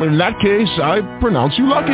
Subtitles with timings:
[0.00, 1.92] In that case, I pronounce you lucky.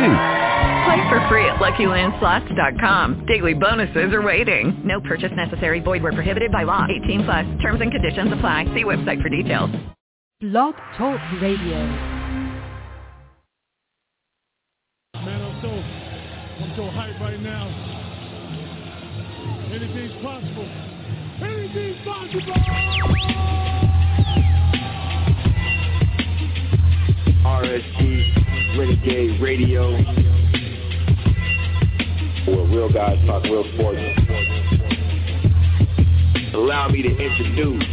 [0.85, 3.25] Play for free at LuckyLandSlots.com.
[3.27, 4.81] Daily bonuses are waiting.
[4.83, 5.79] No purchase necessary.
[5.79, 6.87] Void where prohibited by law.
[7.03, 7.45] 18 plus.
[7.61, 8.65] Terms and conditions apply.
[8.73, 9.69] See website for details.
[10.41, 11.77] Blog Talk Radio.
[15.13, 17.67] Man, I'm so, I'm so hyped right now.
[19.71, 20.67] Anything's possible.
[21.43, 24.00] Anything's possible!
[27.43, 29.91] RSG Renegade Radio,
[32.45, 33.99] where real guys talk real sports.
[36.53, 37.83] Allow me to introduce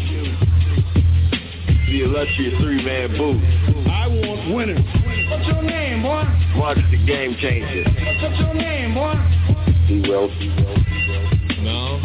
[1.88, 3.42] the illustrious three-man booth.
[3.88, 4.84] I want winners.
[5.30, 6.24] What's your name, boy?
[6.56, 7.84] Marcus the Game Changer.
[8.22, 9.14] What's your name, boy?
[9.88, 10.02] D.
[10.08, 10.30] Wells.
[11.60, 12.00] Now,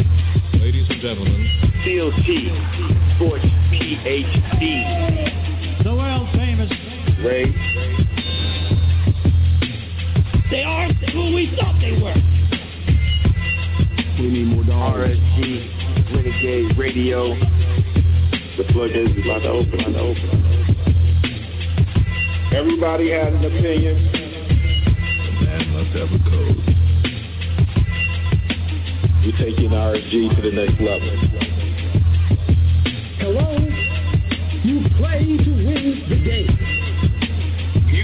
[0.54, 1.46] ladies and gentlemen,
[1.82, 2.48] Steel T.
[3.16, 4.62] Sports PhD.
[5.84, 6.43] The world famous.
[7.24, 7.46] Ray.
[10.50, 12.14] They are who we thought they were.
[14.20, 15.16] We need more dollars.
[15.16, 17.34] RSG Renegade Radio.
[18.58, 19.80] The floodgates is about to open.
[19.80, 20.28] About to open.
[22.52, 23.96] Everybody has an opinion.
[25.24, 26.60] A man must have a code.
[29.24, 31.10] We're taking RSG to the next level.
[33.18, 33.48] Hello?
[34.62, 36.63] You play to win the game.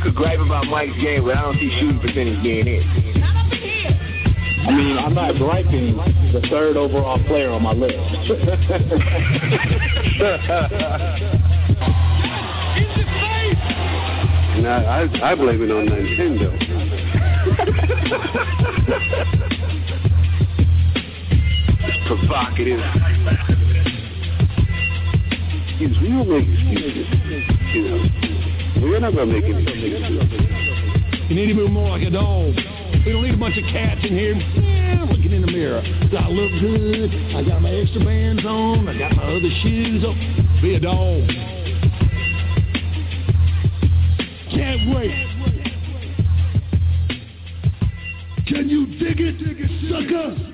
[0.01, 2.81] You could gripe about Mike's game, but I don't see shooting percentage being it.
[2.81, 3.23] In.
[4.67, 5.95] I mean, I'm not griping
[6.33, 7.99] the third overall player on my list.
[14.51, 16.53] And I, I, blame it on Nintendo.
[21.83, 22.81] It's provocative.
[25.69, 27.09] Excuse me, you don't make excuses.
[27.73, 28.30] You know,
[28.81, 29.63] we're not gonna make any.
[31.29, 32.55] You need to move more like a dog.
[33.05, 35.81] We don't need a bunch of cats in here yeah, looking in the mirror.
[36.11, 37.15] Do I look good?
[37.37, 38.89] I got my extra bands on.
[38.89, 40.59] I got my other shoes on.
[40.61, 41.29] Be a dog.
[44.51, 45.31] Can't wait.
[48.47, 50.50] Can you dig it, dig it sucker?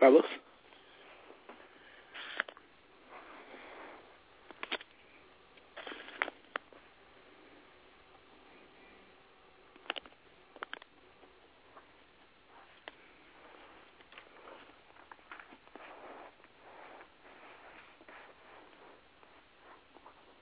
[0.00, 0.24] Fellas.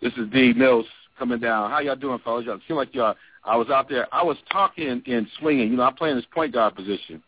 [0.01, 0.87] This is D Mills
[1.19, 1.71] coming down.
[1.71, 2.47] How y'all doing, fellas?
[2.47, 3.17] Y'all seem like y'all.
[3.45, 4.07] I was out there.
[4.15, 5.71] I was talking and swinging.
[5.71, 7.23] You know, I'm playing this point guard position,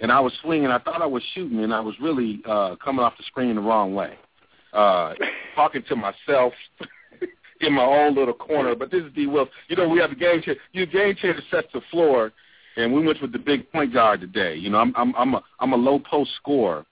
[0.00, 0.68] and I was swinging.
[0.68, 3.60] I thought I was shooting, and I was really uh, coming off the screen the
[3.60, 4.14] wrong way,
[4.72, 5.14] uh,
[5.54, 6.52] talking to myself
[7.60, 8.74] in my own little corner.
[8.74, 9.48] But this is D Wills.
[9.68, 10.60] You know, we have a game changer.
[10.72, 12.32] You game changer sets the floor,
[12.76, 14.56] and we went with the big point guard today.
[14.56, 16.84] You know, I'm I'm I'm a I'm a low post scorer,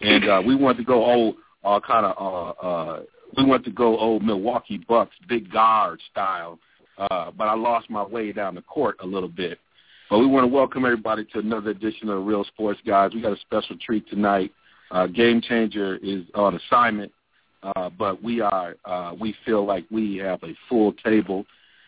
[0.00, 3.02] and uh, we wanted to go old uh, kind of uh, uh,
[3.36, 6.58] we went to go old Milwaukee Bucks big guard style,
[6.98, 9.58] uh, but I lost my way down the court a little bit.
[10.10, 13.12] But we want to welcome everybody to another edition of Real Sports Guys.
[13.14, 14.52] We got a special treat tonight.
[14.90, 17.10] Uh, Game Changer is on assignment,
[17.62, 21.46] uh, but we are uh, we feel like we have a full table.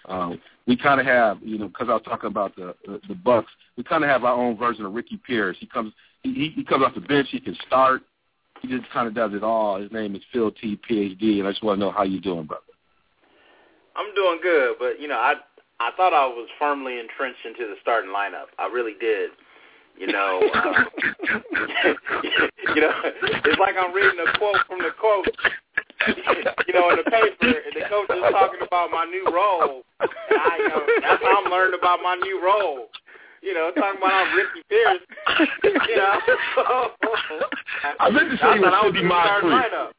[0.09, 3.15] Um, we kind of have, you know, because I was talking about the the, the
[3.15, 3.53] Bucks.
[3.77, 5.57] We kind of have our own version of Ricky Pierce.
[5.61, 5.93] He comes
[6.23, 7.29] he, he comes off the bench.
[7.31, 8.03] He can start.
[8.63, 9.79] He just kind of does it all.
[9.79, 10.81] His name is Phil T.
[10.89, 12.63] PhD, and I just want to know how you doing, brother.
[13.95, 15.35] I'm doing good, but you know, I
[15.81, 18.49] I thought I was firmly entrenched into the starting lineup.
[18.59, 19.31] I really did.
[19.99, 20.87] You know, um,
[22.77, 25.29] you know, it's like I'm reading a quote from the coach.
[26.69, 29.83] you know, in the paper, and the coach is talking about my new role.
[30.01, 32.89] And I, you know, that's how I'm learning about my new role.
[33.43, 35.01] You know, talking about I'm Ricky Pierce.
[35.89, 36.19] You know,
[38.01, 39.93] I meant to say you were Sidney Moncrief.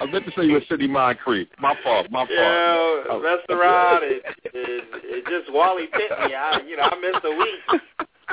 [0.00, 1.48] I meant to say you were Sidney Moncrief.
[1.60, 2.10] My fault.
[2.10, 2.30] My fault.
[2.30, 3.20] Yeah, oh.
[3.22, 4.02] messed around.
[4.04, 6.34] It, it, it just Wally Pitney.
[6.34, 7.82] I, you know, I missed a week.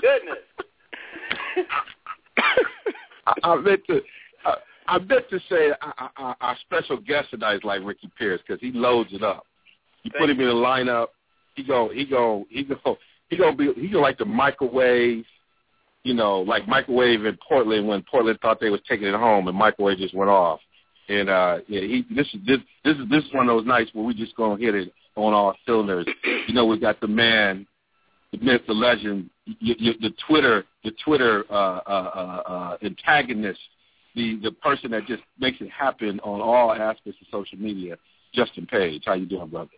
[0.02, 0.38] Goodness.
[3.28, 4.02] I, I meant to.
[4.46, 4.56] I,
[4.88, 5.72] I meant to say
[6.18, 9.46] our, special guest tonight is like Ricky Pierce because he loads it up.
[10.04, 11.08] You Thank put him in the lineup.
[11.56, 11.90] He go.
[11.94, 12.46] He go.
[12.50, 12.98] He go.
[13.30, 13.72] He gonna be.
[13.76, 15.26] He go like the microwave.
[16.04, 19.58] You know, like microwave in Portland when Portland thought they was taking it home and
[19.58, 20.60] microwave just went off.
[21.10, 23.92] And uh yeah, he this is this this is this is one of those nights
[23.94, 26.08] where we just gonna hit it on all cylinders.
[26.48, 27.68] You know, we got the man,
[28.32, 33.60] the myth, the legend, the Twitter, the Twitter uh, uh, uh, uh, antagonist,
[34.16, 37.98] the the person that just makes it happen on all aspects of social media.
[38.34, 39.70] Justin Page, how you doing, brother?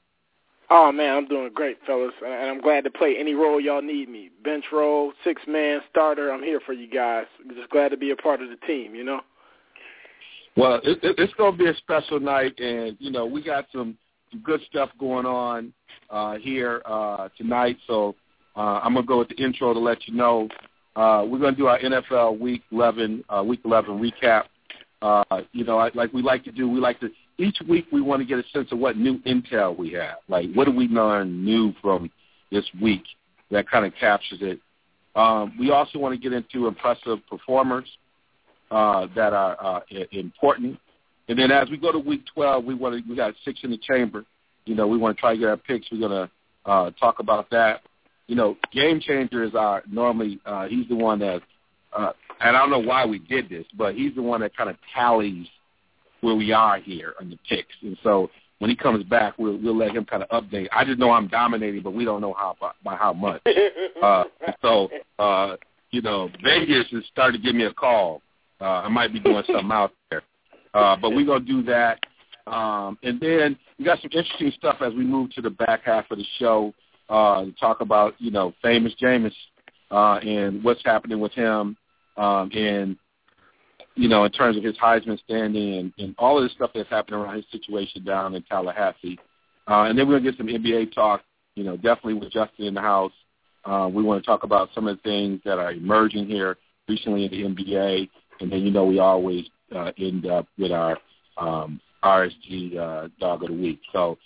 [0.69, 4.10] Oh man, I'm doing great, fellas, and I'm glad to play any role y'all need
[4.10, 4.31] me.
[4.44, 6.31] Bench role, six man, starter.
[6.31, 7.25] I'm here for you guys.
[7.56, 8.95] Just glad to be a part of the team.
[8.95, 9.22] You know.
[10.57, 13.65] Well, it, it, it's going to be a special night, and you know we got
[13.71, 13.97] some,
[14.31, 15.73] some good stuff going on
[16.09, 17.77] uh, here uh, tonight.
[17.87, 18.15] So
[18.55, 20.47] uh, I'm going to go with the intro to let you know
[20.95, 24.45] uh, we're going to do our NFL Week 11 uh, Week 11 recap.
[25.01, 28.21] Uh, you know, like we like to do, we like to each week we want
[28.21, 30.17] to get a sense of what new intel we have.
[30.29, 32.09] Like, what do we learn new from
[32.49, 33.03] this week
[33.51, 34.59] that kind of captures it?
[35.15, 37.85] Um, we also want to get into impressive performers
[38.75, 39.80] uh, that are uh,
[40.12, 40.77] important.
[41.30, 43.72] And then as we go to week 12, we want to, we got six in
[43.72, 44.25] the chamber.
[44.66, 45.88] You know, we want to try to get our picks.
[45.89, 47.83] We're going to uh, talk about that.
[48.27, 51.42] You know, game changers are normally, uh, he's the one that,
[51.94, 52.12] uh,
[52.42, 54.75] and I don't know why we did this, but he's the one that kind of
[54.94, 55.48] tallies
[56.19, 57.75] where we are here on the picks.
[57.81, 58.30] And so
[58.60, 60.68] when he comes back, we'll we'll let him kind of update.
[60.74, 63.42] I just know I'm dominating, but we don't know how by, by how much.
[64.04, 64.25] Uh,
[64.62, 65.56] so uh,
[65.92, 68.22] you know, Vegas is starting to give me a call
[68.61, 70.23] uh, I might be doing something out there.
[70.73, 71.99] Uh, but we're going to do that.
[72.47, 76.09] Um, and then we got some interesting stuff as we move to the back half
[76.11, 76.73] of the show
[77.09, 79.33] uh, talk about, you know, famous Jameis
[79.91, 81.77] uh, and what's happening with him
[82.17, 82.97] um, and,
[83.95, 86.89] you know, in terms of his Heisman standing and, and all of the stuff that's
[86.89, 89.19] happening around his situation down in Tallahassee.
[89.67, 91.23] Uh, and then we're going to get some NBA talk,
[91.55, 93.13] you know, definitely with Justin in the house.
[93.63, 96.57] Uh, we want to talk about some of the things that are emerging here
[96.87, 98.09] recently in the NBA
[98.39, 99.45] and then you know we always
[99.75, 100.97] uh, end up with our
[101.37, 103.79] um, RSG uh, dog of the week.
[103.91, 104.17] So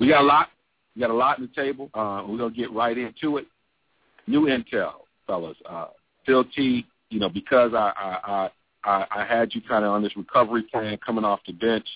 [0.00, 0.48] we got a lot.
[0.94, 1.90] We got a lot on the table.
[1.94, 3.46] Uh, we're gonna get right into it.
[4.26, 4.92] New intel,
[5.26, 5.56] fellas.
[5.68, 5.86] Uh,
[6.26, 6.86] Phil T.
[7.10, 8.50] You know because I I
[8.84, 11.86] I, I had you kind of on this recovery plan coming off the bench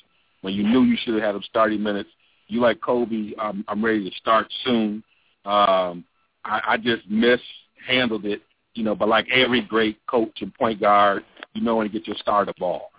[0.40, 2.10] when you knew you should have had him starting minutes.
[2.48, 3.32] You like Kobe.
[3.38, 5.02] I'm, I'm ready to start soon.
[5.44, 6.04] Um,
[6.44, 8.42] I, I just mishandled it,
[8.74, 8.94] you know.
[8.94, 11.24] But like every great coach and point guard,
[11.58, 12.92] you know when to get your starter ball.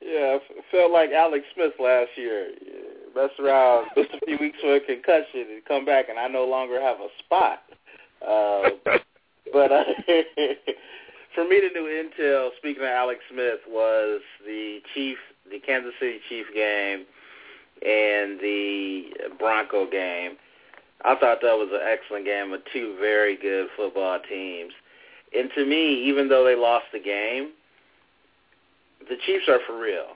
[0.00, 2.50] Yeah, it felt like Alex Smith last year.
[3.14, 6.44] Messed around, missed a few weeks for a concussion, and come back, and I no
[6.44, 7.62] longer have a spot.
[8.26, 8.70] Uh,
[9.52, 9.84] but uh,
[11.34, 15.18] for me, the new intel, speaking of Alex Smith, was the Chief,
[15.50, 17.04] the Kansas City Chief game,
[17.82, 19.04] and the
[19.38, 20.36] Bronco game.
[21.04, 24.72] I thought that was an excellent game of two very good football teams.
[25.36, 27.52] And to me, even though they lost the game,
[29.08, 30.14] the Chiefs are for real.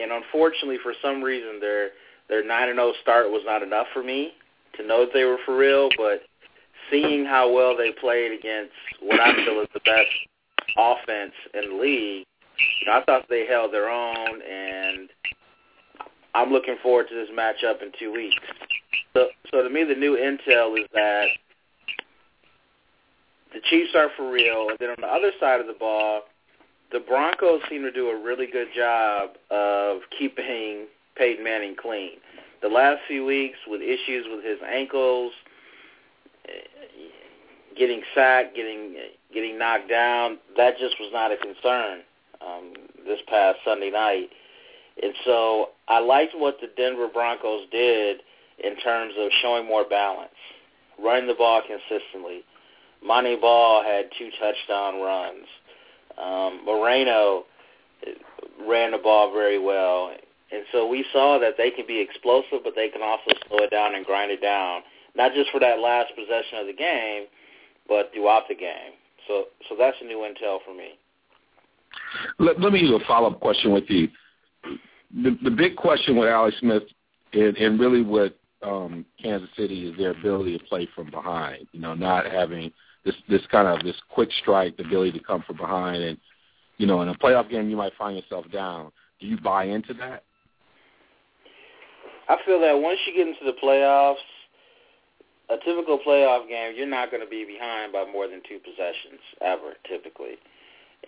[0.00, 1.90] And unfortunately, for some reason, their
[2.28, 4.32] their nine and zero oh start was not enough for me
[4.76, 5.88] to know that they were for real.
[5.96, 6.22] But
[6.90, 10.08] seeing how well they played against what I feel is the best
[10.76, 12.26] offense in the league,
[12.80, 15.08] you know, I thought they held their own, and
[16.34, 18.36] I'm looking forward to this matchup in two weeks.
[19.14, 21.26] So, so to me, the new intel is that
[23.52, 24.68] the Chiefs are for real.
[24.70, 26.22] And then on the other side of the ball,
[26.92, 30.86] the Broncos seem to do a really good job of keeping
[31.16, 32.12] Peyton Manning clean.
[32.62, 35.32] The last few weeks with issues with his ankles,
[37.76, 38.96] getting sacked, getting
[39.32, 42.00] getting knocked down, that just was not a concern
[42.40, 42.72] um,
[43.06, 44.30] this past Sunday night.
[45.02, 48.20] And so I liked what the Denver Broncos did
[48.62, 50.30] in terms of showing more balance,
[50.98, 52.42] running the ball consistently,
[53.04, 55.46] Montee Ball had two touchdown runs.
[56.16, 57.44] Um, Moreno
[58.66, 60.10] ran the ball very well.
[60.50, 63.70] And so we saw that they can be explosive, but they can also slow it
[63.70, 64.80] down and grind it down,
[65.14, 67.26] not just for that last possession of the game,
[67.86, 68.96] but throughout the game.
[69.26, 70.98] So so that's a new intel for me.
[72.38, 74.08] Let, let me do a follow up question with you.
[75.22, 76.84] The the big question with Alex Smith
[77.34, 81.66] and, and really with um, Kansas City is their ability to play from behind.
[81.72, 82.72] You know, not having
[83.08, 86.18] this this kind of this quick strike, the ability to come from behind, and
[86.76, 88.92] you know, in a playoff game, you might find yourself down.
[89.18, 90.24] Do you buy into that?
[92.28, 94.16] I feel that once you get into the playoffs,
[95.48, 99.20] a typical playoff game, you're not going to be behind by more than two possessions
[99.40, 100.36] ever, typically,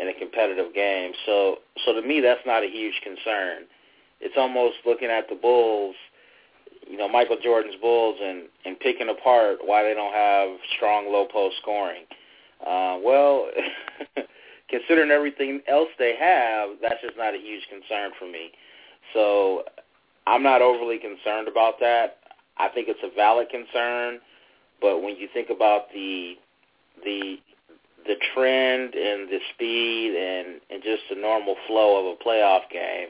[0.00, 1.12] in a competitive game.
[1.26, 3.64] So, so to me, that's not a huge concern.
[4.20, 5.94] It's almost looking at the Bulls,
[6.88, 11.26] you know, Michael Jordan's Bulls, and and picking apart why they don't have strong low
[11.26, 12.04] post scoring.
[12.66, 13.50] Uh, well,
[14.70, 18.50] considering everything else they have, that's just not a huge concern for me.
[19.14, 19.64] So
[20.26, 22.18] I'm not overly concerned about that.
[22.58, 24.20] I think it's a valid concern,
[24.80, 26.34] but when you think about the
[27.04, 27.36] the
[28.06, 33.08] the trend and the speed and and just the normal flow of a playoff game,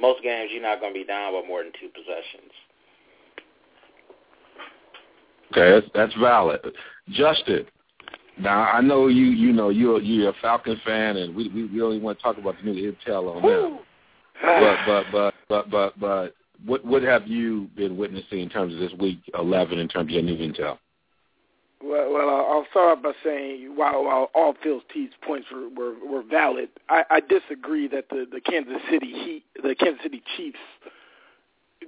[0.00, 2.52] most games you're not going to be down by more than two possessions.
[5.52, 6.60] Okay, that's, that's valid.
[7.10, 7.66] Justin,
[8.38, 11.82] now I know you you know you're you're a Falcon fan, and we we, we
[11.82, 13.78] only want to talk about the new intel on them.
[14.42, 18.80] but but but but but but what what have you been witnessing in terms of
[18.80, 20.78] this week 11 in terms of your new intel?
[21.82, 26.22] Well, well, I'll start by saying while while all Phil T's points were, were were
[26.22, 30.58] valid, I, I disagree that the the Kansas City Heat, the Kansas City Chiefs,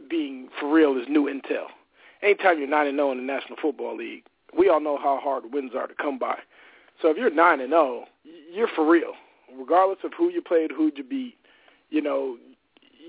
[0.08, 1.66] being for real is new intel.
[2.22, 4.24] Anytime you're nine and zero in the National Football League,
[4.56, 6.38] we all know how hard wins are to come by.
[7.00, 9.12] So if you're nine and oh, zero, you're for real,
[9.56, 11.36] regardless of who you played, who you beat.
[11.88, 12.36] You know,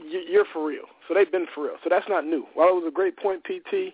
[0.10, 0.86] you're for real.
[1.08, 1.75] So they've been for real.
[1.84, 2.46] So that's not new.
[2.53, 3.94] While it was a great point, PT,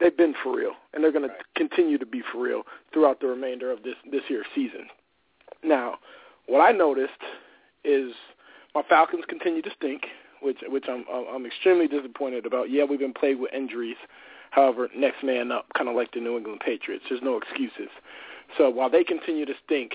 [0.00, 1.38] they've been for real, and they're going right.
[1.38, 4.86] to continue to be for real throughout the remainder of this this year's season.
[5.62, 5.96] Now,
[6.46, 7.12] what I noticed
[7.84, 8.12] is
[8.74, 10.06] my Falcons continue to stink,
[10.42, 12.70] which which I'm I'm extremely disappointed about.
[12.70, 13.96] Yeah, we've been plagued with injuries.
[14.50, 17.04] However, next man up, kind of like the New England Patriots.
[17.08, 17.90] There's no excuses.
[18.56, 19.94] So while they continue to stink,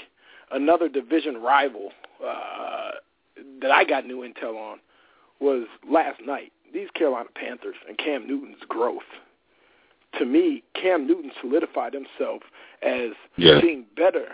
[0.52, 1.92] another division rival
[2.26, 2.92] uh,
[3.62, 4.80] that I got new intel on
[5.40, 6.52] was last night.
[6.74, 9.02] These Carolina Panthers and Cam Newton's growth.
[10.20, 12.44] To me, Cam Newton solidified himself
[12.82, 13.62] as yeah.
[13.62, 14.28] being better,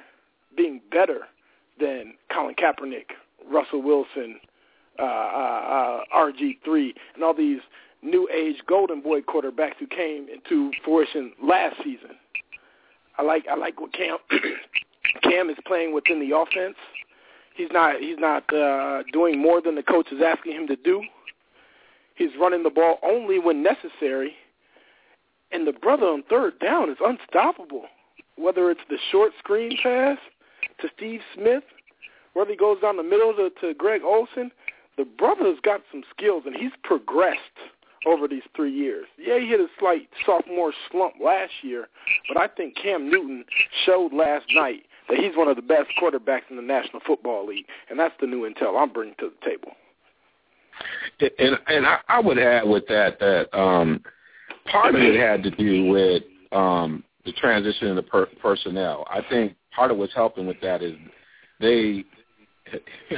[0.56, 1.28] being better
[1.80, 3.12] than Colin Kaepernick,
[3.50, 4.40] Russell Wilson,
[5.00, 7.60] uh, uh, uh, RG3, and all these
[8.02, 12.12] new age golden boy quarterbacks who came into fruition last season.
[13.18, 14.18] I like I like what Cam
[15.24, 16.76] Cam is playing within the offense.
[17.56, 21.02] He's not he's not uh, doing more than the coach is asking him to do.
[22.16, 24.36] He's running the ball only when necessary,
[25.52, 27.86] and the brother on third down is unstoppable.
[28.36, 30.18] Whether it's the short screen pass
[30.80, 31.64] to Steve Smith,
[32.34, 34.52] whether he goes down the middle to, to Greg Olsen,
[34.96, 37.40] the brother's got some skills and he's progressed
[38.08, 39.06] over these three years.
[39.18, 41.88] Yeah, he hit a slight sophomore slump last year,
[42.28, 43.44] but I think Cam Newton
[43.86, 47.66] showed last night that he's one of the best quarterbacks in the National Football League,
[47.90, 49.72] and that's the new intel I'm bringing to the table.
[51.40, 54.04] And and I, I would add with that that um,
[54.72, 59.06] part of it had to do with um, the transition in the per- personnel.
[59.10, 60.96] I think part of what's helping with that is
[61.60, 62.04] they.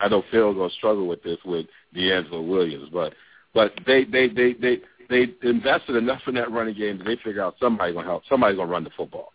[0.00, 3.12] I know Phil gonna struggle with this with DeAngelo Williams, but
[3.56, 7.42] but they they they they they invested enough in that running game that they figure
[7.42, 8.22] out somebody's gonna help.
[8.28, 9.32] Somebody's gonna run the football,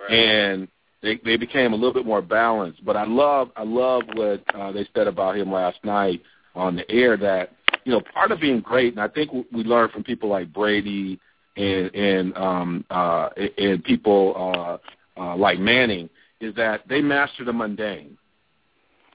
[0.00, 0.16] right.
[0.16, 0.68] and
[1.02, 2.84] they they became a little bit more balanced.
[2.84, 6.22] But I love I love what uh, they said about him last night
[6.54, 7.16] on the air.
[7.16, 7.50] That
[7.84, 11.18] you know part of being great, and I think we learned from people like Brady
[11.56, 14.78] and and um, uh, and people
[15.18, 16.08] uh, uh, like Manning
[16.40, 18.16] is that they master the mundane.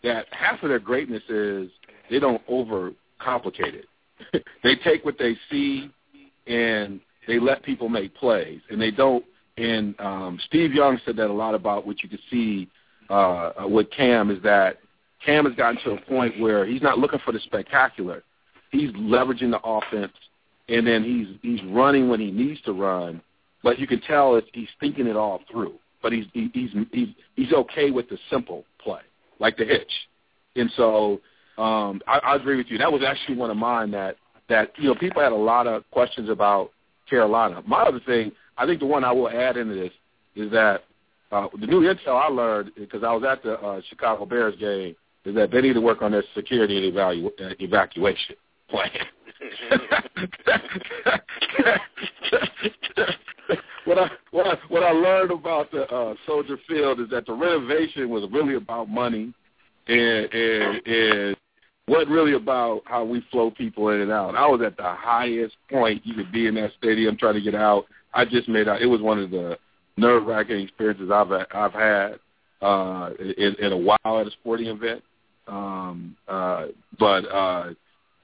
[0.03, 1.69] That half of their greatness is
[2.09, 3.85] they don't overcomplicate it
[4.63, 5.91] they take what they see
[6.47, 9.25] and they let people make plays, and they don't.
[9.57, 12.69] And um, Steve Young said that a lot about what you could see
[13.09, 14.77] uh, with Cam is that
[15.25, 18.23] Cam has gotten to a point where he's not looking for the spectacular.
[18.71, 20.13] He's leveraging the offense,
[20.69, 23.21] and then he's he's running when he needs to run.
[23.63, 25.75] But you can tell if he's thinking it all through.
[26.03, 29.01] But he's he, he's he's he's okay with the simple play,
[29.39, 29.91] like the hitch.
[30.55, 31.21] And so
[31.57, 32.77] um, I, I agree with you.
[32.77, 34.17] That was actually one of mine that
[34.49, 36.71] that you know people had a lot of questions about
[37.09, 37.63] Carolina.
[37.65, 39.91] My other thing, I think the one I will add into this
[40.35, 40.83] is that
[41.31, 44.95] uh, the new intel I learned because I was at the uh, Chicago Bears game
[45.25, 48.35] is that they need to work on their security and evalu- uh, evacuation
[48.69, 48.89] plan.
[53.85, 57.33] what I what I what I learned about the uh, Soldier Field is that the
[57.33, 59.33] renovation was really about money,
[59.87, 61.34] and and and
[61.87, 64.35] wasn't really about how we flow people in and out.
[64.35, 67.55] I was at the highest point you could be in that stadium trying to get
[67.55, 67.85] out.
[68.13, 68.81] I just made out.
[68.81, 69.57] It was one of the
[69.97, 72.19] nerve wracking experiences I've I've had
[72.61, 75.03] uh, in, in a while at a sporting event.
[75.47, 77.73] Um, uh, but uh,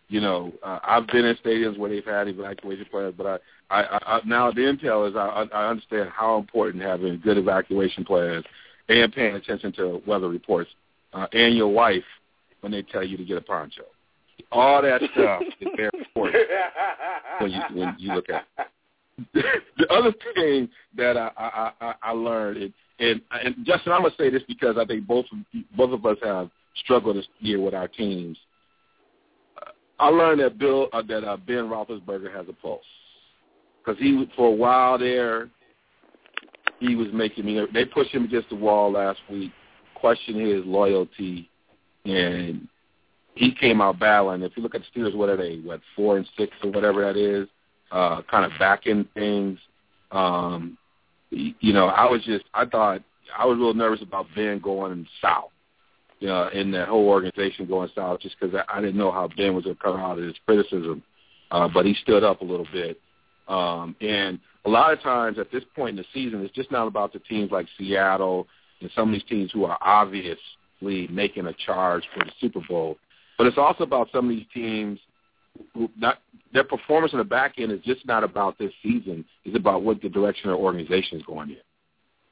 [0.08, 4.00] you know, uh, I've been in stadiums where they've had evacuation plans, but I, I,
[4.15, 8.44] I now the intel is I, I understand how important having good evacuation plans
[8.89, 10.70] and paying attention to weather reports
[11.13, 12.03] uh, and your wife
[12.62, 13.84] when they tell you to get a poncho.
[14.51, 16.48] All that stuff is very important
[17.39, 18.46] when you when you look at.
[18.58, 18.68] It.
[19.77, 24.13] the other thing that I I, I, I learned, and, and and Justin, I'm gonna
[24.18, 25.25] say this because I think both
[25.77, 26.50] both of us have
[26.84, 28.38] struggled this year with our teams.
[30.00, 32.82] I learned that Bill uh, that uh, Ben Roethlisberger has a pulse
[33.84, 35.50] because he for a while there
[36.80, 37.63] he was making me.
[37.74, 39.51] They pushed him against the wall last week,
[39.94, 41.48] questioning his loyalty,
[42.05, 42.67] and
[43.36, 44.41] he came out battling.
[44.41, 45.58] If you look at the Steelers, what are they?
[45.58, 47.48] What four and six or whatever that is?
[47.91, 49.60] Uh, kind of backing things.
[50.12, 50.77] Um,
[51.29, 53.01] you know, I was just I thought
[53.38, 55.51] I was real nervous about Ben going south
[56.22, 59.27] you know, in that whole organization going south just because I, I didn't know how
[59.36, 61.03] Ben was going to come out of his criticism.
[61.50, 62.98] Uh, but he stood up a little bit.
[63.48, 66.88] Um, and a lot of times at this point in the season, it's just not
[66.88, 68.48] about the teams like Seattle
[68.79, 69.77] and some of these teams who are
[70.82, 72.98] obviously making a charge for the Super Bowl.
[73.38, 75.00] But it's also about some of these teams
[75.74, 76.20] who not
[76.54, 79.26] their performance in the back end is just not about this season.
[79.44, 81.58] It's about what the direction their organization is going in.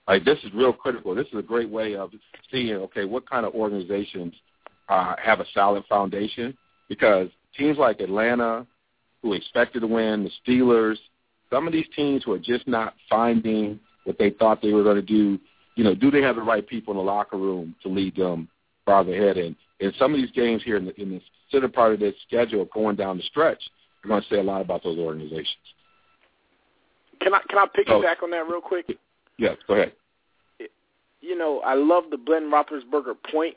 [0.07, 1.15] Like this is real critical.
[1.15, 2.11] This is a great way of
[2.51, 4.33] seeing okay what kind of organizations
[4.87, 8.65] uh, have a solid foundation because teams like Atlanta,
[9.21, 10.97] who expected to win, the Steelers,
[11.49, 14.95] some of these teams who are just not finding what they thought they were going
[14.95, 15.39] to do.
[15.79, 18.49] You know, do they have the right people in the locker room to lead them
[18.85, 19.37] farther ahead?
[19.37, 21.21] And in some of these games here in the, in the
[21.51, 23.61] center part of their schedule, going down the stretch,
[24.03, 25.55] we're going to say a lot about those organizations.
[27.21, 28.85] Can I can I piggyback so, on that real quick?
[29.37, 29.93] Yes, go ahead
[31.21, 33.55] you know, I love the Glenn Roethlisberger point,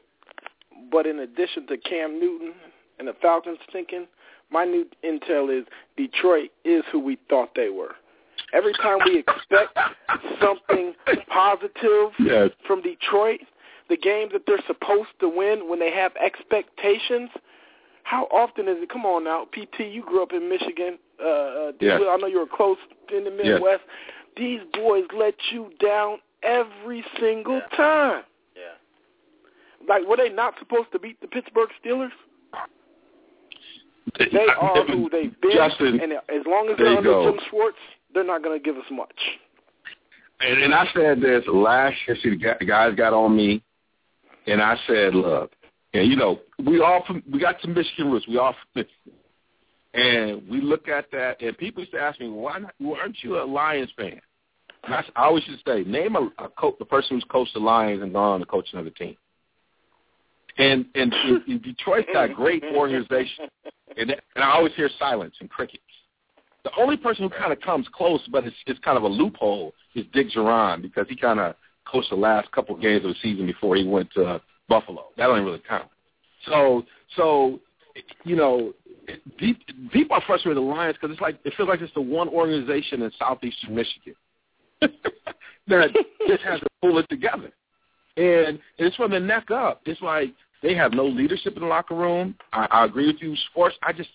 [0.91, 2.55] but in addition to Cam Newton
[2.99, 4.07] and the Falcons thinking,
[4.51, 5.67] my new intel is
[5.97, 7.95] Detroit is who we thought they were.
[8.53, 9.79] Every time we expect
[10.41, 10.95] something
[11.29, 12.51] positive yes.
[12.67, 13.41] from Detroit,
[13.89, 17.31] the games that they're supposed to win when they have expectations,
[18.05, 18.91] how often is it?
[18.91, 20.99] Come on now, PT, you grew up in Michigan.
[21.23, 22.01] Uh, uh yes.
[22.03, 22.79] I know you were close
[23.15, 23.83] in the Midwest.
[23.87, 24.37] Yes.
[24.37, 27.77] These boys let you down every single yeah.
[27.77, 28.23] time.
[28.57, 29.87] Yeah.
[29.89, 32.11] Like, were they not supposed to beat the Pittsburgh Steelers?
[34.19, 37.31] They are who they've been, Justin, and as long as they're under go.
[37.31, 37.79] Jim Schwartz,
[38.15, 39.15] they're not going to give us much.
[40.41, 42.17] And, and I said this last year.
[42.23, 43.63] See, the guys got on me,
[44.47, 45.53] and I said, "Look,
[45.95, 48.27] and you know, we all from, we got some Michigan roots.
[48.27, 49.21] We all from Michigan,
[49.95, 51.41] and we look at that.
[51.41, 52.75] And people used to ask me, "Why not?
[52.79, 54.21] Why aren't you a Lions fan?"
[54.85, 58.03] And I always should say, name a, a coach, the person who's coached the Lions
[58.03, 59.17] and gone on to coach another team.
[60.59, 63.47] And and, and Detroit's got great organization,
[63.97, 65.83] and, and I always hear silence and crickets.
[66.65, 69.75] The only person who kind of comes close, but it's, it's kind of a loophole,
[69.95, 71.57] is Dick Jauron because he kind of
[71.91, 75.07] coached the last couple of games of the season before he went to Buffalo.
[75.17, 75.89] That don't really count.
[76.47, 76.85] So
[77.17, 77.61] so
[78.25, 78.73] you know,
[79.91, 82.29] people are frustrated with the Lions because it's like it feels like it's the one
[82.29, 84.15] organization in southeastern Michigan
[84.81, 85.91] that
[86.27, 87.51] just has to pull it together.
[88.17, 89.83] And it's from the neck up.
[89.87, 92.35] It's like they have no leadership in the locker room.
[92.53, 93.77] I, I agree with you, Sports.
[93.83, 94.11] I just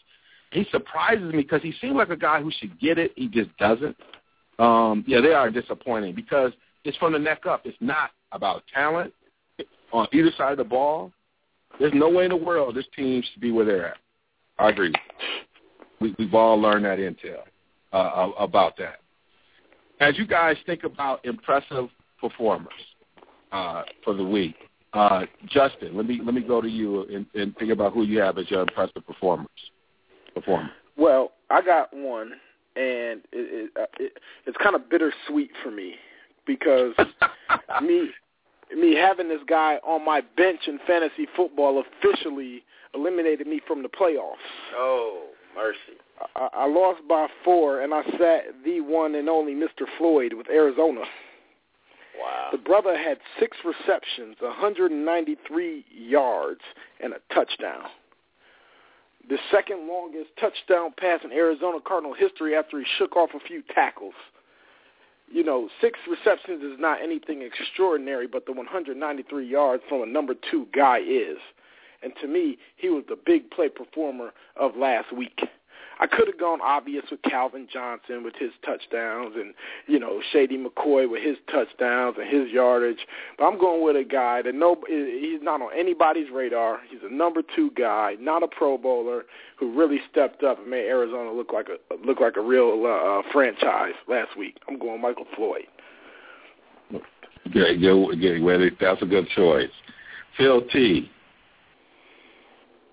[0.52, 3.12] he surprises me because he seems like a guy who should get it.
[3.16, 3.96] He just doesn't.
[4.60, 6.52] Um, yeah, they are disappointing because
[6.84, 7.62] it's from the neck up.
[7.66, 9.14] It's not about talent
[9.92, 11.12] on either side of the ball.
[11.80, 13.98] There's no way in the world this team should be where they're at.
[14.58, 14.94] I agree.
[16.00, 17.42] We, we've all learned that intel
[17.94, 19.00] uh, about that
[20.00, 22.74] as you guys think about impressive performers
[23.52, 24.56] uh, for the week,
[24.94, 28.20] uh, Justin, let me let me go to you and, and think about who you
[28.20, 29.50] have as your impressive performers.
[30.98, 32.34] Well, I got one,
[32.76, 35.96] and it, it, uh, it, it's kind of bittersweet for me
[36.46, 36.94] because
[37.82, 38.10] me
[38.76, 43.90] me having this guy on my bench in fantasy football officially eliminated me from the
[43.90, 44.36] playoffs.
[44.76, 45.78] Oh, mercy.
[46.36, 49.86] I, I lost by four, and I sat the one and only Mr.
[49.98, 51.02] Floyd with Arizona.
[52.20, 52.50] Wow.
[52.52, 56.62] The brother had six receptions, 193 yards,
[57.00, 57.84] and a touchdown.
[59.30, 63.62] The second longest touchdown pass in Arizona Cardinal history after he shook off a few
[63.74, 64.14] tackles.
[65.30, 70.34] you know, six receptions is not anything extraordinary, but the 193 yards from a number
[70.50, 71.38] two guy is.
[72.02, 75.42] And to me, he was the big play performer of last week.
[76.00, 79.54] I could have gone obvious with Calvin Johnson with his touchdowns and,
[79.88, 83.00] you know, Shady McCoy with his touchdowns and his yardage.
[83.38, 86.80] But I'm going with a guy that no, he's not on anybody's radar.
[86.90, 89.26] He's a number two guy, not a Pro Bowler,
[89.58, 93.28] who really stepped up and made Arizona look like a look like a real uh,
[93.32, 94.58] franchise last week.
[94.68, 95.66] I'm going Michael Floyd.
[97.54, 99.70] Yeah, yeah, yeah, that's a good choice.
[100.38, 101.10] Phil T.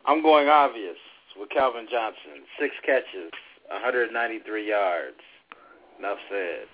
[0.06, 0.96] I'm going obvious
[1.38, 2.44] with Calvin Johnson.
[2.58, 3.32] Six catches,
[3.70, 5.16] 193 yards.
[5.98, 6.66] Enough said.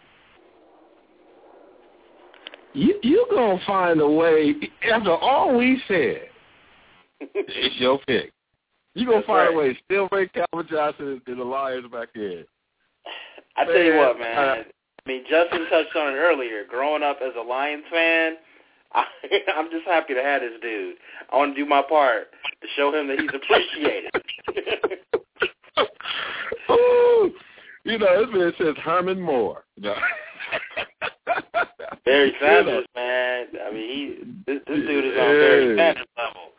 [2.72, 4.54] You you gonna find a way
[4.90, 6.28] after all we said.
[7.20, 8.32] it's your pick.
[8.94, 9.54] You gonna That's find right.
[9.54, 9.78] a way.
[9.84, 12.44] Still bring Calvin Johnson and the Lions back in.
[13.56, 14.38] I tell you what, man.
[14.38, 16.64] uh, I mean, Justin touched on it earlier.
[16.68, 18.36] Growing up as a Lions fan,
[18.94, 19.04] I,
[19.56, 20.96] I'm just happy to have this dude.
[21.32, 22.28] I want to do my part
[22.62, 24.09] to show him that he's appreciated.
[26.70, 27.32] Ooh,
[27.84, 29.64] you know, this man says Herman Moore.
[29.78, 29.94] No.
[32.04, 32.38] Barry You know.
[32.40, 33.46] Sanders, man.
[33.66, 35.76] I mean, he this, this dude is on Barry Yeah.
[35.76, 36.50] Sanders level.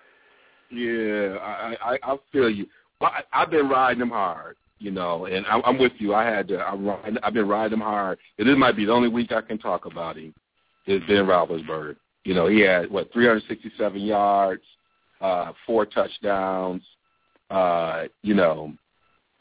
[0.73, 2.65] Yeah, I, I I feel you.
[3.01, 6.13] I, I've been riding them hard, you know, and I'm, I'm with you.
[6.13, 6.59] I had to.
[6.59, 6.89] I'm
[7.23, 8.19] I've been riding him hard.
[8.39, 10.33] And this might be the only week I can talk about him.
[10.87, 11.95] Is Ben Roethlisberger.
[12.23, 14.63] You know, he had what 367 yards,
[15.21, 16.83] uh, four touchdowns.
[17.51, 18.73] Uh, you know,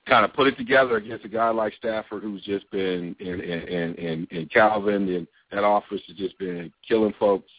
[0.06, 5.08] kind of put it together against a guy like Stafford, who's just been in Calvin
[5.08, 7.50] and that office has just been killing folks.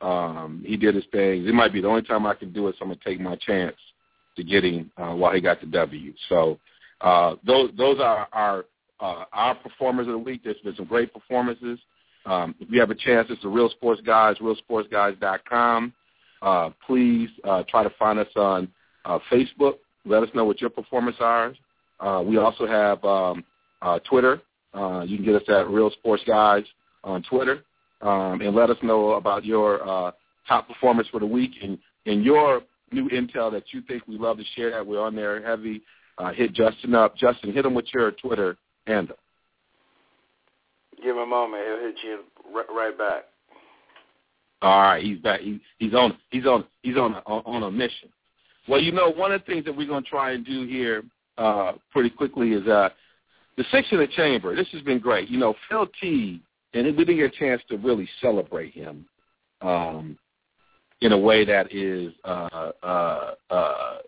[0.00, 1.46] Um, he did his thing.
[1.46, 3.36] It might be the only time I can do it, so I'm gonna take my
[3.36, 3.76] chance
[4.36, 6.14] to get him uh, while he got the W.
[6.28, 6.58] So
[7.02, 8.64] uh, those those are our
[9.00, 10.42] uh, our performers of the week.
[10.42, 11.78] There's been some great performances.
[12.26, 15.92] Um, if you have a chance, it's the Real Sports Guys, realsportsguys.com.
[16.42, 18.68] Uh, please uh, try to find us on
[19.04, 19.76] uh, Facebook.
[20.04, 21.54] Let us know what your performance are.
[22.00, 23.44] Uh, we also have um,
[23.82, 24.40] uh, Twitter.
[24.72, 26.64] Uh, you can get us at Real Sports Guys
[27.04, 27.64] on Twitter,
[28.02, 30.12] um, and let us know about your uh,
[30.48, 34.38] top performance for the week and, and your new intel that you think we love
[34.38, 34.70] to share.
[34.70, 34.86] That.
[34.86, 35.82] We're on there heavy.
[36.18, 37.16] Uh, hit Justin up.
[37.16, 39.16] Justin, hit him with your Twitter handle.
[40.96, 42.20] Give him a moment; he'll hit you
[42.74, 43.24] right, back.
[44.62, 45.40] All right, he's back.
[45.40, 46.16] He, he's on.
[46.30, 46.64] He's on.
[46.82, 48.10] He's on on, on a mission.
[48.68, 51.02] Well, you know, one of the things that we're going to try and do here
[51.38, 52.90] uh, pretty quickly is uh,
[53.56, 54.54] the six in the chamber.
[54.54, 55.28] This has been great.
[55.28, 56.40] You know, Phil T.
[56.72, 59.04] And we didn't get a chance to really celebrate him
[59.60, 60.16] um,
[61.00, 63.98] in a way that is uh, uh, uh,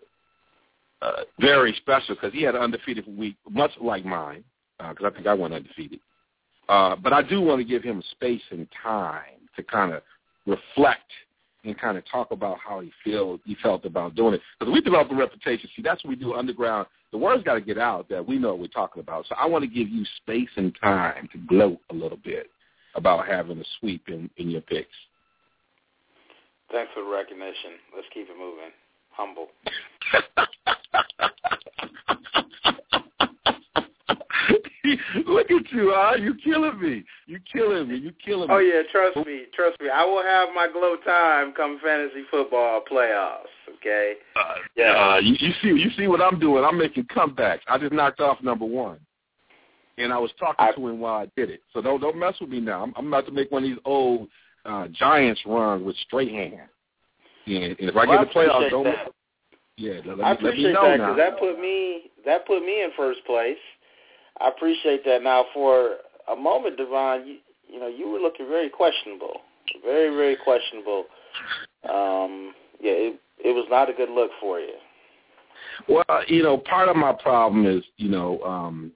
[1.01, 4.45] uh, very special because he had an undefeated week, much like mine,
[4.79, 5.99] because I think I went undefeated.
[6.69, 10.01] Uh, but I do want to give him space and time to kind of
[10.45, 11.11] reflect
[11.63, 14.41] and kind of talk about how he feel he felt about doing it.
[14.59, 15.69] Because we develop a reputation.
[15.75, 16.87] See, that's what we do underground.
[17.11, 19.25] The word's got to get out that we know what we're talking about.
[19.27, 22.49] So I want to give you space and time to gloat a little bit
[22.95, 24.89] about having a sweep in, in your picks.
[26.71, 27.73] Thanks for the recognition.
[27.95, 28.71] Let's keep it moving.
[29.11, 29.47] Humble.
[35.27, 36.15] Look at you, huh?
[36.17, 37.03] You killing me.
[37.27, 37.97] You killing me.
[37.97, 38.53] You killing me.
[38.53, 39.89] Oh yeah, trust me, trust me.
[39.89, 43.51] I will have my glow time come fantasy football playoffs.
[43.77, 44.15] Okay.
[44.35, 44.91] Uh, yeah.
[44.91, 46.63] Uh, you, you see, you see what I'm doing.
[46.63, 47.59] I'm making comebacks.
[47.67, 48.99] I just knocked off number one,
[49.97, 51.61] and I was talking I, to him while I did it.
[51.73, 52.83] So don't don't mess with me now.
[52.83, 54.27] I'm, I'm about to make one of these old
[54.65, 56.69] uh, Giants runs with straight hand.
[57.45, 58.83] And, and if I well, get the playoffs, don't.
[58.85, 59.11] That.
[59.77, 62.83] Yeah, let, I let me appreciate know that because that put me that put me
[62.83, 63.57] in first place.
[64.41, 65.23] I appreciate that.
[65.23, 65.97] Now, for
[66.31, 67.37] a moment, Devon, you,
[67.71, 69.41] you know, you were looking very questionable,
[69.83, 71.05] very, very questionable.
[71.83, 74.75] Um, yeah, it, it was not a good look for you.
[75.87, 78.91] Well, you know, part of my problem is, you know, um,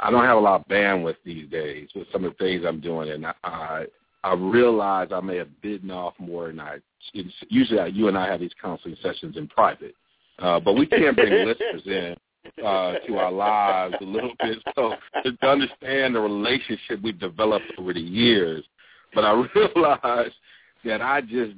[0.00, 2.80] I don't have a lot of bandwidth these days with some of the things I'm
[2.80, 3.84] doing, and I, I,
[4.24, 6.78] I realize I may have bitten off more than I.
[7.14, 9.94] It's, usually, I, you and I have these counseling sessions in private,
[10.38, 12.16] uh, but we can't bring listeners in
[12.64, 14.58] uh, to our lives a little bit.
[14.74, 14.92] So
[15.24, 18.64] to understand the relationship we've developed over the years,
[19.14, 20.34] but I realized
[20.84, 21.54] that I just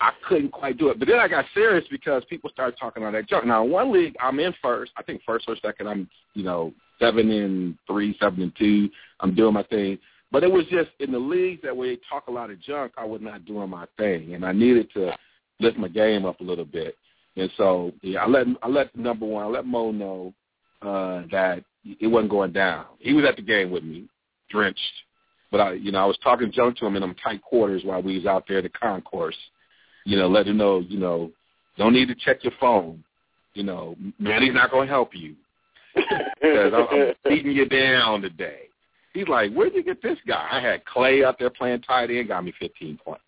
[0.00, 0.98] I couldn't quite do it.
[0.98, 3.46] But then I got serious because people started talking on that junk.
[3.46, 4.92] Now, one league, I'm in first.
[4.96, 5.88] I think first or second.
[5.88, 8.88] I'm you know seven and three, seven and two.
[9.20, 9.98] I'm doing my thing.
[10.30, 12.92] But it was just in the leagues that where they talk a lot of junk,
[12.98, 15.16] I was not doing my thing, and I needed to
[15.58, 16.96] lift my game up a little bit.
[17.38, 20.34] And so yeah, I let I let number one, I let Mo know
[20.82, 21.62] uh, that
[22.00, 22.86] it wasn't going down.
[22.98, 24.08] He was at the game with me,
[24.50, 24.80] drenched.
[25.50, 28.02] But I, you know, I was talking junk to him in them tight quarters while
[28.02, 29.36] we was out there at the concourse.
[30.04, 31.30] You know, let him know, you know,
[31.78, 33.02] don't need to check your phone.
[33.54, 35.34] You know, Manny's not going to help you
[35.94, 38.62] because I'm, I'm beating you down today.
[39.14, 40.48] He's like, where'd you get this guy?
[40.50, 43.22] I had Clay out there playing tight end, got me 15 points.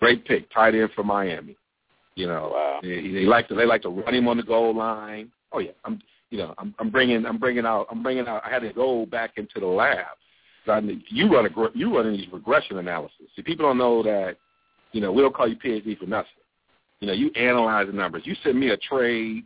[0.00, 1.56] Great pick, tight end for Miami.
[2.16, 2.80] You know, wow.
[2.82, 5.30] they, they like to they like to run him on the goal line.
[5.52, 6.00] Oh yeah, I'm
[6.30, 8.42] you know I'm I'm bringing I'm bringing out I'm bringing out.
[8.44, 10.06] I had to go back into the lab.
[10.64, 13.26] So I, you run a you running these regression analysis.
[13.36, 14.36] See, people don't know that.
[14.92, 16.30] You know, we don't call you PhD for nothing.
[17.00, 18.22] You know, you analyze the numbers.
[18.24, 19.44] You sent me a trade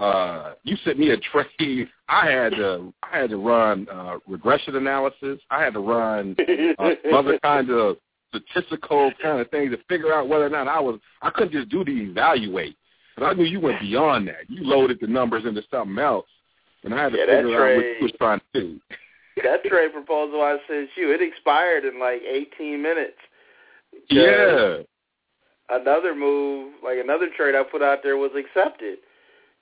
[0.00, 1.88] uh, you sent me a trade.
[2.08, 5.38] I had to I had to run uh, regression analysis.
[5.50, 6.34] I had to run
[6.78, 7.98] uh, other kinds of
[8.30, 10.98] statistical kind of things to figure out whether or not I was.
[11.22, 12.76] I couldn't just do the evaluate.
[13.16, 14.48] But I knew you went beyond that.
[14.48, 16.26] You loaded the numbers into something else,
[16.84, 18.80] and I had to yeah, figure out what you was trying to do.
[19.44, 23.18] that trade proposal I sent you, it expired in like 18 minutes.
[24.08, 24.78] Yeah.
[25.68, 28.98] Another move, like another trade I put out there was accepted.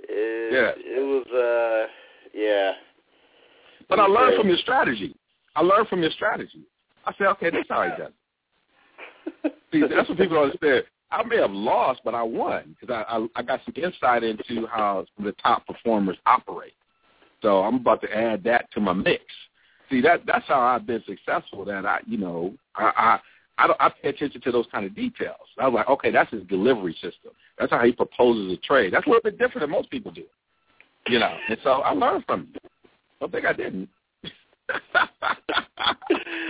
[0.00, 0.72] It, yeah.
[0.76, 1.90] It was, uh,
[2.34, 2.72] yeah.
[3.88, 5.14] But I learned from your strategy.
[5.56, 6.62] I learned from your strategy.
[7.04, 8.14] I said, okay, that's how he does it.
[9.72, 10.84] See, that's what people don't understand.
[11.10, 14.66] I may have lost, but I won because I, I I got some insight into
[14.66, 16.74] how the top performers operate.
[17.42, 19.22] So I'm about to add that to my mix.
[19.90, 21.64] See, that that's how I've been successful.
[21.64, 23.20] That I, you know, I I
[23.58, 25.36] I, don't, I pay attention to those kind of details.
[25.58, 27.32] I was like, okay, that's his delivery system.
[27.58, 28.92] That's how he proposes a trade.
[28.92, 30.24] That's a little bit different than most people do.
[31.08, 32.60] You know, and so I learned from you.
[32.64, 32.88] I
[33.20, 33.88] don't think I didn't.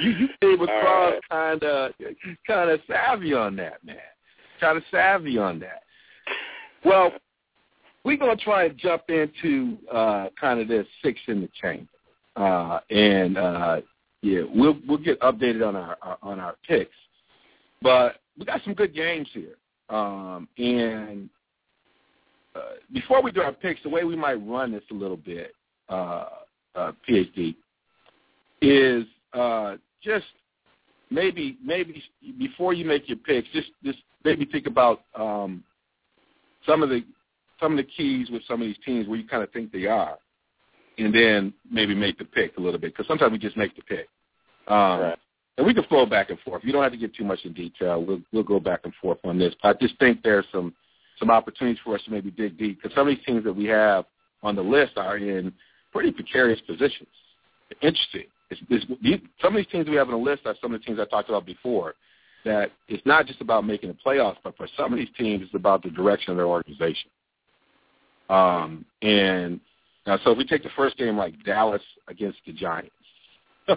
[0.00, 1.20] You you came across right.
[1.30, 1.92] kind of
[2.46, 3.96] kind of savvy on that, man.
[4.60, 5.82] Kind of savvy on that.
[6.84, 7.12] Well,
[8.04, 11.88] we're gonna try and jump into uh, kind of this six in the chamber,
[12.36, 13.80] uh, and uh,
[14.22, 16.96] yeah, we'll we'll get updated on our, our on our picks,
[17.82, 19.54] but we got some good games here.
[19.90, 21.30] Um, and
[22.54, 25.52] uh, before we do our picks, the way we might run this a little bit,
[25.88, 26.26] uh,
[26.74, 27.54] uh, PhD,
[28.60, 30.26] is uh, just
[31.10, 32.02] maybe maybe
[32.38, 35.62] before you make your picks, just just maybe think about um,
[36.66, 37.04] some of the
[37.60, 39.86] some of the keys with some of these teams where you kind of think they
[39.86, 40.16] are,
[40.98, 43.82] and then maybe make the pick a little bit because sometimes we just make the
[43.82, 44.08] pick.
[44.66, 45.18] Um, right.
[45.56, 46.62] And we can flow back and forth.
[46.64, 48.04] You don't have to get too much in detail.
[48.04, 49.54] We'll we'll go back and forth on this.
[49.60, 50.72] But I just think there's some
[51.18, 53.64] some opportunities for us to maybe dig deep because some of these teams that we
[53.64, 54.04] have
[54.42, 55.52] on the list are in
[55.92, 57.08] pretty precarious positions.
[57.82, 58.26] Interesting.
[58.50, 60.80] It's, it's, these, some of these teams we have on the list are some of
[60.80, 61.94] the teams I talked about before.
[62.44, 65.54] That it's not just about making the playoffs, but for some of these teams, it's
[65.54, 67.10] about the direction of their organization.
[68.30, 69.60] Um, and
[70.06, 72.90] now, so if we take the first game like Dallas against the Giants,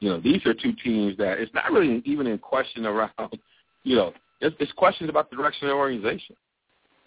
[0.00, 3.10] you know, these are two teams that it's not really even in question around,
[3.82, 6.36] you know, it's, it's questions about the direction of the organization.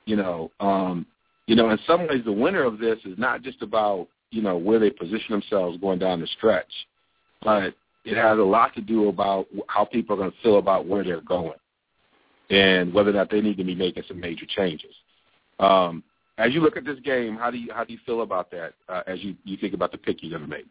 [0.06, 1.06] You know, um,
[1.48, 4.58] you know, in some ways, the winner of this is not just about you know
[4.58, 6.72] where they position themselves going down the stretch,
[7.44, 7.74] but
[8.06, 11.04] it has a lot to do about how people are going to feel about where
[11.04, 11.58] they're going,
[12.50, 14.94] and whether or not they need to be making some major changes.
[15.60, 16.04] Um,
[16.38, 18.74] as you look at this game, how do you how do you feel about that
[18.88, 20.66] uh, as you you think about the pick you're going to make?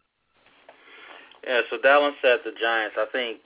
[1.47, 2.95] Yeah, so Dallas said the Giants.
[2.97, 3.39] I think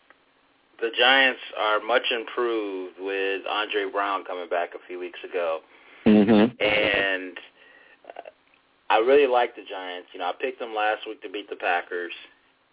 [0.82, 5.60] the Giants are much improved with Andre Brown coming back a few weeks ago,
[6.06, 6.64] mm-hmm.
[6.64, 7.38] and
[8.94, 10.10] I really like the Giants.
[10.14, 12.14] You know, I picked them last week to beat the Packers,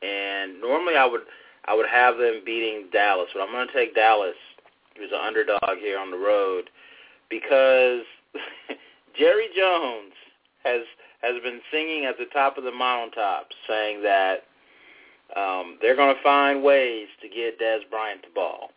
[0.03, 1.23] and normally I would
[1.65, 4.37] I would have them beating Dallas, but I'm going to take Dallas,
[4.99, 6.69] who's an underdog here on the road,
[7.31, 8.05] because
[9.19, 10.13] Jerry Jones
[10.63, 10.83] has
[11.23, 14.45] has been singing at the top of the mountaintops, saying that
[15.35, 18.73] um, they're going to find ways to get Dez Bryant the ball.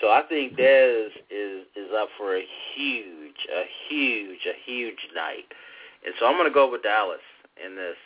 [0.00, 2.44] So I think Dez is is up for a
[2.76, 5.50] huge, a huge, a huge night,
[6.04, 7.20] and so I'm going to go with Dallas
[7.64, 7.96] in this.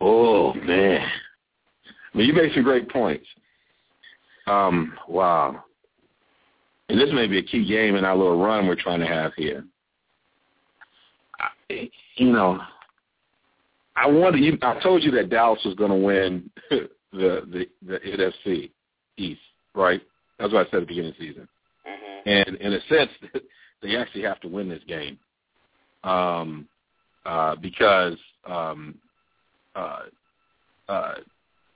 [0.00, 1.06] Oh man,
[2.14, 3.26] I mean, you made some great points.
[4.46, 5.62] Um, wow,
[6.88, 9.32] and this may be a key game in our little run we're trying to have
[9.36, 9.64] here.
[11.38, 12.60] I, you know,
[13.94, 14.58] I wanted you.
[14.62, 18.70] I told you that Dallas was going to win the the the NFC
[19.18, 19.40] East,
[19.74, 20.00] right?
[20.38, 21.48] That's what I said at the beginning of the season.
[21.86, 22.28] Mm-hmm.
[22.28, 23.10] And in a sense,
[23.82, 25.18] they actually have to win this game,
[26.04, 26.66] um,
[27.26, 28.16] uh, because
[28.46, 28.96] um,
[29.74, 30.02] uh,
[30.88, 31.14] uh,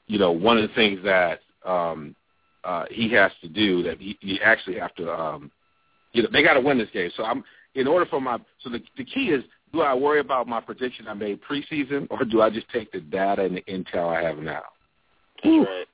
[0.07, 2.15] you know one of the things that um,
[2.65, 5.51] uh, he has to do that he, he actually have to um,
[6.13, 7.11] you know they got to win this game.
[7.17, 10.47] So I'm in order for my so the the key is do I worry about
[10.47, 14.17] my prediction I made preseason, or do I just take the data and the intel
[14.17, 14.63] I have now?
[15.43, 15.87] That's right.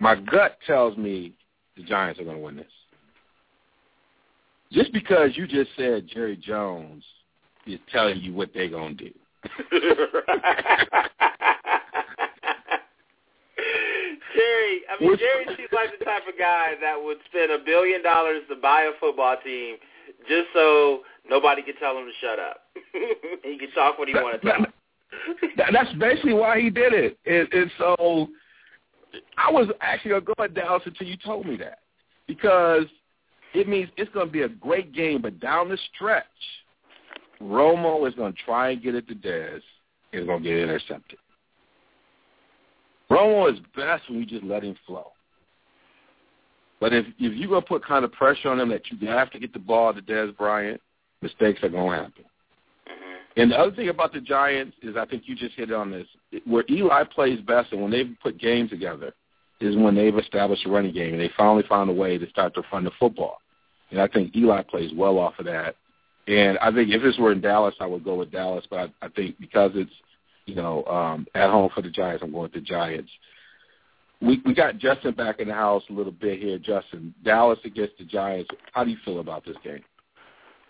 [0.00, 1.32] My gut tells me
[1.78, 2.66] the Giants are going to win this.
[4.72, 7.02] Just because you just said Jerry Jones
[7.66, 9.10] is telling you what they're going to do.
[14.34, 18.02] Jerry, I mean, Jerry seems like the type of guy that would spend a billion
[18.02, 19.76] dollars to buy a football team
[20.28, 22.64] just so nobody could tell him to shut up.
[23.42, 24.68] he could talk what he wanted to talk.
[25.72, 27.18] That's basically why he did it.
[27.24, 28.28] And, and so
[29.36, 31.80] I was actually going to go at Dallas until you told me that
[32.26, 32.84] because
[33.54, 36.24] it means it's going to be a great game, but down the stretch,
[37.40, 39.60] Romo is going to try and get it to Dez.
[40.12, 41.18] He's going to get intercepted.
[43.10, 45.12] Romo is best when you just let him flow.
[46.80, 49.38] But if if you're gonna put kind of pressure on him that you have to
[49.38, 50.80] get the ball to Dez Bryant,
[51.22, 52.24] mistakes are gonna happen.
[53.38, 56.06] And the other thing about the Giants is I think you just hit on this.
[56.44, 59.14] Where Eli plays best and when they've put games together
[59.60, 62.54] is when they've established a running game and they finally found a way to start
[62.54, 63.38] to run the football.
[63.90, 65.76] And I think Eli plays well off of that.
[66.26, 68.66] And I think if this were in Dallas, I would go with Dallas.
[68.68, 69.90] But I, I think because it's
[70.48, 72.22] you know, um, at home for the Giants.
[72.24, 73.10] I'm going with the Giants.
[74.20, 76.58] We we got Justin back in the house a little bit here.
[76.58, 78.50] Justin, Dallas against the Giants.
[78.72, 79.84] How do you feel about this game?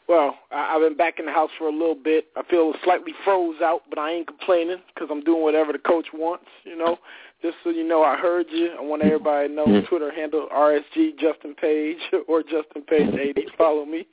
[0.09, 2.27] Well, I, I've been back in the house for a little bit.
[2.37, 6.07] I feel slightly froze out, but I ain't complaining because I'm doing whatever the coach
[6.15, 6.47] wants.
[6.65, 6.99] You know,
[7.43, 8.71] just so you know, I heard you.
[8.79, 9.83] I want everybody to know.
[9.89, 13.47] Twitter handle RSG Justin Page or Justin Page 80.
[13.57, 14.07] Follow me.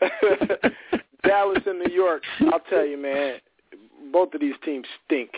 [1.24, 2.22] Dallas and New York.
[2.52, 3.40] I'll tell you, man
[4.12, 5.30] both of these teams stink.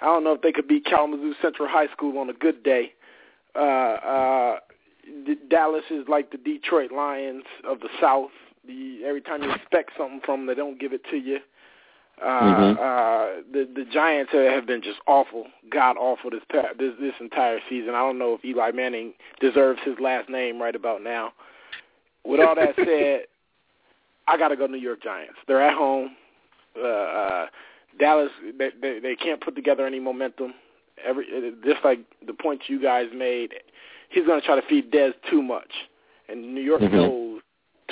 [0.00, 2.92] I don't know if they could beat Kalamazoo Central High School on a good day.
[3.54, 4.56] Uh, uh,
[5.48, 8.30] Dallas is like the Detroit Lions of the South.
[8.66, 11.38] The, every time you expect something from them, they don't give it to you.
[12.20, 12.78] Uh, mm-hmm.
[12.78, 16.42] uh, the the Giants have been just awful, god awful this
[16.78, 17.90] this this entire season.
[17.90, 21.32] I don't know if Eli Manning deserves his last name right about now.
[22.24, 23.22] With all that said,
[24.28, 25.34] I got to go New York Giants.
[25.48, 26.14] They're at home.
[26.78, 27.46] Uh, uh,
[27.98, 30.54] Dallas they, they they can't put together any momentum.
[31.04, 31.26] Every
[31.64, 33.54] just like the points you guys made,
[34.10, 35.70] he's going to try to feed Dez too much,
[36.28, 36.94] and New York mm-hmm.
[36.96, 37.21] knows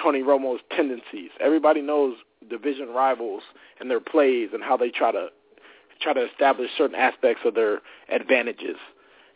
[0.02, 1.30] Tony Romo's tendencies.
[1.40, 2.16] Everybody knows
[2.48, 3.42] division rivals
[3.80, 5.28] and their plays and how they try to
[6.00, 8.76] try to establish certain aspects of their advantages.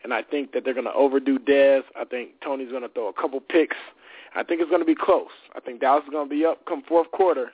[0.03, 1.81] And I think that they're going to overdo Dez.
[1.95, 3.77] I think Tony's going to throw a couple picks.
[4.35, 5.29] I think it's going to be close.
[5.55, 7.51] I think Dallas is going to be up come fourth quarter,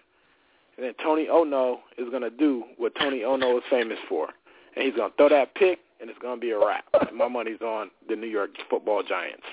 [0.77, 4.29] and then Tony Ono is going to do what Tony Ono is famous for.
[4.75, 6.85] And he's going to throw that pick, and it's going to be a wrap.
[7.13, 9.43] My money's on the New York football Giants.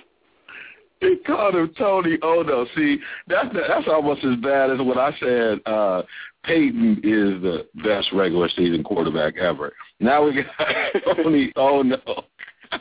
[1.01, 2.67] He called him Tony Ono.
[2.77, 6.03] See, that's that's almost as bad as when I said uh
[6.45, 9.73] Peyton is the best regular season quarterback ever.
[10.01, 10.47] Now we got
[11.17, 12.25] Tony Ono.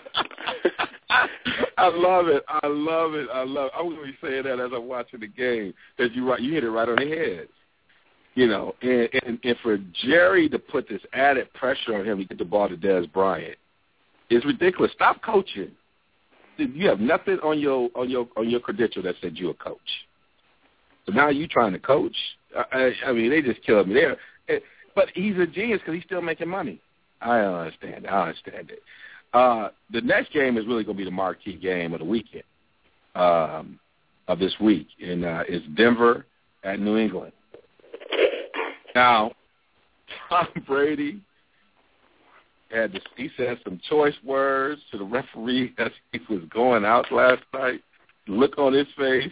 [1.78, 2.44] I love it.
[2.48, 3.28] I love it.
[3.32, 3.68] I love.
[3.68, 3.72] It.
[3.78, 6.40] I'm to be saying that as I'm watching the game because you right.
[6.40, 7.48] You hit it right on the head.
[8.36, 12.26] You know, and, and, and for Jerry to put this added pressure on him to
[12.26, 13.58] get the ball to Dez Bryant
[14.30, 14.92] is ridiculous.
[14.94, 15.72] Stop coaching.
[16.58, 19.80] You have nothing on your on your on your credential that said you're a coach.
[21.06, 22.15] So now you trying to coach?
[22.56, 24.17] I, I mean, they just killed me there.
[24.50, 24.60] Eh,
[24.96, 26.82] but he's a genius because he's still making money.
[27.22, 28.08] I understand.
[28.08, 28.82] I understand it.
[29.34, 32.43] Uh, the next game is really going to be the marquee game of the weekend
[33.15, 33.80] um,
[34.28, 36.26] of this week, and uh, it's Denver
[36.63, 37.34] at New England.
[38.96, 39.32] Now,
[40.30, 41.22] Tom Brady
[42.72, 47.12] had to, he said some choice words to the referee as he was going out
[47.12, 47.82] last night.
[48.28, 49.32] look on his face.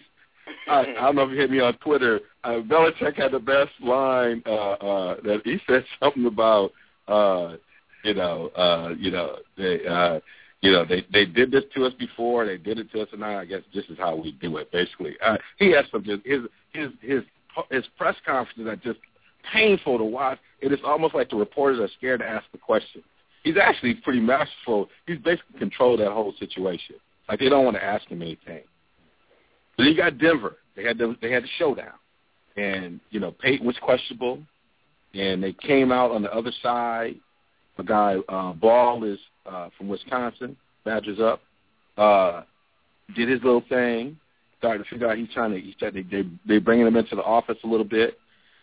[0.67, 2.19] I, I don't know if you hit me on Twitter.
[2.43, 6.71] Uh, Belichick had the best line uh, uh, that he said something about,
[7.07, 7.55] uh,
[8.03, 10.19] you know, uh, you know, they, uh,
[10.61, 12.45] you know, they they did this to us before.
[12.45, 14.71] They did it to us, and I guess this is how we do it.
[14.71, 16.41] Basically, uh, he has some just his
[16.73, 17.21] his his
[17.69, 18.99] his press conference that just
[19.53, 20.39] painful to watch.
[20.61, 23.03] It is almost like the reporters are scared to ask the question.
[23.45, 24.89] He's actually pretty masterful.
[25.05, 26.95] He's basically controlled that whole situation.
[27.29, 28.63] Like they don't want to ask him anything.
[29.77, 30.57] Then you got Denver.
[30.75, 31.93] They had the they had the showdown,
[32.57, 34.39] and you know Peyton was questionable,
[35.13, 37.17] and they came out on the other side.
[37.77, 41.41] A guy uh, Ball is uh, from Wisconsin, Badgers up,
[41.97, 42.41] uh,
[43.15, 44.17] did his little thing.
[44.57, 45.61] Started to figure out he's trying to.
[45.61, 48.17] He said they they they bringing him into the office a little bit.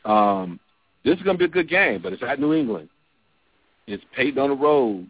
[0.04, 0.58] Um,
[1.04, 2.88] this is going to be a good game, but it's at New England.
[3.86, 5.08] It's Peyton on the road.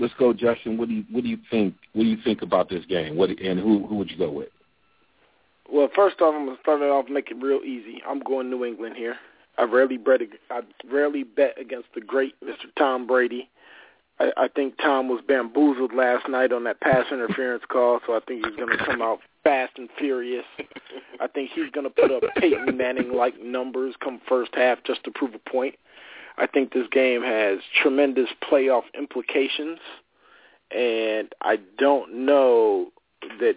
[0.00, 0.76] Let's go, Justin.
[0.76, 1.74] What do you what do you think?
[1.92, 3.16] What do you think about this game?
[3.16, 4.48] What and who who would you go with?
[5.70, 8.02] Well, first off, I'm gonna start it off, make it real easy.
[8.06, 9.16] I'm going New England here.
[9.56, 10.20] I rarely bet.
[10.50, 12.66] I rarely bet against the great Mr.
[12.76, 13.48] Tom Brady.
[14.18, 18.20] I, I think Tom was bamboozled last night on that pass interference call, so I
[18.26, 20.44] think he's going to come out fast and furious.
[21.20, 25.10] I think he's going to put up Peyton Manning-like numbers come first half just to
[25.10, 25.76] prove a point.
[26.36, 29.78] I think this game has tremendous playoff implications,
[30.74, 32.90] and I don't know
[33.38, 33.54] that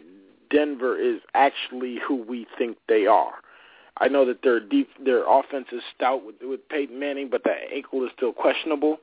[0.52, 3.34] Denver is actually who we think they are.
[4.00, 7.74] I know that their deep, their offense is stout with, with Peyton Manning, but that
[7.74, 9.00] ankle is still questionable.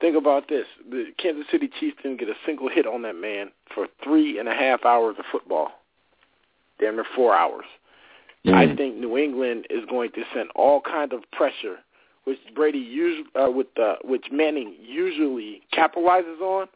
[0.00, 3.50] Think about this: the Kansas City Chiefs didn't get a single hit on that man
[3.72, 5.68] for three and a half hours of football,
[6.78, 7.64] damn near four hours.
[8.46, 8.54] Mm.
[8.54, 11.78] I think New England is going to send all kind of pressure,
[12.24, 16.68] which Brady usually, uh, with uh, which Manning usually capitalizes on,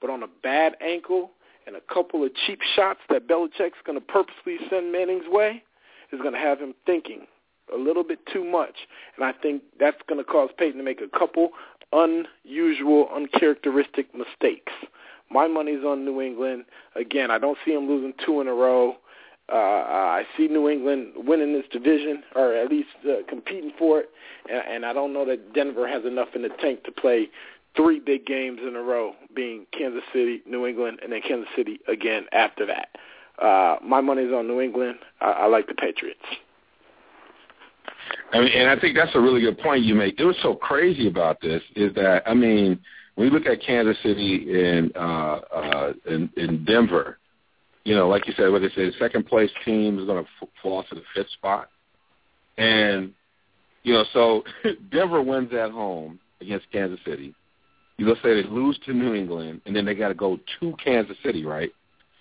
[0.00, 1.30] but on a bad ankle
[1.66, 5.62] and a couple of cheap shots that Belichick's going to purposely send Manning's way
[6.12, 7.26] is going to have him thinking
[7.74, 8.74] a little bit too much,
[9.16, 11.50] and I think that's going to cause Peyton to make a couple
[11.92, 14.72] unusual, uncharacteristic mistakes.
[15.30, 16.66] My money's on New England.
[16.94, 18.96] Again, I don't see them losing two in a row.
[19.52, 24.10] Uh, I see New England winning this division, or at least uh, competing for it.
[24.50, 27.28] And, and I don't know that Denver has enough in the tank to play
[27.76, 31.78] three big games in a row, being Kansas City, New England, and then Kansas City
[31.86, 32.88] again after that.
[33.40, 34.96] Uh, my money's on New England.
[35.20, 36.18] I, I like the Patriots.
[38.32, 40.18] I mean, and I think that's a really good point you make.
[40.18, 42.78] It was so crazy about this is that I mean,
[43.14, 47.18] when you look at Kansas City and uh, uh, in, in Denver,
[47.86, 50.82] you know, like you said, what they say, second place team is going to fall
[50.88, 51.70] to the fifth spot,
[52.58, 53.12] and
[53.84, 54.42] you know, so
[54.90, 57.32] Denver wins at home against Kansas City.
[57.96, 60.74] You let's say they lose to New England, and then they got to go to
[60.84, 61.70] Kansas City, right?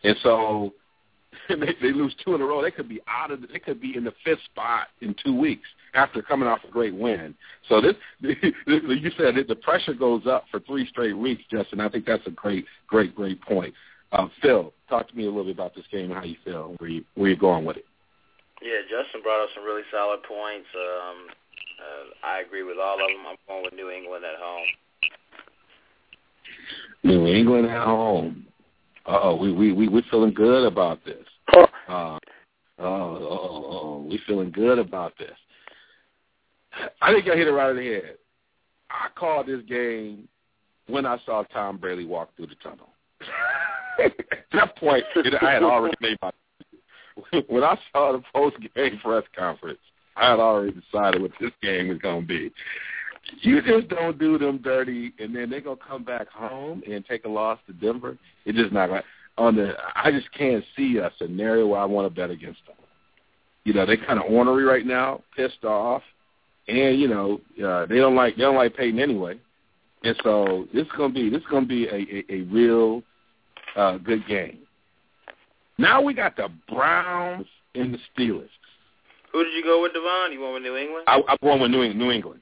[0.03, 0.72] And so
[1.49, 3.41] they, they lose two in a row, they could be out of.
[3.51, 6.93] They could be in the fifth spot in two weeks after coming off a great
[6.93, 7.34] win.
[7.70, 11.82] So this, you said the pressure goes up for three straight weeks, Justin.
[11.82, 13.74] I think that's a great, great, great point.
[14.16, 16.76] Uh, Phil, talk to me a little bit about this game and how you feel.
[16.78, 17.86] Where you where you going with it?
[18.61, 20.68] Yeah, Justin brought up some really solid points.
[20.74, 21.28] Um,
[21.80, 23.26] uh, I agree with all of them.
[23.28, 24.68] I'm going with New England at home.
[27.03, 28.47] New England at home.
[29.05, 31.26] Uh oh, we we we we're feeling good about this.
[31.53, 32.20] Uh, oh,
[32.80, 35.36] oh, oh, we feeling good about this.
[37.01, 38.18] I think I hit it right in the head.
[38.89, 40.28] I called this game
[40.88, 42.89] when I saw Tom Brady walk through the tunnel.
[44.04, 44.14] At
[44.54, 45.04] that point,
[45.41, 46.32] I had already made my.
[47.48, 49.80] When I saw the post game press conference,
[50.18, 52.52] I had already decided what this game was going to be.
[53.41, 57.26] You just don't do them dirty, and then they're gonna come back home and take
[57.26, 58.18] a loss to Denver.
[58.46, 59.04] It's just not.
[59.38, 62.76] On the, I just can't see a scenario where I want to bet against them.
[63.66, 66.04] You know, they're kind of ornery right now, pissed off,
[66.68, 69.39] and you know, uh, they don't like they don't like Peyton anyway.
[70.04, 73.02] And so this is gonna be this is gonna be a a, a real
[73.76, 74.59] uh, good game.
[75.78, 78.49] Now we got the Browns and the Steelers.
[79.34, 80.32] Who did you go with, Devon?
[80.32, 81.03] You went with New England?
[81.07, 81.99] I, I'm going with New England.
[81.99, 82.41] New England.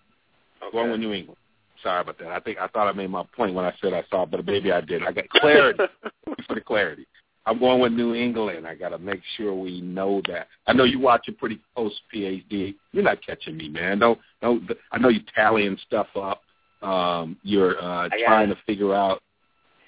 [0.61, 0.71] Okay.
[0.71, 1.37] Going with New England.
[1.81, 2.27] Sorry about that.
[2.27, 4.71] I think I thought I made my point when I said I saw, but maybe
[4.71, 5.03] I did.
[5.03, 5.79] I got clarity
[6.47, 7.05] for the clarity.
[7.45, 8.65] I'm going with New England.
[8.65, 10.47] I got to make sure we know that.
[10.65, 12.75] I know you watch it pretty close, PhD.
[12.93, 13.99] You're not catching me, man.
[13.99, 14.69] Don't don't.
[14.91, 16.41] I know you're tallying stuff up.
[16.87, 19.21] Um, you're uh, trying to figure out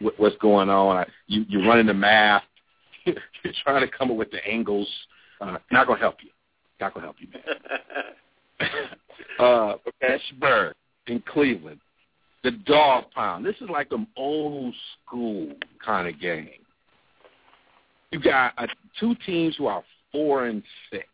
[0.06, 0.98] what, what's going on.
[0.98, 2.44] I, you, you're running the math.
[3.06, 3.16] you're
[3.64, 4.88] trying to come up with the angles.
[5.42, 6.30] Uh, not gonna help you.
[6.80, 8.70] Not gonna help you, man.
[9.40, 10.76] uh, Pittsburgh
[11.08, 11.80] in Cleveland,
[12.44, 13.46] the dog pound.
[13.46, 14.74] This is like an old
[15.06, 15.54] school
[15.84, 16.50] kind of game.
[18.12, 18.68] You got uh,
[19.00, 21.08] two teams who are four and six.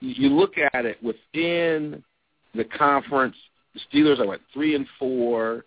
[0.00, 2.02] You look at it within
[2.54, 3.36] the conference.
[3.74, 5.64] The Steelers are what three and four.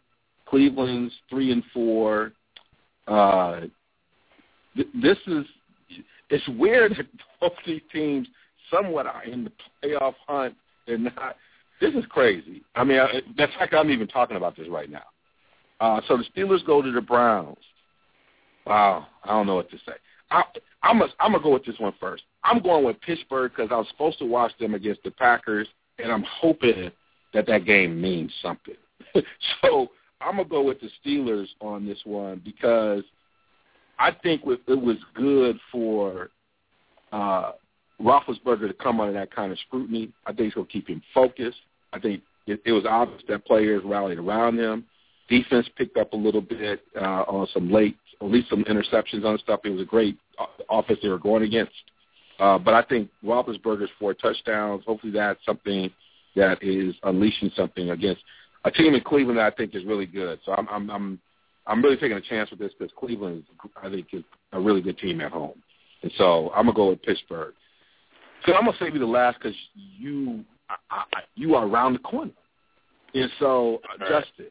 [0.54, 2.32] Cleveland's three and four.
[3.08, 3.62] Uh,
[4.76, 5.46] th- this is
[6.30, 7.08] it's weird that
[7.42, 8.28] both these teams
[8.72, 9.52] somewhat are in the
[9.84, 10.54] playoff hunt.
[10.86, 11.38] They're not.
[11.82, 12.62] This is crazy.
[12.76, 15.06] I mean, I, that's like I'm even talking about this right now.
[15.80, 17.58] Uh, so the Steelers go to the Browns.
[18.68, 19.94] Wow, I don't know what to say.
[20.30, 20.44] I,
[20.84, 22.24] I'm a, I'm gonna go with this one first.
[22.44, 26.12] I'm going with Pittsburgh because I was supposed to watch them against the Packers, and
[26.12, 26.92] I'm hoping
[27.34, 28.76] that that game means something.
[29.64, 29.90] so
[30.24, 33.04] I'm gonna go with the Steelers on this one because
[34.00, 36.30] I think it was good for
[37.12, 37.52] uh,
[38.02, 40.12] Roethlisberger to come under that kind of scrutiny.
[40.26, 41.60] I think it's gonna keep him focused.
[41.94, 44.86] I think it, it was obvious that players rallied around him.
[45.30, 49.38] Defense picked up a little bit uh, on some late at least some interceptions on
[49.40, 49.62] stuff.
[49.66, 50.18] It was a great
[50.70, 51.74] offense they were going against.
[52.40, 54.84] Uh, but I think Roethlisberger's four touchdowns.
[54.86, 55.92] Hopefully, that's something
[56.36, 58.22] that is unleashing something against
[58.66, 60.40] a team in Cleveland that I think is really good.
[60.46, 61.20] So I'm I'm I'm,
[61.68, 63.44] I'm really taking a chance with this because Cleveland,
[63.82, 65.62] I think, is a really good team at home.
[66.02, 67.54] And so I'm gonna go with Pittsburgh.
[68.46, 70.76] So I'm gonna save you the last because you I,
[71.14, 72.32] I, you are around the corner,
[73.14, 74.48] and so uh, Justin,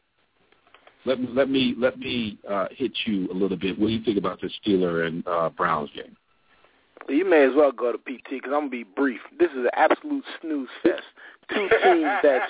[1.05, 3.77] let me let me let me uh, hit you a little bit.
[3.77, 6.15] What do you think about the Steeler and uh, Browns game?
[7.09, 9.19] You may as well go to PT because I'm gonna be brief.
[9.37, 11.03] This is an absolute snooze fest.
[11.49, 12.41] Two teams that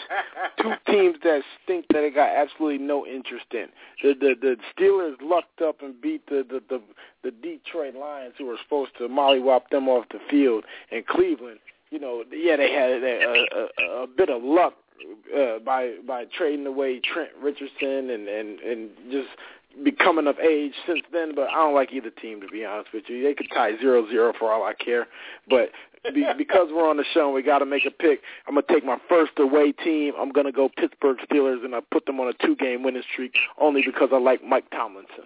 [0.60, 3.68] two teams that stink that they got absolutely no interest in.
[4.02, 6.82] The the the Steelers lucked up and beat the the the,
[7.24, 10.64] the Detroit Lions who were supposed to mollywop them off the field.
[10.91, 13.46] And Cleveland, you know, yeah, they had a,
[13.82, 14.76] a, a bit of luck
[15.36, 19.30] uh, by by trading away Trent Richardson and and and just
[19.84, 23.05] becoming of age since then, but I don't like either team to be honest with
[23.07, 23.24] you.
[23.24, 25.07] They could tie zero zero for all I care,
[25.49, 25.69] but
[26.13, 28.65] be, because we're on the show and we got to make a pick, I'm gonna
[28.69, 30.13] take my first away team.
[30.19, 33.34] I'm gonna go Pittsburgh Steelers and I put them on a two game winning streak
[33.59, 35.26] only because I like Mike Tomlinson.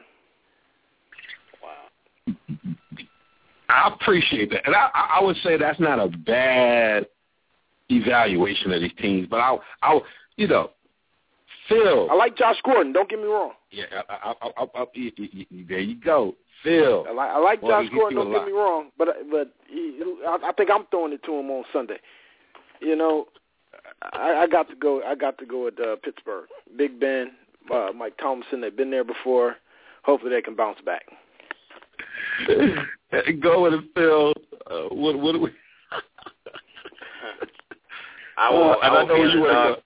[1.62, 2.36] Wow.
[3.70, 4.90] I appreciate that, and I,
[5.20, 7.08] I would say that's not a bad
[7.90, 10.00] evaluation of these teams, but I, I,
[10.36, 10.72] you know,
[11.70, 12.08] Phil.
[12.10, 12.94] I like Josh Gordon.
[12.94, 13.52] Don't get me wrong.
[13.72, 14.86] Yeah, I, I, I, I,
[15.68, 17.06] there you go, Phil.
[17.08, 18.18] I like, I like Josh Gordon.
[18.18, 21.50] Don't get me wrong, but but he, I, I think I'm throwing it to him
[21.50, 21.98] on Sunday.
[22.80, 23.26] You know,
[24.14, 25.02] I, I got to go.
[25.04, 26.48] I got to go with uh, Pittsburgh.
[26.78, 27.32] Big Ben,
[27.74, 28.62] uh, Mike Thompson.
[28.62, 29.56] They've been there before.
[30.04, 31.04] Hopefully, they can bounce back.
[33.42, 34.34] go with it, Phil.
[34.70, 35.50] Uh, what what do we?
[38.38, 38.72] I will.
[38.72, 39.52] Uh, I will I know you in the were.
[39.52, 39.76] dog.
[39.76, 39.82] Go,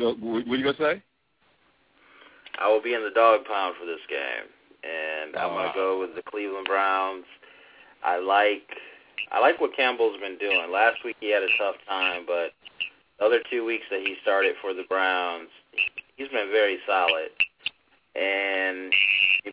[0.00, 1.02] what are you gonna say?
[2.58, 4.48] I will be in the dog pound for this game,
[4.84, 5.74] and I'm gonna ah.
[5.74, 7.24] go with the Cleveland Browns.
[8.04, 8.68] I like
[9.32, 10.70] I like what Campbell's been doing.
[10.72, 12.52] Last week he had a tough time, but
[13.18, 15.48] the other two weeks that he started for the Browns,
[16.16, 17.30] he's been very solid.
[18.16, 18.92] And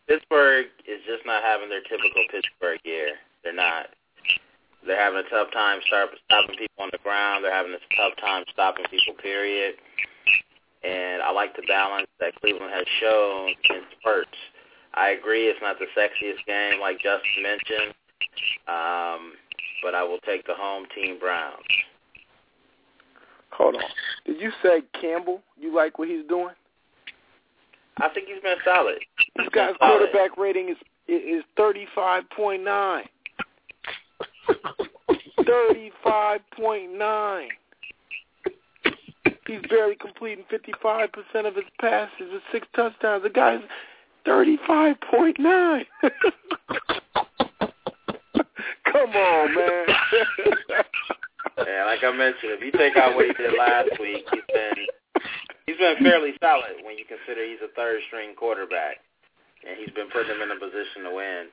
[0.08, 3.20] Pittsburgh is just not having their typical Pittsburgh year.
[3.44, 3.88] They're not.
[4.86, 7.44] They're having a tough time start, stopping people on the ground.
[7.44, 9.76] They're having a tough time stopping people, period.
[10.84, 14.38] And I like the balance that Cleveland has shown in spurts.
[14.94, 17.94] I agree it's not the sexiest game like Justin mentioned,
[18.68, 19.34] um,
[19.84, 21.58] but I will take the home team Browns.
[23.52, 23.84] Hold on.
[24.26, 25.42] Did you say Campbell?
[25.60, 26.54] You like what he's doing?
[28.00, 29.00] I think he's been solid.
[29.36, 33.06] This guy's quarterback rating is is thirty five point nine.
[35.46, 37.50] Thirty five point nine.
[39.48, 43.24] He's barely completing fifty five percent of his passes with six touchdowns.
[43.24, 43.62] The guy's
[44.26, 45.86] thirty five point nine.
[48.92, 49.86] Come on, man.
[51.66, 54.86] yeah, like I mentioned, if you take out what he did last week, he's been
[55.66, 58.98] he's been fairly solid when you consider he's a third string quarterback,
[59.68, 61.48] and he's been putting them in a position to win.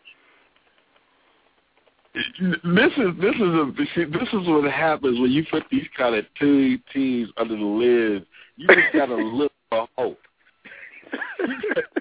[2.15, 6.25] This is this is a this is what happens when you put these kind of
[6.39, 8.27] two teams under the lid.
[8.57, 10.19] You just gotta look for hope.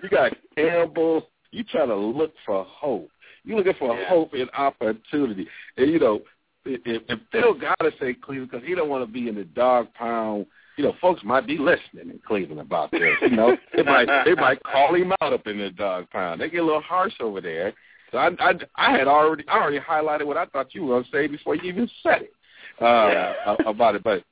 [0.03, 1.27] you got Campbell.
[1.51, 3.09] You try to look for hope.
[3.43, 4.07] You're looking for Yeah.
[4.07, 5.47] hope and opportunity.
[5.77, 6.21] And you know,
[6.65, 9.87] if, if Phil gotta say Cleveland because he don't want to be in the dog
[9.93, 10.45] pound.
[10.75, 13.01] You know, folks might be listening in Cleveland about this.
[13.21, 16.41] You know, they might they might call him out up in the dog pound.
[16.41, 17.73] They get a little harsh over there.
[18.13, 21.03] So I, I, I had already, I already highlighted what I thought you were going
[21.03, 22.31] to say before you even said it
[22.79, 23.33] uh,
[23.65, 24.03] about it.
[24.03, 24.23] But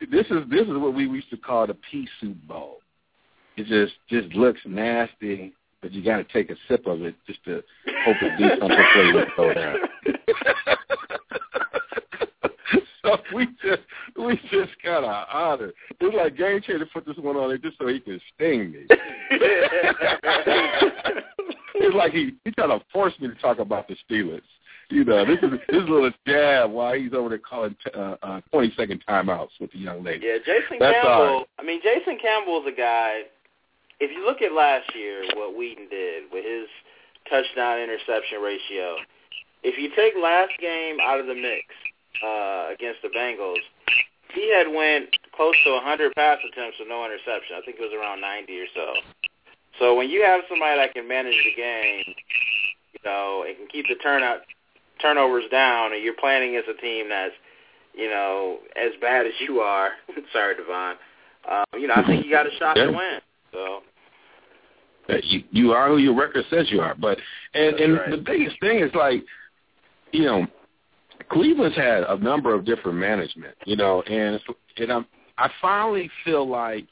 [0.00, 2.78] this is this is what we used to call the pea soup bowl.
[3.58, 7.44] It just just looks nasty, but you got to take a sip of it just
[7.44, 7.62] to
[8.04, 9.76] hope it do something for you to go down.
[13.02, 13.82] so we just
[14.16, 15.74] we just kind of honored.
[16.00, 18.86] It's like Game Changer put this one on there just so he can sting me.
[21.76, 24.42] it's like he he trying to force me to talk about the Steelers.
[24.88, 27.90] You know, this is this is a little jab while he's over there calling t-
[27.94, 30.26] uh, uh, twenty second timeouts with the young lady.
[30.26, 31.38] Yeah, Jason That's Campbell.
[31.38, 31.46] right.
[31.58, 33.22] I mean, Jason Campbell's a guy.
[33.98, 36.68] If you look at last year, what Weeden did with his
[37.28, 38.96] touchdown interception ratio,
[39.64, 41.66] if you take last game out of the mix
[42.22, 43.64] uh, against the Bengals,
[44.34, 47.56] he had went close to 100 pass attempts with no interception.
[47.56, 48.86] I think it was around 90 or so.
[49.78, 52.14] So when you have somebody that can manage the game,
[52.92, 54.40] you know, and can keep the turnout
[55.00, 57.34] turnovers down, and you're playing against a team that's,
[57.94, 59.90] you know, as bad as you are.
[60.32, 60.96] Sorry, Devon.
[61.50, 62.86] Um, you know, I think you got a shot Yeah.
[62.86, 63.20] to win.
[63.52, 63.82] So
[65.22, 66.94] You you are who your record says you are.
[66.94, 67.18] But
[67.54, 68.10] and That's and right.
[68.10, 69.24] the biggest thing is like,
[70.12, 70.46] you know,
[71.28, 73.54] Cleveland's had a number of different management.
[73.64, 74.44] You know, and it's,
[74.78, 75.06] and I'm
[75.38, 76.86] I finally feel like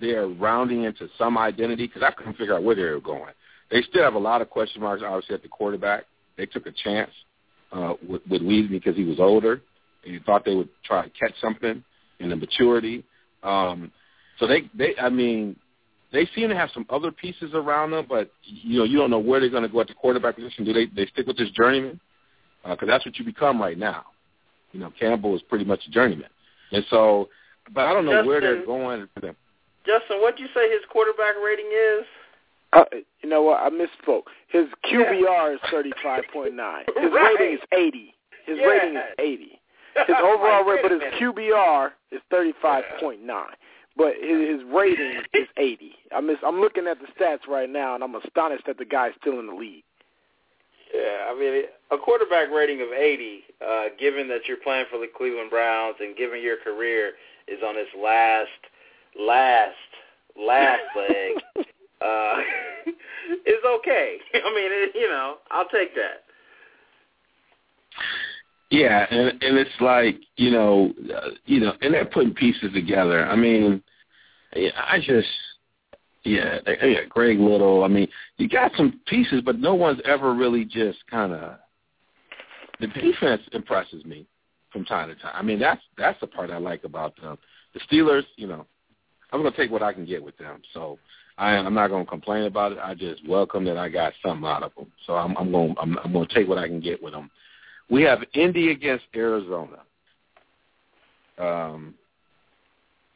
[0.00, 3.32] they're rounding into some identity because I couldn't figure out where they were going.
[3.70, 6.04] They still have a lot of question marks, obviously, at the quarterback.
[6.36, 7.10] They took a chance
[7.72, 9.60] uh, with, with Weezy because he was older.
[10.04, 11.84] And you thought they would try to catch something
[12.18, 13.04] in the maturity.
[13.42, 13.92] Um,
[14.38, 15.56] so they, they, I mean,
[16.12, 19.18] they seem to have some other pieces around them, but you know, you don't know
[19.18, 20.64] where they're going to go at the quarterback position.
[20.64, 22.00] Do they they stick with this journeyman?
[22.68, 24.04] Because that's what you become right now.
[24.72, 26.28] You know, Campbell is pretty much a journeyman,
[26.72, 27.28] and so,
[27.72, 29.08] but I don't know where they're going.
[29.14, 29.36] for them.
[29.86, 32.04] Justin, what'd you say his quarterback rating is?
[32.72, 32.84] Uh,
[33.22, 33.60] you know what?
[33.60, 34.24] I misspoke.
[34.48, 36.84] His QBR is thirty five point nine.
[36.96, 37.34] His Right.
[37.38, 38.14] rating is eighty.
[38.46, 38.66] His Yeah.
[38.66, 39.60] rating is eighty.
[40.06, 41.00] His overall Wait rate, but his.
[41.20, 43.54] QBR is thirty five point nine.
[43.96, 45.96] But his, his rating is eighty.
[46.14, 46.36] I miss.
[46.46, 49.46] I'm looking at the stats right now, and I'm astonished that the guy's still in
[49.48, 49.82] the league.
[50.94, 51.62] Yeah, I mean,
[51.92, 56.16] a quarterback rating of 80, uh, given that you're playing for the Cleveland Browns and
[56.16, 57.12] given your career
[57.46, 58.50] is on its last,
[59.20, 59.74] last,
[60.36, 61.66] last leg,
[62.00, 62.36] uh,
[63.46, 64.16] is okay.
[64.34, 66.24] I mean, it, you know, I'll take that.
[68.70, 73.26] Yeah, and and it's like you know, uh, you know, and they're putting pieces together.
[73.26, 73.82] I mean,
[74.54, 75.28] I just,
[76.22, 77.82] yeah, yeah, Greg Little.
[77.82, 78.06] I mean,
[78.36, 81.56] you got some pieces, but no one's ever really just kind of.
[82.78, 84.26] The defense impresses me
[84.72, 85.32] from time to time.
[85.34, 87.36] I mean, that's that's the part I like about them.
[87.74, 88.66] The Steelers, you know,
[89.32, 90.62] I'm to take what I can get with them.
[90.74, 90.98] So
[91.38, 92.78] I, I'm not to complain about it.
[92.78, 94.92] I just welcome that I got something out of them.
[95.06, 97.30] So I'm, I'm going I'm, I'm to take what I can get with them.
[97.88, 99.78] We have Indy against Arizona.
[101.38, 101.94] Um,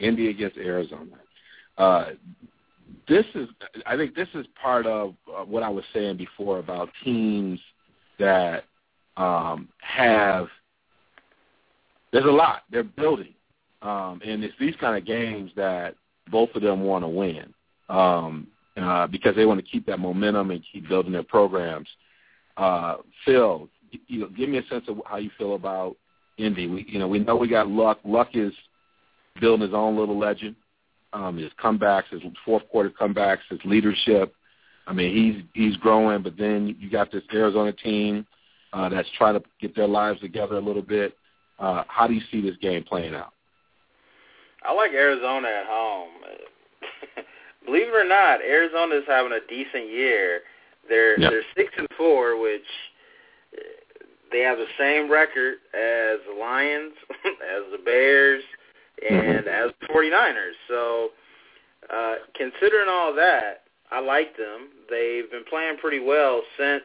[0.01, 1.17] Indy against Arizona.
[1.79, 2.07] Uh,
[3.09, 3.49] this is,
[3.87, 7.61] I think, this is part of uh, what I was saying before about teams
[8.19, 8.65] that
[9.17, 10.49] um, have.
[12.13, 13.35] There's a lot they're building,
[13.83, 15.97] um, and it's these kind of games that
[16.31, 17.53] both of them want to win
[17.89, 18.47] um,
[18.77, 21.89] uh, because they want to keep that momentum and keep building their programs.
[22.57, 23.69] Uh, Phil,
[24.07, 25.97] you know, give me a sense of how you feel about
[26.39, 26.67] Indy.
[26.67, 27.99] We, you know, we know we got Luck.
[28.05, 28.53] Luck is
[29.41, 30.57] building his own little legend.
[31.13, 34.35] Um, his comebacks, his fourth quarter comebacks, his leadership.
[34.87, 36.23] I mean, he's he's growing.
[36.23, 38.27] But then you got this Arizona team
[38.73, 41.17] uh, that's trying to get their lives together a little bit.
[41.59, 43.34] Uh, how do you see this game playing out?
[44.65, 46.11] I like Arizona at home.
[47.67, 50.41] Believe it or not, Arizona is having a decent year.
[50.89, 51.31] They're Yeah.
[51.31, 52.67] they're six and four, which
[53.57, 53.61] uh,
[54.33, 56.95] they have the same record as the Lions,
[57.25, 58.43] as the Bears,
[59.09, 60.55] and as the 49ers.
[60.69, 61.11] So,
[61.91, 64.69] uh, considering all that, I like them.
[64.91, 66.85] They've been playing pretty well since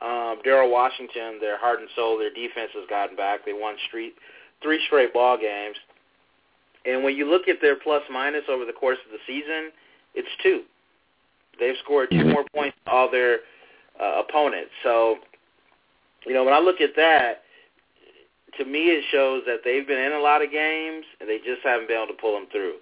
[0.00, 3.44] um, Daryl Washington, their heart and soul, their defense has gotten back.
[3.44, 4.14] They won street,
[4.62, 5.76] three straight ball games.
[6.84, 9.70] And when you look at their plus minus over the course of the season,
[10.14, 10.62] it's two.
[11.58, 13.40] They've scored 2 more points than all their
[14.00, 14.70] uh, opponents.
[14.82, 15.16] So,
[16.26, 17.42] you know, when I look at that,
[18.58, 21.62] to me it shows that they've been in a lot of games and they just
[21.64, 22.76] haven't been able to pull them through.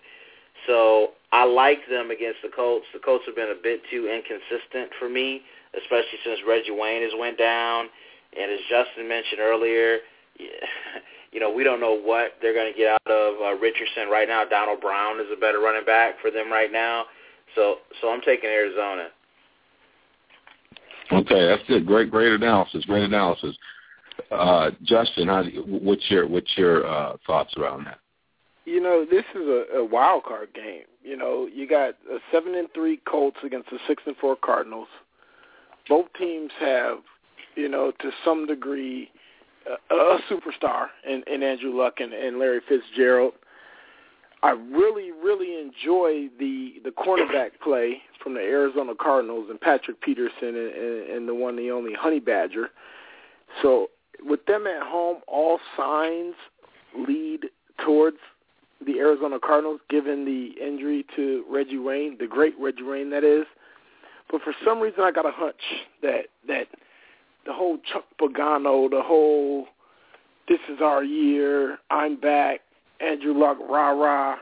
[0.67, 2.87] So I like them against the Colts.
[2.93, 5.43] The Colts have been a bit too inconsistent for me,
[5.79, 7.87] especially since Reggie Wayne has went down.
[8.37, 9.99] And as Justin mentioned earlier,
[11.33, 14.29] you know, we don't know what they're going to get out of uh, Richardson right
[14.29, 14.45] now.
[14.45, 17.05] Donald Brown is a better running back for them right now.
[17.55, 19.09] So, so I'm taking Arizona.
[21.13, 21.87] Okay, that's good.
[21.87, 22.85] Great, great analysis.
[22.85, 23.57] Great analysis.
[24.31, 27.99] Uh, Justin, how do you, what's your what's your uh, thoughts around that?
[28.65, 30.83] You know, this is a, a wild card game.
[31.03, 34.89] You know, you got a seven and three Colts against the six and four Cardinals.
[35.89, 36.99] Both teams have,
[37.57, 39.11] you know, to some degree,
[39.69, 43.35] a, a superstar in, in Andrew Luck and, and Larry Fitzgerald.
[44.43, 50.49] I really, really enjoy the the cornerback play from the Arizona Cardinals and Patrick Peterson
[50.49, 52.71] and, and, and the one, the only Honey Badger.
[53.61, 53.91] So
[54.25, 56.35] with them at home, all signs
[56.97, 57.47] lead
[57.85, 58.19] towards
[58.85, 63.45] the Arizona Cardinals, given the injury to Reggie Wayne, the great Reggie Wayne that is.
[64.31, 65.61] But for some reason, I got a hunch
[66.03, 66.69] that that
[67.47, 69.67] the whole Chuck Pagano, the whole
[70.49, 72.61] "this is our year," I'm back,
[73.01, 74.37] Andrew Luck, rah rah.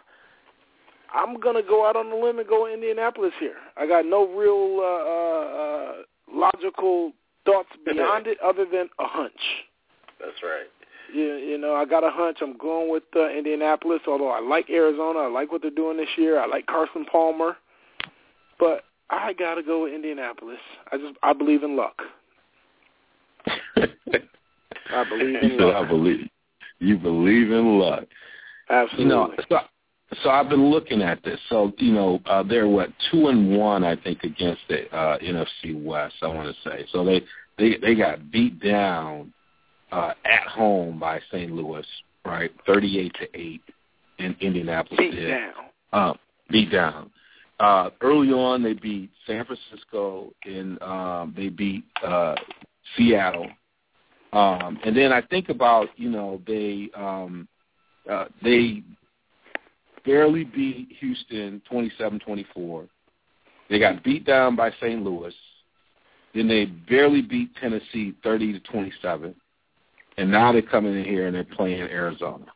[1.14, 3.56] I'm gonna go out on the limb and go Indianapolis here.
[3.76, 5.94] I got no real uh, uh,
[6.32, 7.12] logical
[7.44, 9.40] thoughts beyond it, other than a hunch.
[10.20, 10.66] That's right.
[11.14, 12.38] You, you know, I got a hunch.
[12.42, 14.00] I'm going with uh, Indianapolis.
[14.06, 16.38] Although I like Arizona, I like what they're doing this year.
[16.38, 17.56] I like Carson Palmer,
[18.58, 20.58] but I gotta go with Indianapolis.
[20.92, 22.02] I just I believe in luck.
[24.98, 25.76] I believe in luck.
[25.76, 26.28] I believe
[26.78, 28.04] you believe in luck.
[28.70, 29.04] Absolutely.
[29.04, 29.58] You know, so,
[30.22, 31.38] so I've been looking at this.
[31.48, 35.82] So you know, uh, they're what two and one, I think, against the uh, NFC
[35.82, 36.16] West.
[36.22, 36.86] I want to say.
[36.92, 37.22] So they
[37.58, 39.32] they they got beat down
[39.92, 41.50] uh, at home by St.
[41.52, 41.86] Louis,
[42.24, 43.62] right, thirty-eight to eight,
[44.18, 44.98] in Indianapolis.
[44.98, 45.28] Beat did.
[45.28, 45.52] down.
[45.92, 46.14] Uh,
[46.50, 47.10] beat down.
[47.60, 52.36] Uh, early on, they beat San Francisco, and um, they beat uh,
[52.96, 53.48] Seattle.
[54.32, 57.48] Um, and then I think about you know they um,
[58.10, 58.82] uh, they
[60.04, 62.88] barely beat Houston 27-24.
[63.68, 65.02] They got beat down by St.
[65.02, 65.34] Louis.
[66.34, 69.34] Then they barely beat Tennessee 30 to 27.
[70.16, 72.46] And now they're coming in here and they're playing Arizona.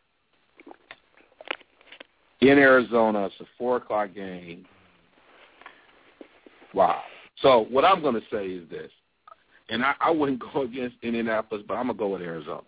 [2.40, 4.66] In Arizona, it's a four o'clock game.
[6.74, 7.02] Wow.
[7.40, 8.90] So what I'm going to say is this,
[9.72, 12.62] and I, I wouldn't go against Indianapolis, but I'm to go with Arizona.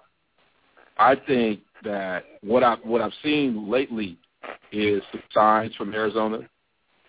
[0.99, 4.17] I think that what I what I've seen lately
[4.73, 6.41] is the signs from Arizona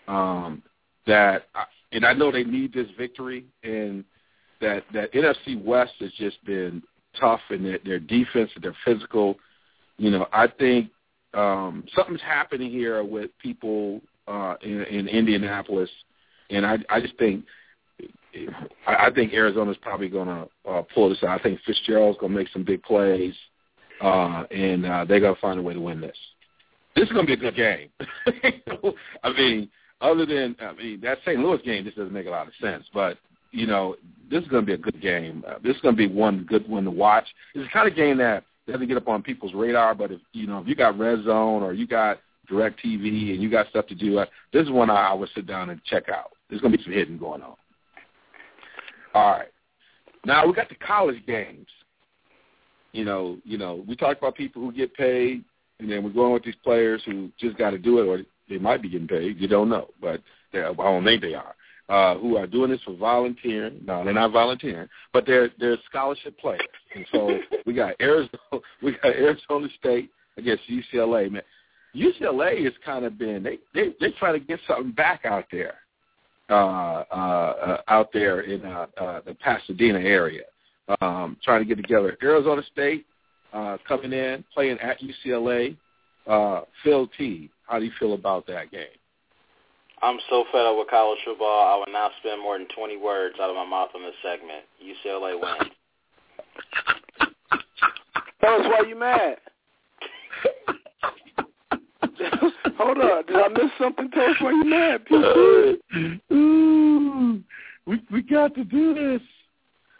[0.07, 0.61] um,
[1.07, 4.03] that, I, and I know they need this victory, and
[4.59, 6.81] that that NFC West has just been
[7.19, 9.35] tough, and their, their defense and their physical.
[9.97, 10.89] You know, I think
[11.33, 15.89] um, something's happening here with people uh, in, in Indianapolis,
[16.49, 17.45] and I, I just think
[18.88, 21.39] I, I think Arizona's probably going to uh, pull this out.
[21.39, 23.33] I think Fitzgerald's going to make some big plays,
[24.01, 26.17] uh, and uh, they're going to find a way to win this.
[26.95, 27.89] This is going to be a good game.
[29.23, 29.69] I mean,
[30.01, 31.39] other than I mean that St.
[31.39, 33.17] Louis game, this doesn't make a lot of sense, but
[33.51, 33.95] you know,
[34.29, 35.43] this is going to be a good game.
[35.47, 37.25] Uh, this is going to be one good one to watch.
[37.53, 40.47] It's the kind of game that doesn't get up on people's radar, but if you
[40.47, 42.19] know if you got Red Zone or you got
[42.49, 45.47] DirecTV and you got stuff to do, uh, this is one I, I would sit
[45.47, 46.31] down and check out.
[46.49, 47.55] There's going to be some hidden going on.
[49.16, 49.47] All right,
[50.26, 51.68] now we got the college games.
[52.91, 55.43] You know, you know, we talked about people who get paid,
[55.80, 58.57] and then we're going with these players who just got to do it, or they
[58.57, 59.39] might be getting paid.
[59.39, 60.22] You don't know, but
[60.53, 61.55] I don't think they are.
[61.88, 63.80] Uh, who are doing this for volunteering?
[63.86, 66.61] No, they're not volunteering, but they're they're scholarship players.
[66.93, 68.38] And so we got Arizona,
[68.84, 71.32] we got Arizona State against UCLA.
[71.32, 71.43] Man,
[71.95, 75.76] UCLA has kind of been they they they trying to get something back out there,
[76.49, 80.43] out there in uh, uh, the Pasadena area,
[81.01, 82.17] um, trying to get together.
[82.21, 83.05] Arizona State
[83.53, 85.75] uh, coming in playing at UCLA.
[86.27, 88.85] Uh, Phil T, how do you feel about that game?
[90.01, 91.67] I'm so fed up with college football.
[91.67, 94.65] I will not spend more than 20 words out of my mouth on this segment.
[94.83, 95.71] UCLA wins.
[98.41, 99.37] Tell us why you mad.
[102.78, 103.26] Hold on.
[103.26, 104.09] Did I miss something?
[104.11, 106.38] Tell us why you mad, uh, people.
[106.38, 107.43] Ooh,
[107.86, 109.22] we we got to do this.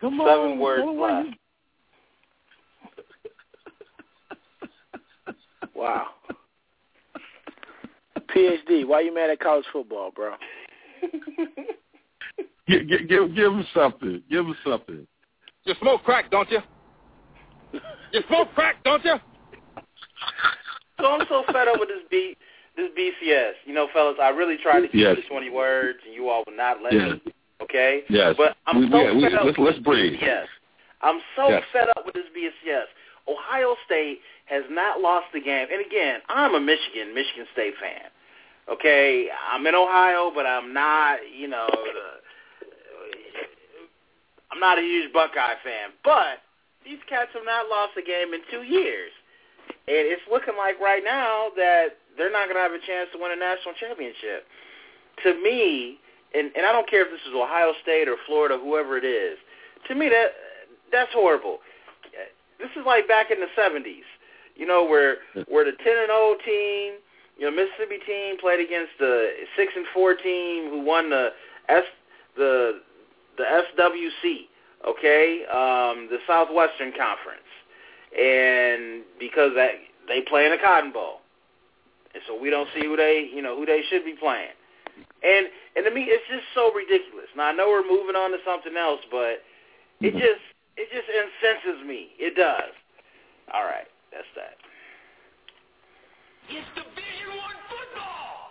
[0.02, 0.28] Come on.
[0.28, 1.38] Seven words Tell 'em why left.
[5.76, 6.08] Wow.
[8.34, 10.36] PhD, why you mad at college football, bro?
[12.68, 14.24] Give, give, give, give him something.
[14.30, 15.06] Give him something.
[15.66, 16.60] You smoke crack, don't you?
[18.12, 19.16] You smoke crack, don't you?
[21.00, 22.36] So I'm so fed up with this B
[22.76, 23.54] this BCS.
[23.66, 25.16] You know, fellas, I really tried to keep Yes.
[25.16, 27.20] to 20 words, and you all would not let Yes.
[27.26, 27.34] me.
[27.62, 28.04] Okay.
[28.10, 28.36] Yes.
[28.38, 30.20] But I'm We- so we- we- up let's- with let's breathe.
[30.20, 30.48] BCS.
[31.02, 31.64] I'm so Yes.
[31.72, 32.88] fed up with this BCS.
[33.28, 38.10] Ohio State has not lost the game, and again, I'm a Michigan Michigan State fan.
[38.68, 42.68] Okay, I'm in Ohio, but I'm not, you know, the,
[44.52, 45.92] I'm not a huge Buckeye fan.
[46.04, 46.42] But
[46.84, 49.12] these cats have not lost a game in two years,
[49.88, 53.20] and it's looking like right now that they're not going to have a chance to
[53.20, 54.48] win a national championship.
[55.24, 56.00] To me,
[56.34, 59.38] and, and I don't care if this is Ohio State or Florida, whoever it is.
[59.88, 60.36] To me, that
[60.92, 61.60] that's horrible.
[62.60, 64.08] This is like back in the '70s,
[64.56, 67.00] you know, where where the 10 and 0 team,
[67.38, 71.30] you know, Mississippi team played against the six and four team who won the
[71.70, 71.84] S
[72.36, 72.82] the
[73.38, 74.48] the SWC,
[74.88, 77.48] okay, um, the Southwestern Conference,
[78.16, 79.72] and because that
[80.08, 81.20] they play in a Cotton Bowl,
[82.14, 84.56] and so we don't see who they you know who they should be playing.
[85.24, 87.28] And and to me, it's just so ridiculous.
[87.36, 89.44] Now I know we're moving on to something else, but
[90.02, 90.20] it mm-hmm.
[90.20, 90.42] just
[90.78, 92.10] it just incenses me.
[92.20, 92.72] It does.
[93.54, 94.58] All right, that's that.
[96.50, 98.46] It's Division One football.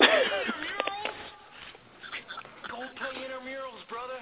[2.68, 4.20] Go play intramurals, brother.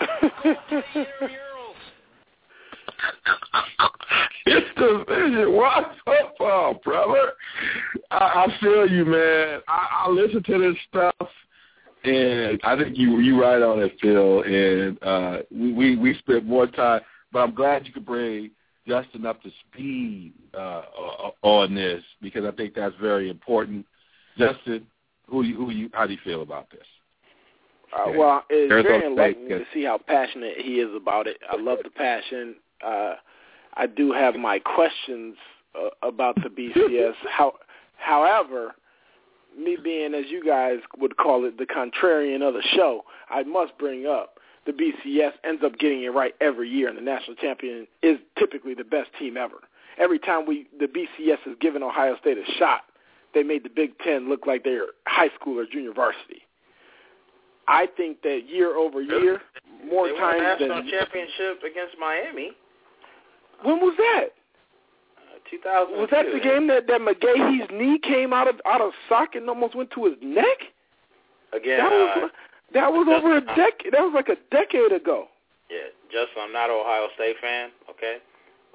[0.42, 1.49] Go play intramurals.
[4.46, 7.32] It's Division One football, brother.
[8.10, 9.60] I, I feel you, man.
[9.68, 11.28] I, I listen to this stuff,
[12.04, 14.42] And I think you you right on it, Phil.
[14.42, 17.00] And uh, we we spent more time,
[17.32, 18.50] but I'm glad you could bring
[18.86, 20.82] Justin up to speed uh,
[21.42, 23.86] on this because I think that's very important.
[24.38, 24.86] Justin,
[25.28, 26.86] who you, who you how do you feel about this?
[27.92, 31.38] Uh, well, it's very enlightening to see how passionate he is about it.
[31.50, 32.54] I love the passion.
[32.84, 33.14] Uh,
[33.74, 35.36] I do have my questions
[35.74, 37.14] uh, about the BCS.
[37.30, 37.54] How,
[37.96, 38.74] however,
[39.58, 43.76] me being, as you guys would call it, the contrarian of the show, I must
[43.78, 47.86] bring up the BCS ends up getting it right every year, and the national champion
[48.02, 49.56] is typically the best team ever.
[49.98, 52.82] Every time we the BCS has given Ohio State a shot,
[53.34, 56.42] they made the Big Ten look like they're high school or junior varsity.
[57.68, 59.40] I think that year over year,
[59.88, 62.50] more they times won the than national championship against Miami.
[63.62, 64.30] When was that?
[65.66, 69.42] Uh, Was that the game that that McGahee's knee came out of out of socket
[69.42, 70.70] and almost went to his neck?
[71.52, 72.28] Again, that was uh,
[72.72, 73.92] that was over a decade.
[73.92, 75.26] That was like a decade ago.
[75.68, 78.18] Yeah, just I'm not an Ohio State fan, okay,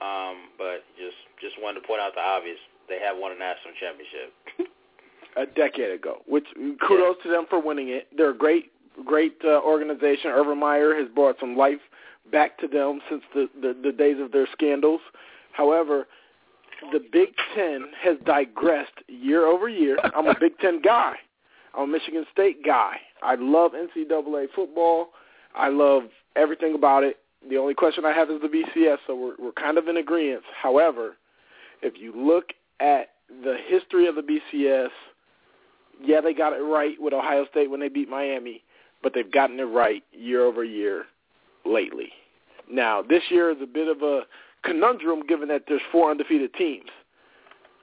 [0.04, 2.60] um, but just just wanted to point out the obvious.
[2.90, 4.36] They have won a national championship.
[5.38, 6.46] a decade ago, which
[6.88, 7.24] kudos yeah.
[7.24, 8.08] to them for winning it.
[8.16, 8.72] They're a great,
[9.06, 10.32] great uh, organization.
[10.32, 11.80] Urban Meyer has brought some life
[12.32, 15.02] back to them since the, the, the days of their scandals.
[15.54, 16.08] However,
[16.92, 19.98] the Big Ten has digressed year over year.
[20.16, 21.14] I'm a Big Ten guy.
[21.74, 22.98] I'm a Michigan State guy.
[23.22, 25.10] I love NCAA football.
[25.56, 26.04] I love
[26.36, 27.18] everything about it.
[27.50, 30.44] The only question I have is the BCS, so we're, we're kind of in agreement.
[30.62, 31.18] However,
[31.82, 32.46] if you look
[32.80, 33.10] at
[33.44, 34.90] the history of the BCS,
[36.04, 38.64] yeah, they got it right with Ohio State when they beat Miami,
[39.04, 41.06] but they've gotten it right year over year
[41.66, 42.09] lately.
[42.72, 44.22] Now, this year is a bit of a
[44.63, 46.89] conundrum given that there's four undefeated teams.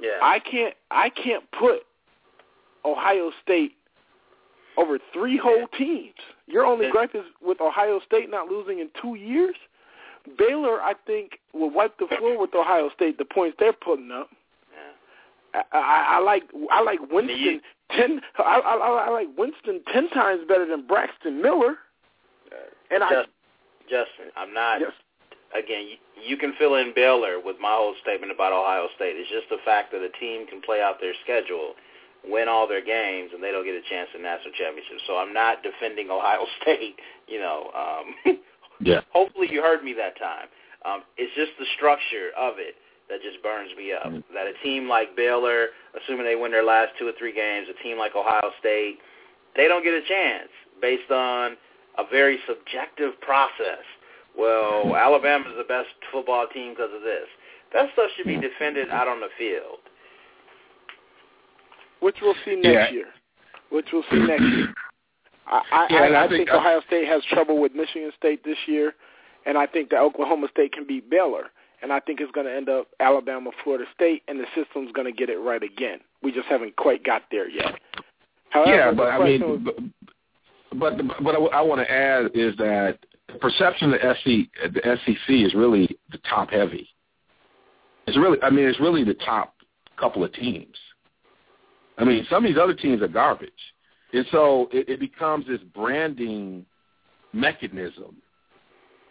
[0.01, 0.19] Yeah.
[0.21, 1.83] I can't I can't put
[2.85, 3.73] Ohio State
[4.77, 6.15] over three whole teams.
[6.47, 9.55] Your only gripe is with Ohio State not losing in two years.
[10.39, 13.19] Baylor, I think, will wipe the floor with Ohio State.
[13.19, 14.29] The points they're putting up.
[15.55, 15.63] Yeah.
[15.73, 17.61] I, I, I like I like Winston
[17.97, 18.21] ten.
[18.39, 21.77] I, I, I like Winston ten times better than Braxton Miller.
[22.91, 23.25] And I,
[23.93, 24.81] Justin, I'm not.
[24.81, 24.97] Yes.
[25.53, 29.21] Again, you, you can fill in Baylor with my whole statement about Ohio State.
[29.21, 31.77] It's just the fact that a team can play out their schedule,
[32.25, 35.05] win all their games, and they don't get a chance in national championships.
[35.05, 36.97] So I'm not defending Ohio State.
[37.29, 37.69] You know.
[37.77, 38.41] Um,
[38.81, 39.05] yeah.
[39.13, 40.49] Hopefully you heard me that time.
[40.89, 42.81] Um, it's just the structure of it
[43.13, 44.09] that just burns me up.
[44.09, 44.33] Mm-hmm.
[44.33, 47.77] That a team like Baylor, assuming they win their last two or three games, a
[47.85, 48.99] team like Ohio State,
[49.55, 50.49] they don't get a chance
[50.81, 51.61] based on
[51.99, 53.85] a very subjective process.
[54.37, 57.27] Well, Alabama's the best football team because of this.
[57.73, 59.79] That stuff should be defended out on the field.
[62.01, 62.91] Which we'll see next Yeah.
[62.91, 63.07] year.
[63.71, 64.75] Which we'll see next year.
[65.47, 68.13] I, I, Yeah, I, I I think- think uh, Ohio State has trouble with Michigan
[68.17, 68.95] State this year,
[69.47, 71.47] and I think that Oklahoma State can beat Baylor.
[71.83, 75.07] And I think it's going to end up Alabama, Florida State, and the system's going
[75.07, 75.99] to get it right again.
[76.23, 77.75] We just haven't quite got there yet.
[78.51, 79.75] However, yeah, but I mean, was-
[80.79, 82.99] but but, I, I want to add is that
[83.29, 86.89] the perception of the SEC, the SEC is really the top heavy.
[88.07, 89.55] It's really, I mean, it's really the top
[89.99, 90.77] couple of teams.
[91.99, 93.51] I mean, some of these other teams are garbage,
[94.13, 96.67] and so it, it becomes this branding
[97.33, 98.17] mechanism,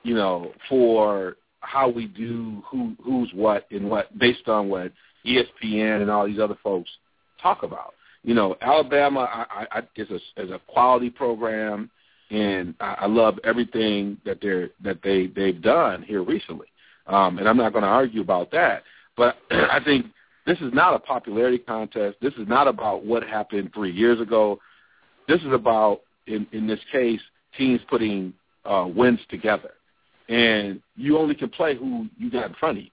[0.03, 4.91] you know, for how we do who who's what and what based on what
[5.25, 6.89] ESPN and all these other folks
[7.41, 7.93] talk about.
[8.23, 11.89] You know, Alabama I, I, is a is a quality program,
[12.29, 16.67] and I, I love everything that they're that they they've done here recently.
[17.07, 18.83] Um, and I'm not going to argue about that,
[19.17, 20.05] but I think
[20.45, 22.17] this is not a popularity contest.
[22.21, 24.59] This is not about what happened three years ago.
[25.27, 27.21] This is about, in in this case,
[27.57, 28.33] teams putting
[28.65, 29.71] uh, wins together,
[30.29, 32.89] and you only can play who you got in front of you.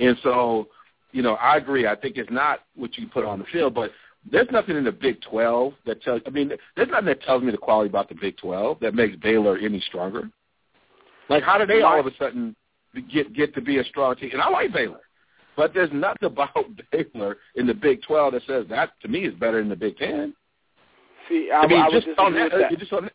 [0.00, 0.68] And so,
[1.12, 1.86] you know, I agree.
[1.86, 3.90] I think it's not what you put on the field, but
[4.30, 6.22] there's nothing in the Big 12 that tells.
[6.26, 9.16] I mean, there's nothing that tells me the quality about the Big 12 that makes
[9.16, 10.30] Baylor any stronger.
[11.28, 12.54] Like, how did they all of a sudden
[13.12, 14.30] get get to be a strong team?
[14.32, 15.00] And I like Baylor,
[15.56, 19.34] but there's nothing about Baylor in the Big 12 that says that to me is
[19.34, 20.34] better than the Big 10.
[21.28, 23.12] see, I, I mean, I just on that, uh, just on that,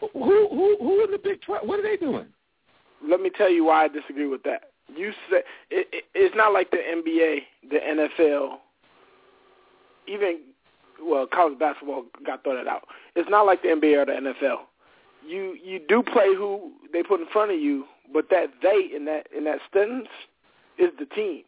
[0.00, 1.68] who who who in the Big 12?
[1.68, 2.26] What are they doing?
[3.06, 4.70] let me tell you why I disagree with that.
[4.94, 7.38] You said it, it, it's not like the NBA,
[7.70, 8.56] the NFL,
[10.06, 10.40] even
[11.02, 12.84] well, college basketball got thrown out.
[13.14, 14.58] It's not like the NBA or the NFL.
[15.26, 19.04] You you do play who they put in front of you, but that they in
[19.06, 20.08] that in that sentence
[20.78, 21.42] is the team.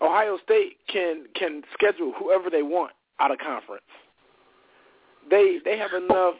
[0.00, 3.84] Ohio State can can schedule whoever they want out of conference.
[5.30, 6.34] They they have enough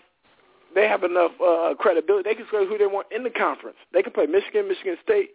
[0.75, 2.29] they have enough uh, credibility.
[2.29, 3.79] They can say who they want in the conference.
[3.93, 5.31] They can play Michigan, Michigan State,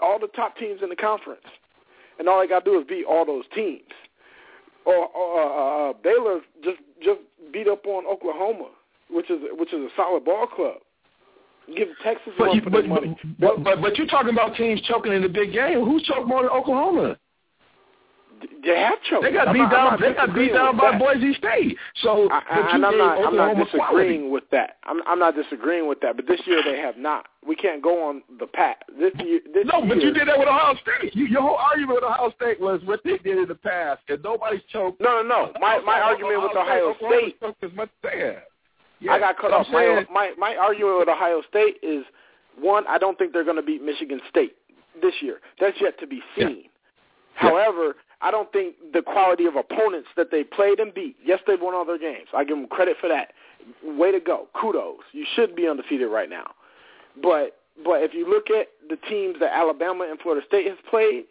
[0.00, 1.44] all the top teams in the conference,
[2.18, 3.92] and all they got to do is beat all those teams.
[4.84, 7.20] Or, or uh, uh, Baylor just just
[7.52, 8.70] beat up on Oklahoma,
[9.10, 10.78] which is which is a solid ball club.
[11.76, 12.84] Give Texas but, you, but.
[13.38, 15.84] But, but but you're talking about teams choking in the big game.
[15.84, 17.16] Who's choked more than Oklahoma?
[18.64, 19.22] They have choked.
[19.24, 20.00] They got I'm beat not- down.
[20.00, 21.00] They got beat down by that.
[21.00, 21.76] Boise State.
[22.02, 24.28] So I, you and I'm not, I'm not disagreeing quality.
[24.28, 24.76] with that.
[24.84, 26.16] I'm, I'm not disagreeing with that.
[26.16, 27.26] But this year they have not.
[27.46, 28.82] We can't go on the pat.
[28.98, 31.14] This year, this No, but you did that with Ohio State.
[31.14, 34.22] You, your whole argument with Ohio State was what they did in the past, and
[34.22, 35.00] nobody's choked.
[35.00, 35.52] No, no, no.
[35.60, 37.40] My my argument with Ohio State.
[37.40, 38.36] choked as much they.
[39.10, 39.66] I got cut off.
[39.72, 42.04] My, my my argument with Ohio State is
[42.60, 42.84] one.
[42.88, 44.54] I don't think they're going to beat Michigan State
[45.00, 45.38] this year.
[45.60, 46.64] That's yet to be seen.
[47.34, 51.16] However, I don't think the quality of opponents that they played and beat.
[51.24, 52.28] Yes, they won all their games.
[52.34, 53.32] I give them credit for that.
[53.84, 54.48] Way to go.
[54.58, 55.00] Kudos.
[55.12, 56.52] You should be undefeated right now.
[57.20, 61.24] But but if you look at the teams that Alabama and Florida State has played,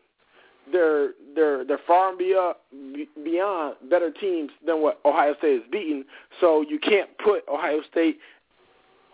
[0.72, 5.72] they're they're they're far and beyond uh, beyond better teams than what Ohio State has
[5.72, 6.06] beaten.
[6.40, 8.20] So you can't put Ohio State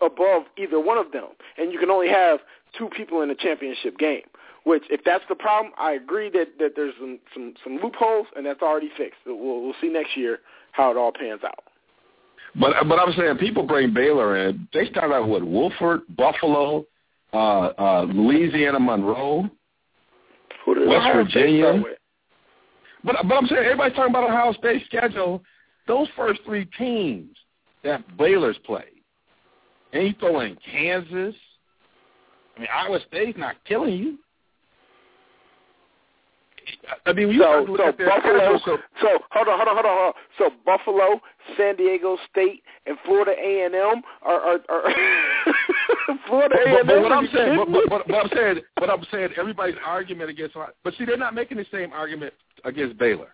[0.00, 2.40] above either one of them, and you can only have
[2.76, 4.22] two people in a championship game.
[4.64, 8.44] Which, if that's the problem, I agree that that there's some some, some loopholes, and
[8.44, 9.18] that's already fixed.
[9.24, 10.40] We'll we'll see next year
[10.72, 11.64] how it all pans out.
[12.58, 14.68] But but I'm saying people bring Baylor in.
[14.72, 16.84] They start out with Wofford, Buffalo,
[17.32, 19.48] uh, uh, Louisiana Monroe,
[20.66, 21.82] West State Virginia.
[23.04, 25.42] But but I'm saying everybody's talking about Ohio State's schedule.
[25.86, 27.36] Those first three teams
[27.84, 29.02] that Baylor's played,
[29.92, 31.34] and you throw in Kansas.
[32.56, 34.18] I mean, Iowa State's not killing you.
[37.06, 38.58] I mean, you So, so Buffalo.
[38.58, 40.22] schedule, so hold on, hold on, hold on, hold on.
[40.38, 41.20] So Buffalo,
[41.56, 44.82] San Diego State, and Florida A and M are are, are
[46.26, 47.02] Florida A but, and but M.
[47.02, 50.54] what I'm saying, but, but, but, but I'm saying, but I'm saying, everybody's argument against,
[50.54, 53.28] but see, they're not making the same argument against Baylor.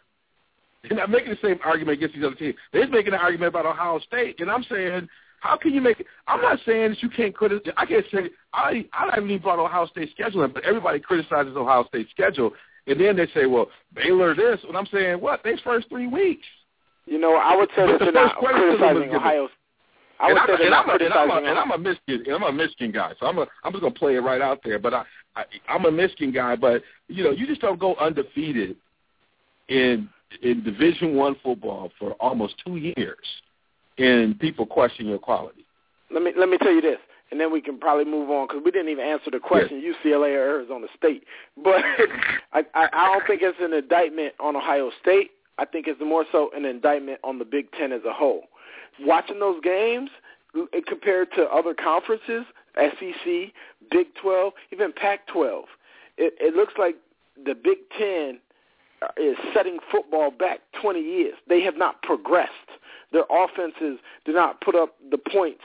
[0.89, 2.57] They're not making the same argument against these other teams.
[2.72, 5.09] They're making an argument about Ohio State, and I'm saying,
[5.41, 6.01] how can you make?
[6.01, 6.07] it?
[6.26, 7.74] I'm not saying that you can't criticize.
[7.76, 11.55] I can't say I I haven't even brought Ohio State schedule in, but everybody criticizes
[11.57, 12.53] Ohio State schedule,
[12.87, 15.43] and then they say, well, Baylor this, and I'm saying, what?
[15.45, 16.47] These first three weeks.
[17.07, 19.14] You know, I would say that the they're not first criticism is criticizing.
[19.14, 19.49] Ohio.
[20.20, 21.78] I and would I'm, say and not I'm, a, and, I'm a, and I'm a
[21.78, 24.41] Michigan, and I'm a Michigan guy, so I'm a, I'm just gonna play it right
[24.41, 24.78] out there.
[24.78, 25.05] But I,
[25.37, 28.76] I, I'm a Michigan guy, but you know, you just don't go undefeated
[29.68, 30.09] in
[30.43, 33.26] in Division One football for almost two years,
[33.99, 35.64] and people question your quality.
[36.11, 36.99] let me let me tell you this,
[37.35, 40.37] and then we can probably move on because we didn't even answer the question UCLA
[40.37, 41.24] or Arizona State.
[41.64, 41.82] But
[42.53, 45.32] I, I I don't think it's an indictment on Ohio State.
[45.59, 48.43] I think it's more so an indictment on the Big Ten as a whole.
[49.01, 50.11] Watching those games
[50.87, 52.45] compared to other conferences,
[52.76, 53.53] SEC,
[53.91, 55.62] Big 12, even Pac-12,
[56.16, 56.95] it, it looks like
[57.45, 58.39] the Big Ten
[59.03, 61.35] uh, is setting football back 20 years.
[61.49, 62.53] They have not progressed.
[63.11, 65.64] Their offenses do not put up the points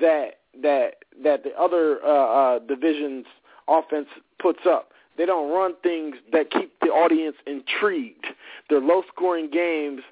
[0.00, 3.26] that that that the other uh, uh, divisions
[3.68, 4.90] offense puts up.
[5.16, 8.26] They don't run things that keep the audience intrigued.
[8.68, 10.02] They're low-scoring games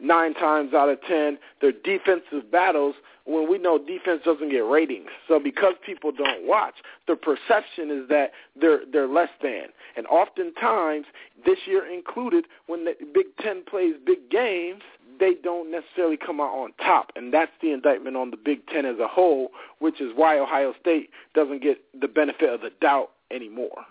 [0.00, 1.38] nine times out of ten.
[1.60, 5.08] They're defensive battles when we know defense doesn't get ratings.
[5.28, 6.74] So because people don't watch,
[7.06, 9.66] the perception is that they're they're less than.
[9.96, 11.06] And oftentimes,
[11.44, 14.82] this year included, when the Big Ten plays big games,
[15.18, 17.10] they don't necessarily come out on top.
[17.16, 20.74] And that's the indictment on the Big Ten as a whole, which is why Ohio
[20.80, 23.84] State doesn't get the benefit of the doubt anymore.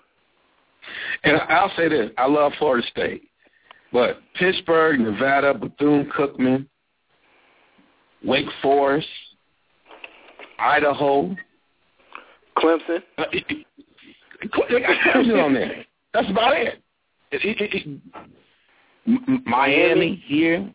[1.24, 3.24] And I'll say this: I love Florida State,
[3.92, 6.68] but Pittsburgh, Nevada, Bethune Cookman,
[8.24, 9.08] Wake Forest,
[10.60, 11.36] Idaho,
[12.58, 13.02] Clemson.
[13.18, 13.66] Uh, it, it,
[14.70, 15.86] they got Clemson on there.
[16.14, 16.82] That's about it.
[17.32, 17.88] It, it, it,
[19.06, 20.72] it, Miami here,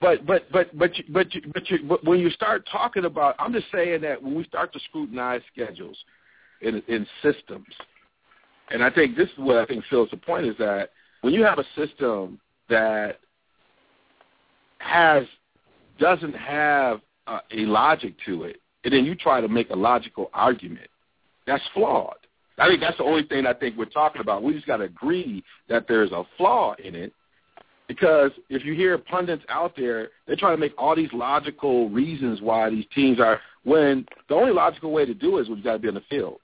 [0.00, 3.34] but but but but you, but you, but, you, but when you start talking about,
[3.38, 5.96] I'm just saying that when we start to scrutinize schedules
[6.62, 7.66] in in systems,
[8.70, 10.90] and I think this is what I think Phil's the point is that
[11.20, 13.18] when you have a system that
[14.78, 15.24] has
[15.98, 20.88] doesn't have a logic to it, and then you try to make a logical argument,
[21.46, 22.14] that's flawed.
[22.58, 24.42] I think that's the only thing I think we're talking about.
[24.42, 27.12] We just got to agree that there's a flaw in it,
[27.90, 32.40] because if you hear pundits out there, they're trying to make all these logical reasons
[32.40, 33.40] why these teams are.
[33.64, 35.94] When the only logical way to do it is when you got to be on
[35.94, 36.38] the field.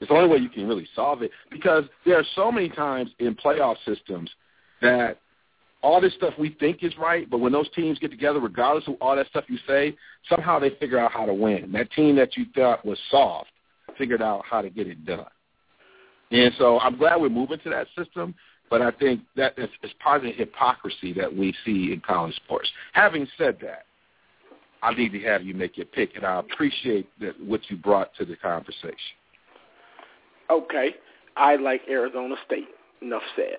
[0.00, 3.10] It's the only way you can really solve it because there are so many times
[3.20, 4.30] in playoff systems
[4.82, 5.18] that
[5.80, 8.94] all this stuff we think is right, but when those teams get together, regardless of
[9.00, 9.96] all that stuff you say,
[10.28, 11.70] somehow they figure out how to win.
[11.70, 13.50] That team that you thought was soft
[13.96, 15.26] figured out how to get it done.
[16.32, 18.34] And so I'm glad we're moving to that system,
[18.70, 22.34] but I think that is, is part of the hypocrisy that we see in college
[22.36, 22.70] sports.
[22.92, 23.84] Having said that,
[24.82, 28.14] I need to have you make your pick, and I appreciate that what you brought
[28.16, 28.96] to the conversation.
[30.48, 30.94] Okay,
[31.36, 32.68] I like Arizona State.
[33.02, 33.58] Enough said.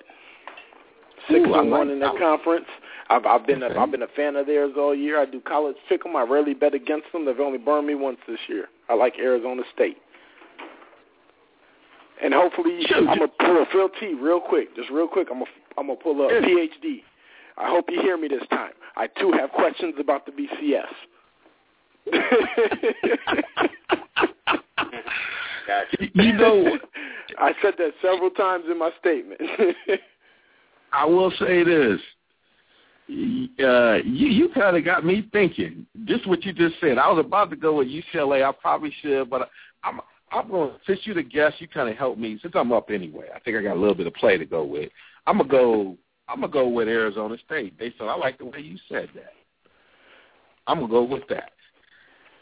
[1.30, 2.20] Six Ooh, and like one in that that.
[2.22, 2.66] conference.
[3.09, 3.76] I've, I've been Okay.
[3.76, 5.20] a, I've been a fan of theirs all year.
[5.20, 6.16] I do college pick 'em.
[6.16, 7.26] I rarely bet against them.
[7.26, 8.70] They've only burned me once this year.
[8.89, 9.97] I like Arizona State.
[12.24, 12.98] And hopefully, Shoot.
[12.98, 15.28] I'm gonna pull a Phil T real quick, just real quick.
[15.32, 16.42] I'm gonna I'm gonna pull up Yeah.
[16.42, 17.02] PhD.
[17.58, 18.74] I hope you hear me this time.
[18.96, 20.86] I too have questions about the BCS.
[25.68, 25.98] Gotcha.
[26.14, 26.78] You know,
[27.40, 29.42] I said that several times in my statement.
[30.94, 32.00] I will say this.
[33.10, 35.86] Uh, you you kind of got me thinking.
[36.06, 36.98] Just what you just said.
[36.98, 38.48] I was about to go with UCLA.
[38.48, 39.50] I probably should, but
[39.84, 40.00] I'm
[40.32, 40.72] I'm going.
[40.88, 42.40] Since you the guest, you kind of help me.
[42.42, 44.64] Since I'm up anyway, I think I got a little bit of play to go
[44.64, 44.90] with.
[45.28, 45.98] I'm gonna go.
[46.28, 47.78] I'm gonna go with Arizona State.
[47.78, 49.34] They said I like the way you said that.
[50.68, 51.52] I'm gonna go with that.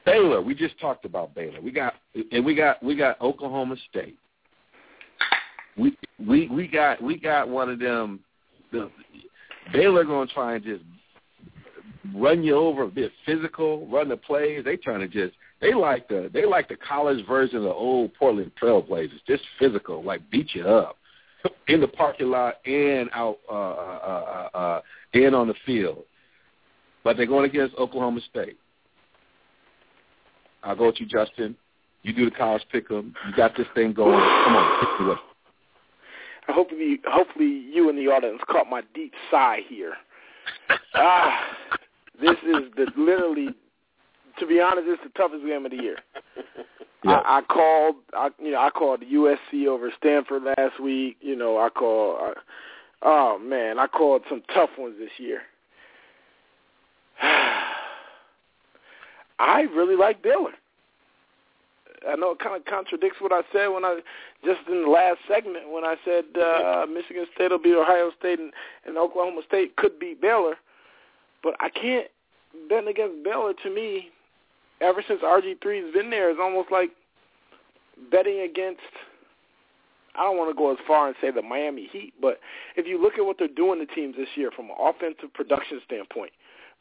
[0.06, 0.42] Baylor.
[0.42, 1.62] We just talked about Baylor.
[1.62, 1.96] We got
[2.32, 4.18] and we got we got Oklahoma State.
[5.78, 8.20] We we we got we got one of them.
[8.72, 8.90] The,
[9.74, 10.84] Baylor to try and just
[12.16, 14.64] run you over bit physical, run the plays.
[14.64, 18.14] They trying to just they like the they like the college version of the old
[18.14, 20.98] Portland Trailblazers, just physical, like beat you up
[21.68, 24.82] in the parking lot and out uh, uh, uh, uh,
[25.14, 26.04] and on the field.
[27.04, 28.58] But they're going against Oklahoma State.
[30.64, 31.56] I'll go with you, Justin.
[32.04, 33.14] You do the college pick 'em.
[33.28, 34.20] You got this thing going.
[34.20, 35.24] Come on, pick me up.
[36.48, 39.94] hopefully, hopefully you in the audience caught my deep sigh here.
[40.96, 41.46] ah,
[42.22, 43.50] this is the literally,
[44.40, 45.98] to be honest, is the toughest game of the year.
[47.02, 47.22] Yeah.
[47.26, 51.16] I, I called, I you know, I called USC over Stanford last week.
[51.22, 52.18] You know, I called.
[52.20, 52.34] I,
[53.04, 55.44] oh man, I called some tough ones this year.
[57.22, 57.72] I
[59.74, 60.52] really like Baylor.
[62.08, 64.00] I know it kind of contradicts what I said when I
[64.46, 68.40] just in the last segment when I said uh, Michigan State will beat Ohio State
[68.40, 68.54] and,
[68.86, 70.56] and Oklahoma State could beat Baylor,
[71.44, 72.08] but I can't
[72.70, 73.54] bet against Baylor.
[73.54, 74.10] To me,
[74.82, 76.90] ever since RG three has been there, it's almost like
[78.12, 78.82] betting against.
[80.16, 82.40] I don't want to go as far and say the Miami Heat, but
[82.76, 85.80] if you look at what they're doing to teams this year from an offensive production
[85.86, 86.32] standpoint,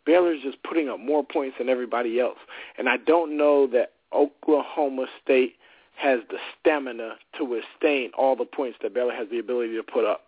[0.07, 2.39] Baylor's just putting up more points than everybody else.
[2.79, 5.57] And I don't know that Oklahoma State
[5.97, 10.05] has the stamina to withstand all the points that Baylor has the ability to put
[10.05, 10.23] up.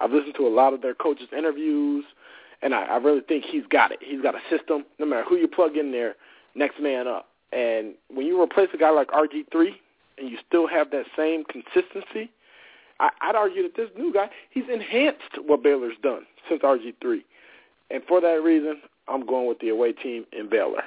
[0.00, 2.04] I've listened to a lot of their coaches' interviews,
[2.62, 4.00] and I, I really think he's got it.
[4.02, 4.84] He's got a system.
[4.98, 6.16] No matter who you plug in there,
[6.54, 7.28] next man up.
[7.52, 9.68] And when you replace a guy like RG3
[10.18, 12.30] and you still have that same consistency,
[13.00, 17.22] I, I'd argue that this new guy, he's enhanced what Baylor's done since RG3.
[17.90, 20.82] And for that reason, I'm going with the away team in Baylor.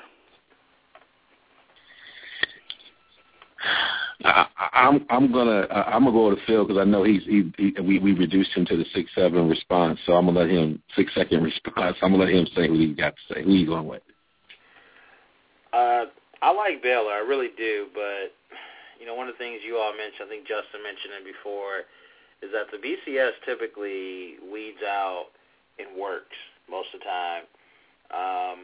[4.23, 7.73] I, I'm I'm gonna I'm gonna go to Phil because I know he's he, he
[7.81, 11.13] we we reduced him to the six seven response, so I'm gonna let him six
[11.13, 11.97] second response.
[12.01, 13.43] I'm gonna let him say what he got to say.
[13.43, 14.01] Who you going with?
[15.75, 16.05] Uh,
[16.41, 18.31] I like Baylor, I really do, but
[18.97, 21.83] you know, one of the things you all mentioned, I think Justin mentioned it before,
[22.39, 25.35] is that the BCS typically weeds out
[25.75, 26.39] and works
[26.71, 27.43] most of the time,
[28.15, 28.59] um,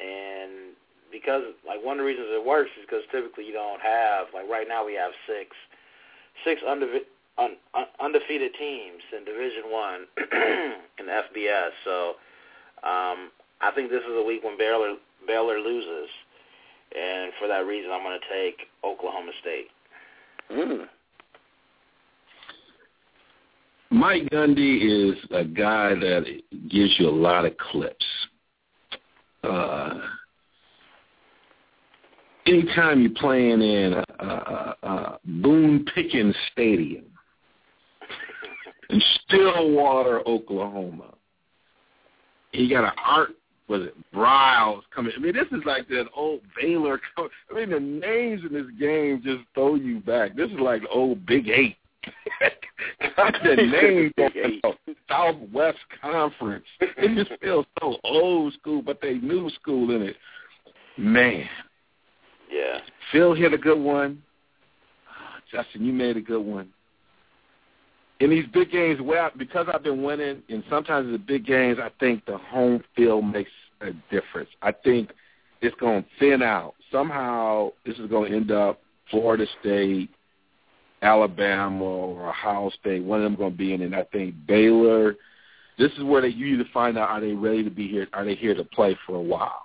[0.00, 0.72] and
[1.12, 4.48] because like one of the reasons it works is because typically you don't have like
[4.48, 5.52] right now we have six
[6.44, 10.08] six undefe- un, un, undefeated teams in Division One
[10.98, 11.76] in FBS.
[11.84, 12.16] So
[12.80, 13.28] um,
[13.60, 14.96] I think this is a week when Baylor
[15.26, 16.08] Baylor loses,
[16.94, 19.68] and for that reason I'm going to take Oklahoma State.
[20.50, 20.86] Mm.
[23.90, 26.24] Mike Gundy is a guy that
[26.68, 28.04] gives you a lot of clips.
[29.44, 30.00] Uh,
[32.46, 37.04] anytime you're playing in a, a, a Boone Pickens Stadium
[38.90, 41.14] in Stillwater, Oklahoma,
[42.52, 43.30] you got an art
[43.68, 45.12] was it Briles coming?
[45.16, 47.00] I mean, this is like that old Baylor.
[47.18, 50.36] I mean, the names in this game just throw you back.
[50.36, 51.76] This is like the old Big Eight.
[53.42, 54.74] the name
[55.08, 56.64] Southwest Conference.
[56.80, 60.16] It just feels so old school, but they new school in it.
[60.96, 61.48] Man,
[62.50, 62.78] Yeah.
[63.12, 64.22] Phil hit a good one.
[65.50, 66.68] Justin, you made a good one.
[68.20, 71.78] In these big games, well, because I've been winning, and sometimes in the big games,
[71.80, 73.50] I think the home field makes
[73.82, 74.48] a difference.
[74.62, 75.10] I think
[75.60, 76.74] it's going to thin out.
[76.90, 78.80] Somehow, this is going to end up
[79.10, 80.10] Florida State,
[81.02, 83.04] Alabama, or Ohio State.
[83.04, 85.16] One of them going to be in, and I think Baylor.
[85.78, 88.24] This is where they you either find out are they ready to be here, are
[88.24, 89.62] they here to play for a while.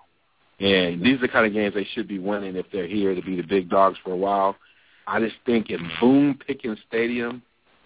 [0.60, 3.22] And these are the kind of games they should be winning if they're here to
[3.22, 4.58] be the big dogs for a while.
[5.08, 7.42] I just think in Boone Pickens Stadium,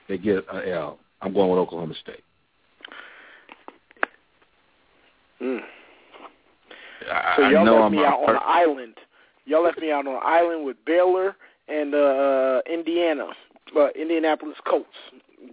[0.07, 0.99] they get an L.
[1.21, 2.23] I'm going with Oklahoma State.
[5.41, 5.59] Mm.
[7.11, 8.93] I, So y'all I know left I'm me out on an island.
[9.45, 11.35] Y'all left me out on an island with Baylor
[11.67, 13.27] and uh, Indiana,
[13.77, 14.87] uh, Indianapolis Colts.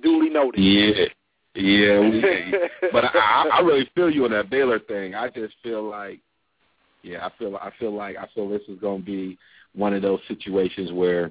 [0.03, 0.61] Duly noted.
[0.63, 1.07] Yeah,
[1.55, 2.23] yeah, we,
[2.93, 5.15] but I, I really feel you on that Baylor thing.
[5.15, 6.21] I just feel like,
[7.03, 9.39] yeah, I feel, I feel like, I feel this is going to be
[9.75, 11.31] one of those situations where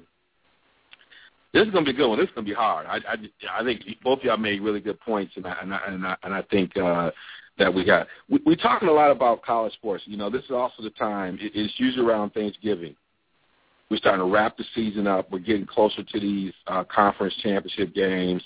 [1.52, 2.18] this is going to be a good one.
[2.18, 2.86] This is going to be hard.
[2.86, 5.80] I, I, I think both of y'all made really good points, and I, and I,
[5.86, 7.10] and I, and I think uh,
[7.58, 8.06] that we got.
[8.28, 10.04] We, we're talking a lot about college sports.
[10.06, 11.38] You know, this is also the time.
[11.40, 12.96] It, it's usually around Thanksgiving.
[13.90, 15.30] We're starting to wrap the season up.
[15.30, 18.42] We're getting closer to these uh, conference championship games.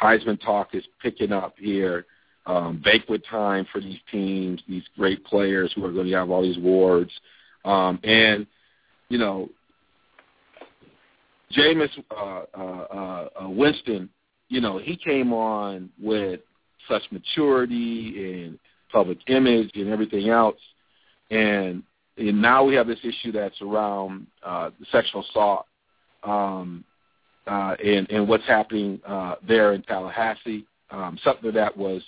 [0.00, 2.06] Heisman talk is picking up here.
[2.46, 6.42] Um, banquet time for these teams, these great players who are going to have all
[6.42, 7.10] these awards.
[7.64, 8.46] Um, and,
[9.08, 9.48] you know,
[11.56, 14.08] Jameis uh, uh, uh, uh, Winston,
[14.48, 16.40] you know, he came on with
[16.88, 18.58] such maturity and
[18.92, 20.58] public image and everything else.
[21.30, 21.82] And,
[22.16, 25.66] and now we have this issue that's around uh, the sexual assault
[26.22, 26.84] um,
[27.46, 30.66] uh, and, and what's happening uh, there in Tallahassee.
[30.90, 32.02] Um, something that was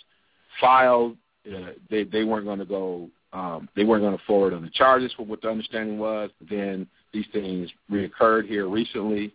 [0.61, 1.17] filed,
[1.53, 4.71] uh, they, they weren't going to go, um, they weren't going to forward on the
[4.71, 6.31] charges for what the understanding was.
[6.49, 9.31] Then these things reoccurred here recently.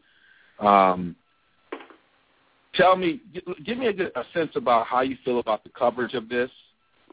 [0.60, 1.16] Um,
[2.74, 3.22] tell me,
[3.64, 6.50] give me a, a sense about how you feel about the coverage of this.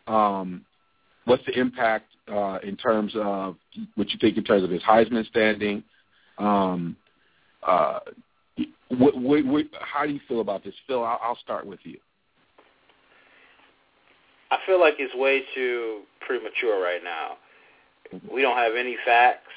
[0.07, 0.65] Um,
[1.27, 3.57] what's the impact uh, in terms of
[3.97, 5.85] what you think in terms of his Heisman standing?
[6.39, 6.97] Um,
[7.67, 8.01] uh,
[8.89, 11.05] what, what, what, how do you feel about this, Phil?
[11.05, 11.99] I'll, I'll start with you.
[14.51, 17.37] I feel like it's way too premature right now.
[18.33, 19.53] We don't have any facts.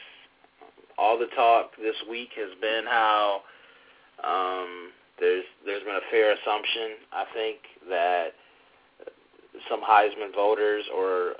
[0.97, 3.41] All the talk this week has been how
[4.23, 6.99] um, there's there's been a fair assumption.
[7.13, 7.57] I think
[7.89, 8.33] that
[9.69, 11.33] some Heisman voters or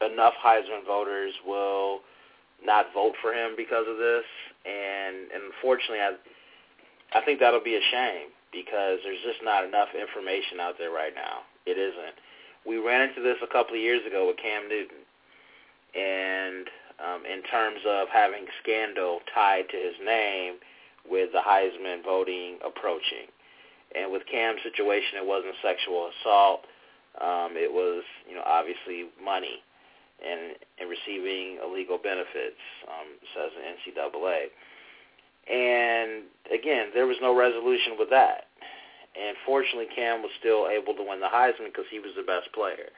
[0.00, 2.00] enough Heisman voters will
[2.64, 4.24] not vote for him because of this,
[4.64, 6.12] and, and unfortunately, I
[7.18, 11.14] I think that'll be a shame because there's just not enough information out there right
[11.14, 11.44] now.
[11.66, 12.16] It isn't.
[12.66, 15.02] We ran into this a couple of years ago with Cam Newton,
[15.94, 16.68] and
[17.02, 20.54] um, in terms of having scandal tied to his name
[21.08, 23.26] with the Heisman voting approaching.
[23.94, 26.64] And with Cam's situation, it wasn't sexual assault.
[27.20, 29.60] Um, it was, you know, obviously money
[30.24, 34.48] and, and receiving illegal benefits, um, says the NCAA.
[35.50, 38.46] And again, there was no resolution with that.
[39.12, 42.52] And fortunately, Cam was still able to win the Heisman because he was the best
[42.52, 42.88] player.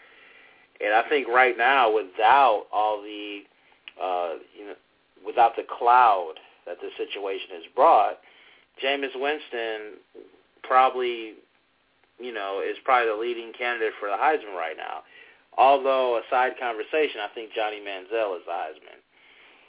[0.81, 3.43] And I think right now, without all the,
[4.01, 4.78] uh, you know,
[5.27, 6.35] without the cloud
[6.66, 8.19] that this situation has brought,
[8.82, 9.99] Jameis Winston
[10.62, 11.35] probably,
[12.19, 15.03] you know, is probably the leading candidate for the Heisman right now.
[15.57, 18.99] Although a side conversation, I think Johnny Manziel is the Heisman.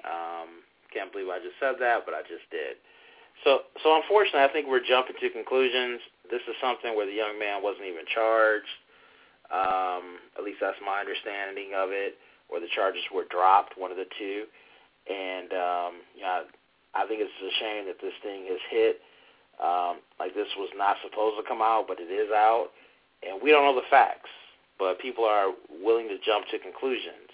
[0.06, 2.78] Um, can't believe I just said that, but I just did.
[3.44, 6.02] So, so unfortunately, I think we're jumping to conclusions.
[6.30, 8.72] This is something where the young man wasn't even charged.
[9.54, 12.18] Um, at least that's my understanding of it,
[12.50, 14.50] or the charges were dropped, one of the two.
[15.06, 16.50] And um, you know,
[16.98, 19.02] I, I think it's a shame that this thing has hit.
[19.62, 22.70] Um, like this was not supposed to come out, but it is out,
[23.24, 24.30] and we don't know the facts.
[24.78, 27.32] But people are willing to jump to conclusions,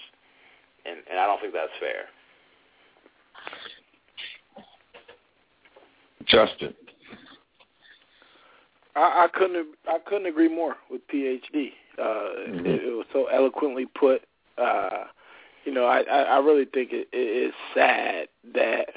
[0.86, 2.06] and, and I don't think that's fair.
[6.28, 6.76] Justin.
[8.96, 11.72] I, I couldn't I couldn't agree more with PhD.
[11.98, 12.66] Uh, Mm-hmm.
[12.66, 14.22] it, it was so eloquently put.
[14.58, 15.06] Uh,
[15.66, 18.88] you know, I, I, I really think it, it is sad that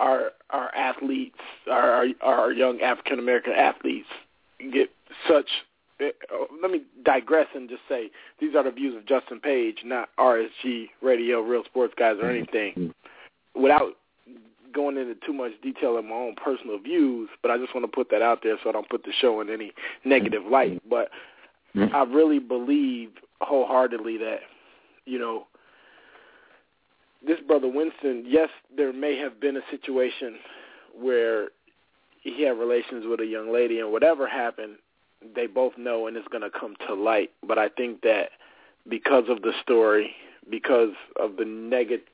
[0.00, 1.38] our our athletes,
[1.70, 4.08] our our, our young African American athletes,
[4.72, 4.90] get
[5.28, 5.48] such.
[6.00, 9.78] eh, oh, Let me digress and just say these are the views of Justin Page,
[9.84, 12.92] not RSG Radio, Real Sports Guys, or anything.
[13.54, 13.92] Without
[14.74, 17.94] going into too much detail in my own personal views, but I just want to
[17.94, 19.72] put that out there so I don't put the show in any
[20.04, 20.82] negative light.
[20.88, 21.08] But
[21.76, 23.10] I really believe
[23.40, 24.40] wholeheartedly that,
[25.06, 25.46] you know,
[27.26, 30.36] this brother Winston, yes, there may have been a situation
[30.98, 31.48] where
[32.22, 34.76] he had relations with a young lady, and whatever happened,
[35.34, 37.30] they both know, and it's going to come to light.
[37.46, 38.30] But I think that
[38.88, 40.14] because of the story,
[40.50, 42.04] because of the negative,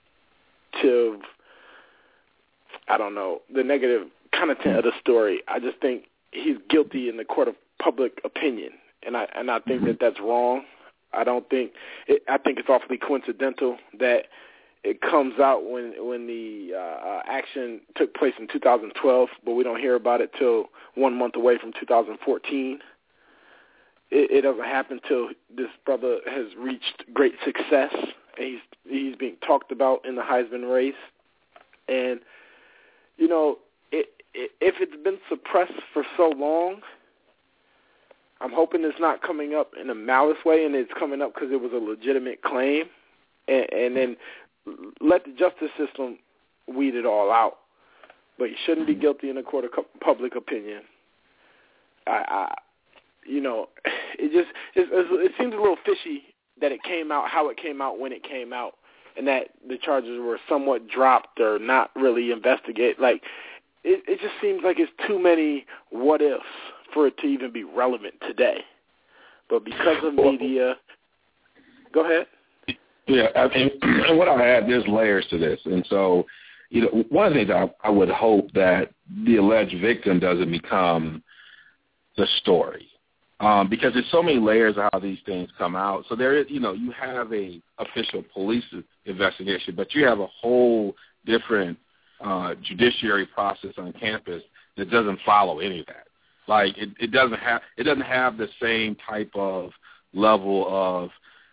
[2.90, 7.16] I don't know, the negative content of the story, I just think he's guilty in
[7.16, 8.72] the court of public opinion,
[9.06, 10.64] and I and I think that that's wrong.
[11.12, 11.72] I don't think
[12.06, 14.24] it, I think it's awfully coincidental that
[14.82, 19.80] it comes out when when the uh, action took place in 2012, but we don't
[19.80, 22.78] hear about it till one month away from 2014.
[24.10, 27.94] It, it doesn't happen till this brother has reached great success
[28.36, 30.94] and he's he's being talked about in the Heisman race,
[31.88, 32.20] and
[33.20, 33.58] you know
[33.92, 36.80] it, it, if it's been suppressed for so long,
[38.40, 41.50] I'm hoping it's not coming up in a malice way, and it's coming up because
[41.52, 42.86] it was a legitimate claim,
[43.46, 44.16] and, and then
[45.00, 46.18] let the justice system
[46.66, 47.58] weed it all out.
[48.38, 49.02] But you shouldn't be mm-hmm.
[49.02, 49.70] guilty in a court of
[50.00, 50.82] public opinion.
[52.06, 52.54] I, I
[53.26, 53.68] you know,
[54.18, 56.22] it just it, it seems a little fishy
[56.60, 58.74] that it came out how it came out when it came out,
[59.20, 62.98] and that the charges were somewhat dropped or not really investigated.
[62.98, 63.22] Like
[63.84, 66.42] it, it just seems like it's too many what ifs
[66.94, 68.64] for it to even be relevant today.
[69.50, 70.76] But because of media,
[71.92, 72.28] go ahead.
[73.06, 76.24] Yeah, I mean, and what I add, there's layers to this, and so
[76.70, 78.90] you know, one of the things I, I would hope that
[79.26, 81.22] the alleged victim doesn't become
[82.16, 82.88] the story,
[83.40, 86.04] um, because there's so many layers of how these things come out.
[86.08, 88.64] So there is, you know, you have a official police
[89.06, 90.94] investigation, but you have a whole
[91.24, 91.78] different
[92.20, 94.42] uh, judiciary process on campus
[94.76, 96.06] that doesn't follow any of that.
[96.46, 99.70] Like it, it doesn't have it doesn't have the same type of
[100.12, 101.10] level of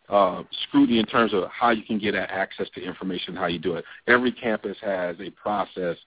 [0.10, 3.76] uh, scrutiny in terms of how you can get access to information, how you do
[3.76, 3.86] it.
[4.08, 5.98] Every campus has a process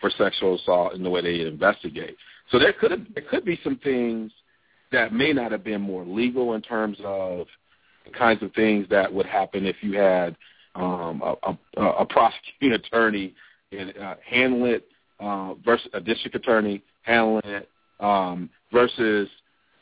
[0.00, 2.16] for sexual assault in the way they investigate.
[2.50, 4.32] So there could there could be some things
[4.92, 7.46] that may not have been more legal in terms of
[8.04, 10.36] the kinds of things that would happen if you had
[10.74, 13.34] um, a, a, a prosecuting attorney
[13.72, 14.86] and uh, handle it
[15.20, 17.68] uh, versus a district attorney handling it
[18.00, 19.28] um, versus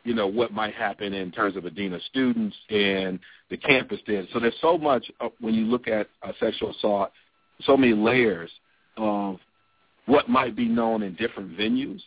[0.05, 3.19] you know what might happen in terms of a dean of students and
[3.51, 4.29] the campus did.
[4.33, 7.11] So there's so much uh, when you look at uh, sexual assault,
[7.63, 8.51] so many layers
[8.97, 9.39] of
[10.07, 12.01] what might be known in different venues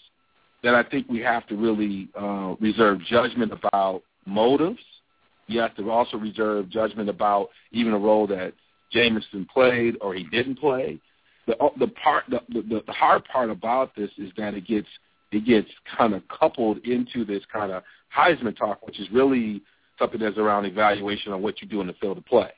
[0.64, 4.80] that I think we have to really uh, reserve judgment about motives.
[5.48, 8.54] You have to also reserve judgment about even a role that
[8.92, 11.00] Jamison played or he didn't play.
[11.48, 14.88] The the part the, the the hard part about this is that it gets
[15.32, 15.68] it gets
[15.98, 17.84] kind of coupled into this kind of
[18.16, 19.62] Heisman talk, which is really
[19.98, 22.52] something that's around evaluation on what you do in the field of play.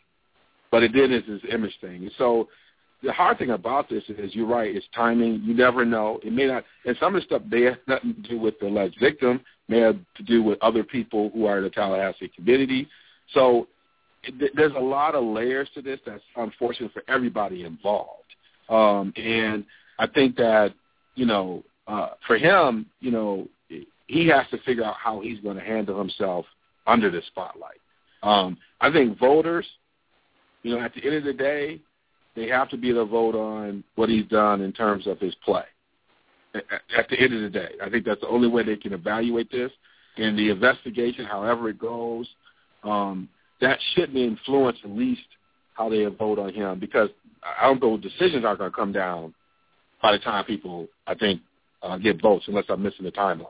[0.71, 2.09] But it then is this image thing.
[2.17, 2.49] So
[3.03, 5.41] the hard thing about this is you're right, it's timing.
[5.43, 6.19] You never know.
[6.23, 8.67] It may not and some of the stuff may have nothing to do with the
[8.67, 12.87] alleged victim, may have to do with other people who are in the Tallahassee community.
[13.33, 13.67] So
[14.55, 18.19] there's a lot of layers to this that's unfortunate for everybody involved.
[18.69, 19.65] Um, and
[19.99, 20.73] I think that,
[21.15, 23.47] you know, uh, for him, you know,
[24.07, 26.45] he has to figure out how he's going to handle himself
[26.87, 27.79] under the spotlight.
[28.21, 29.65] Um, I think voters,
[30.61, 31.81] you know, at the end of the day,
[32.35, 35.35] they have to be able to vote on what he's done in terms of his
[35.45, 35.63] play.
[36.55, 39.51] At the end of the day, I think that's the only way they can evaluate
[39.51, 39.71] this.
[40.17, 42.27] And the investigation, however it goes,
[42.83, 43.27] um,
[43.61, 45.21] that shouldn't influence at least
[45.73, 47.09] how they vote on him because
[47.43, 49.33] I don't know decisions are going to come down
[50.01, 51.41] by the time people, I think,
[51.81, 53.47] uh, get votes unless I'm missing the timeline.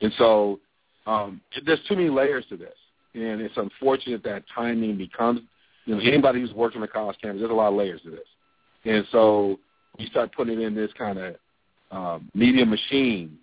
[0.00, 0.60] And so
[1.06, 2.74] um, there's too many layers to this,
[3.14, 5.40] and it's unfortunate that timing becomes.
[5.86, 8.10] You know, anybody who's worked on the college campus, there's a lot of layers to
[8.10, 8.28] this,
[8.84, 9.58] and so
[9.98, 11.34] you start putting in this kind of
[11.90, 13.38] um, media machine.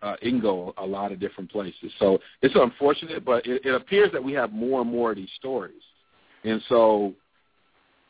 [0.00, 1.92] Uh, it can go a lot of different places.
[2.00, 5.30] So it's unfortunate, but it, it appears that we have more and more of these
[5.38, 5.82] stories,
[6.42, 7.14] and so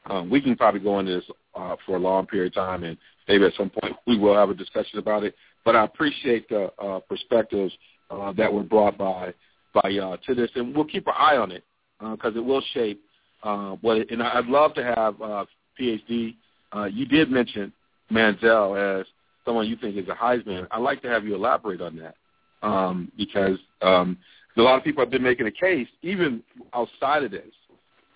[0.06, 2.96] um, we can probably go into this uh, for a long period of time, and
[3.28, 5.34] maybe at some point we will have a discussion about it.
[5.64, 7.72] But I appreciate the uh, perspectives
[8.10, 9.34] uh, that were brought by
[9.74, 11.64] by uh, to this, and we'll keep our eye on it
[11.98, 13.02] because uh, it will shape
[13.42, 14.10] uh, what.
[14.10, 15.44] And I'd love to have uh,
[15.80, 16.36] PhD.
[16.74, 17.72] Uh, you did mention
[18.10, 19.06] Manziel as
[19.44, 20.66] someone you think is a Heisman.
[20.70, 22.14] I'd like to have you elaborate on that
[22.62, 24.16] um, because um,
[24.56, 26.42] a lot of people have been making a case, even
[26.74, 27.52] outside of this,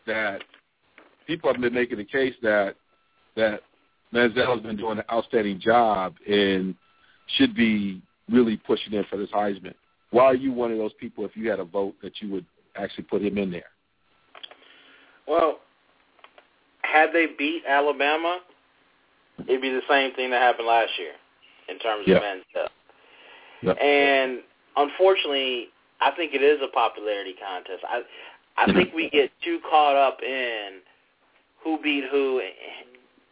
[0.07, 0.43] that
[1.27, 2.77] people have been making a case that
[3.37, 3.61] that
[4.15, 6.75] Manziel has been doing an outstanding job and
[7.37, 8.01] should be
[8.31, 9.75] really pushing in for this Heisman.
[10.11, 12.47] Why are you one of those people, if you had a vote, that you would
[12.77, 13.65] actually put him in there?
[15.27, 15.59] Well,
[16.83, 18.41] had they beat Alabama,
[19.41, 21.13] it'd be the same thing that happened last year
[21.69, 22.17] in terms yeah.
[22.17, 22.69] of Manziel.
[23.63, 23.79] Yep.
[23.81, 24.41] And
[24.77, 25.69] unfortunately,
[26.01, 27.83] I think it is a popularity contest.
[27.89, 28.03] I
[28.57, 28.79] I mm-hmm.
[28.79, 30.81] think we get too caught up in
[31.63, 32.41] who beat who,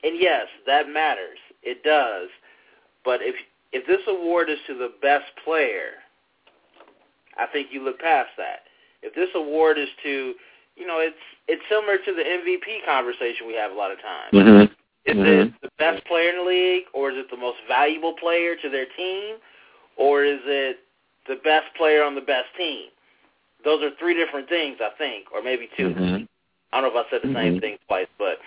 [0.02, 1.38] and yes, that matters.
[1.62, 2.28] It does.
[3.04, 3.34] But if
[3.72, 6.02] if this award is to the best player,
[7.38, 8.60] I think you look past that.
[9.02, 10.34] If this award is to,
[10.76, 11.16] you know, it's
[11.48, 14.32] it's similar to the MVP conversation we have a lot of times.
[14.32, 14.72] Mm-hmm.
[15.06, 15.48] Is mm-hmm.
[15.48, 18.70] it the best player in the league, or is it the most valuable player to
[18.70, 19.36] their team,
[19.96, 20.78] or is it
[21.28, 22.88] the best player on the best team?
[23.64, 26.24] Those are three different things, I think, or maybe 2 mm-hmm.
[26.72, 27.54] I don't know if I said the mm-hmm.
[27.54, 28.38] same thing twice, but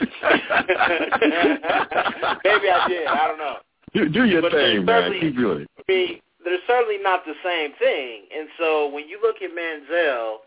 [2.44, 3.06] maybe I did.
[3.06, 3.56] I don't know.
[3.92, 5.12] You do your but thing, man.
[5.20, 5.70] Keep doing it.
[5.78, 8.22] I mean, they're certainly not the same thing.
[8.36, 10.38] And so when you look at Manziel,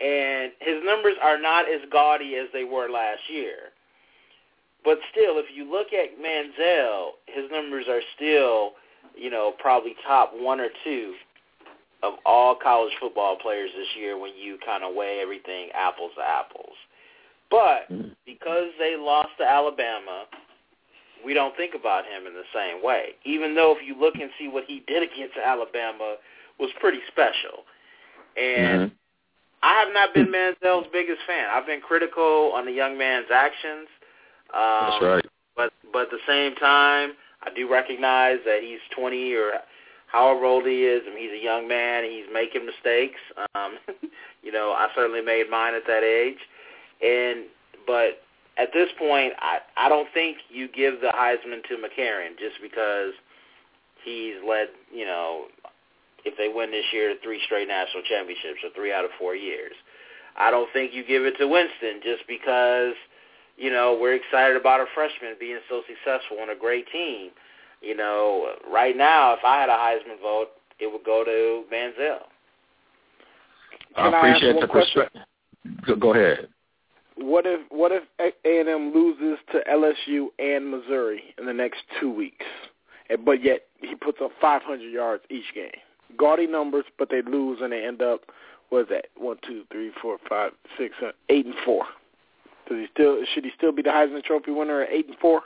[0.00, 3.72] and his numbers are not as gaudy as they were last year.
[4.84, 8.72] But still, if you look at Manziel, his numbers are still,
[9.16, 11.14] you know, probably top one or two
[12.02, 16.22] of all college football players this year when you kind of weigh everything apples to
[16.22, 16.74] apples.
[17.48, 17.86] But
[18.26, 20.24] because they lost to Alabama,
[21.24, 23.10] we don't think about him in the same way.
[23.24, 26.16] Even though if you look and see what he did against Alabama
[26.58, 27.64] was pretty special.
[28.36, 28.94] And mm-hmm.
[29.62, 31.48] I have not been Manziel's biggest fan.
[31.52, 33.88] I've been critical on the young man's actions.
[34.54, 35.26] Um, That's right.
[35.56, 37.12] But but at the same time,
[37.42, 39.52] I do recognize that he's 20 or
[40.08, 43.20] however old he is, and he's a young man, and he's making mistakes.
[43.54, 43.78] Um,
[44.42, 46.38] you know, I certainly made mine at that age,
[47.02, 47.46] and
[47.86, 48.22] but
[48.58, 53.12] at this point, I I don't think you give the Heisman to McCarron just because
[54.04, 55.46] he's led, you know,
[56.24, 59.72] if they win this year, three straight national championships or three out of four years.
[60.36, 62.94] I don't think you give it to Winston just because,
[63.56, 67.30] you know, we're excited about a freshman being so successful on a great team.
[67.82, 72.26] You know, right now, if I had a Heisman vote, it would go to Manziel.
[73.96, 75.22] Can I appreciate the perspective.
[75.86, 76.48] Go, go ahead.
[77.16, 81.82] What if what if A and M loses to LSU and Missouri in the next
[82.00, 82.46] two weeks,
[83.24, 85.70] but yet he puts up 500 yards each game?
[86.16, 88.22] Gaudy numbers, but they lose and they end up
[88.72, 89.06] what is that?
[89.18, 91.84] One, two, three, four, five, six, seven, eight, and four.
[92.66, 95.42] Does he still should he still be the Heisman Trophy winner at eight and four?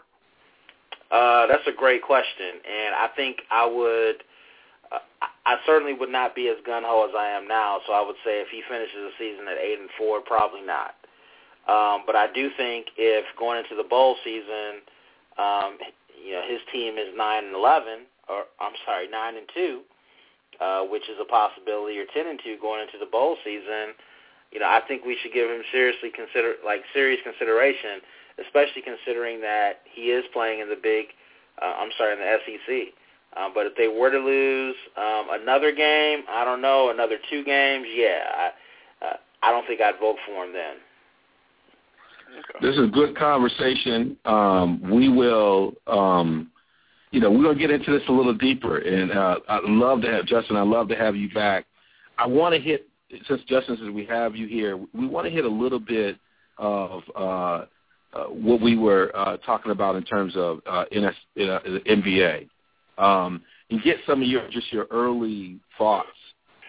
[1.10, 4.22] Uh, that's a great question, and I think I would.
[4.92, 4.98] Uh,
[5.44, 8.14] I certainly would not be as gun ho as I am now, so I would
[8.24, 10.94] say if he finishes the season at eight and four, probably not.
[11.66, 14.86] Um, but I do think if going into the bowl season,
[15.36, 15.78] um,
[16.14, 19.82] you know, his team is nine and eleven, or I'm sorry, nine and two,
[20.60, 23.94] uh, which is a possibility, or ten and two going into the bowl season.
[24.52, 28.00] You know, I think we should give him seriously consider like serious consideration,
[28.44, 31.06] especially considering that he is playing in the big.
[31.60, 32.94] Uh, I'm sorry, in the SEC.
[33.36, 37.44] Um, but if they were to lose um, another game, I don't know, another two
[37.44, 40.76] games, yeah, I, uh, I don't think I'd vote for him then.
[42.60, 44.16] This is a good conversation.
[44.24, 46.50] Um, we will, um,
[47.16, 50.02] you know, we're going to get into this a little deeper, and uh, I'd love
[50.02, 50.56] to have Justin.
[50.56, 51.64] I'd love to have you back.
[52.18, 52.90] I want to hit
[53.26, 54.76] since Justin says we have you here.
[54.92, 56.18] We want to hit a little bit
[56.58, 57.64] of uh,
[58.12, 62.48] uh, what we were uh, talking about in terms of uh, NS, uh, the NBA,
[63.02, 63.40] um,
[63.70, 66.08] and get some of your just your early thoughts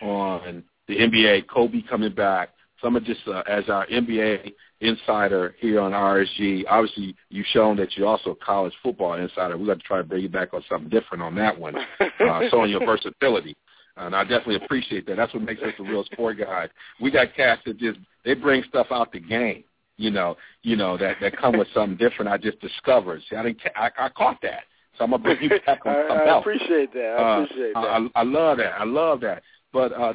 [0.02, 1.49] on the NBA.
[1.53, 2.52] Kobe coming back.
[2.82, 6.63] Some of just uh, as our NBA insider here on RSG.
[6.69, 9.57] Obviously, you've shown that you're also a college football insider.
[9.57, 12.41] We've got to try to bring you back on something different on that one, uh,
[12.51, 13.55] showing your versatility.
[13.97, 15.17] And I definitely appreciate that.
[15.17, 16.69] That's what makes us a real sport guy.
[17.01, 19.63] We got cats that just they bring stuff out the game,
[19.97, 22.29] you know, you know that that come with something different.
[22.29, 23.21] I just discovered.
[23.29, 24.61] See, I didn't, I, I caught that.
[24.97, 26.41] So I'm gonna bring you back on I, something I else.
[26.41, 27.15] appreciate that.
[27.17, 28.11] I appreciate uh, that.
[28.15, 28.73] I, I love that.
[28.79, 29.41] I love that.
[29.73, 30.13] But uh,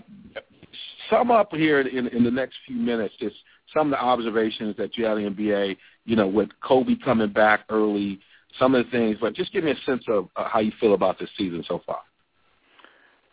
[1.11, 3.37] sum up here in, in the next few minutes just
[3.75, 7.33] some of the observations that you had in the NBA, you know, with Kobe coming
[7.33, 8.21] back early,
[8.59, 10.95] some of the things, but just give me a sense of uh, how you feel
[10.95, 12.01] about this season so far.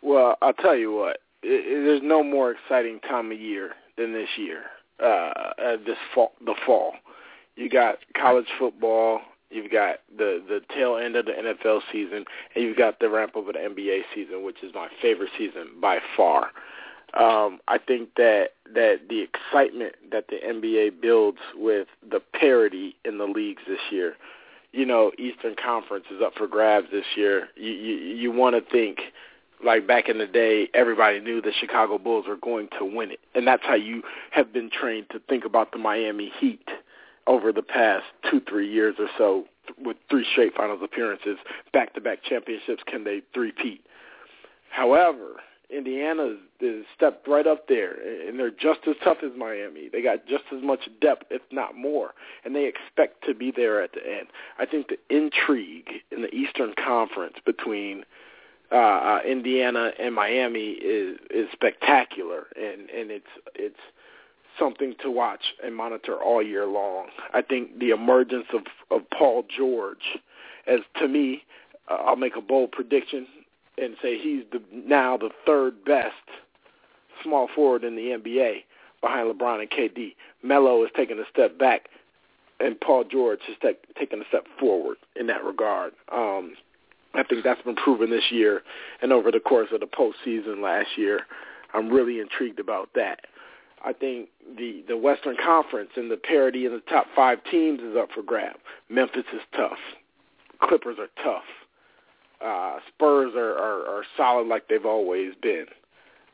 [0.02, 1.18] Well, I'll tell you what.
[1.42, 4.62] It, it, there's no more exciting time of year than this year.
[5.02, 6.92] Uh, uh, this fall, the fall.
[7.56, 9.20] You got college football.
[9.50, 13.36] You've got the the tail end of the NFL season, and you've got the ramp
[13.36, 16.50] up of the NBA season, which is my favorite season by far.
[17.14, 23.18] Um, I think that that the excitement that the NBA builds with the parity in
[23.18, 24.14] the leagues this year,
[24.72, 27.48] you know, Eastern Conference is up for grabs this year.
[27.56, 29.00] You you, you want to think
[29.64, 33.20] like back in the day, everybody knew the Chicago Bulls were going to win it,
[33.34, 36.68] and that's how you have been trained to think about the Miami Heat
[37.26, 39.44] over the past two three years or so
[39.82, 41.38] with three straight finals appearances,
[41.72, 42.82] back to back championships.
[42.86, 43.84] Can they three-peat?
[44.70, 47.96] However, Indiana is stepped right up there,
[48.26, 49.88] and they're just as tough as Miami.
[49.90, 52.14] They got just as much depth, if not more,
[52.44, 54.28] and they expect to be there at the end.
[54.58, 58.04] I think the intrigue in the Eastern Conference between
[58.72, 63.80] uh, uh, Indiana and Miami is is spectacular, and and it's it's
[64.58, 67.06] something to watch and monitor all year long.
[67.32, 70.18] I think the emergence of of Paul George,
[70.66, 71.42] as to me,
[71.90, 73.26] uh, I'll make a bold prediction
[73.76, 76.14] and say he's the now the third best
[77.22, 78.64] small forward in the NBA
[79.00, 80.14] behind LeBron and KD.
[80.42, 81.88] Melo is taking a step back,
[82.58, 85.92] and Paul George is te- taking a step forward in that regard.
[86.12, 86.54] Um,
[87.14, 88.62] I think that's been proven this year
[89.02, 91.22] and over the course of the postseason last year.
[91.74, 93.20] I'm really intrigued about that.
[93.84, 97.96] I think the the Western Conference and the parity in the top five teams is
[97.96, 98.56] up for grab.
[98.88, 99.78] Memphis is tough.
[100.60, 101.44] Clippers are tough.
[102.44, 105.66] Uh, Spurs are, are, are solid like they've always been.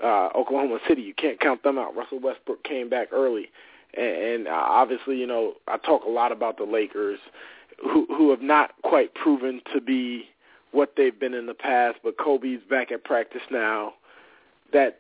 [0.03, 1.97] Uh, Oklahoma City, you can't count them out.
[1.97, 3.51] Russell Westbrook came back early,
[3.97, 7.19] and, and uh, obviously, you know, I talk a lot about the Lakers,
[7.83, 10.27] who who have not quite proven to be
[10.73, 11.99] what they've been in the past.
[12.03, 13.95] But Kobe's back at practice now.
[14.73, 14.99] That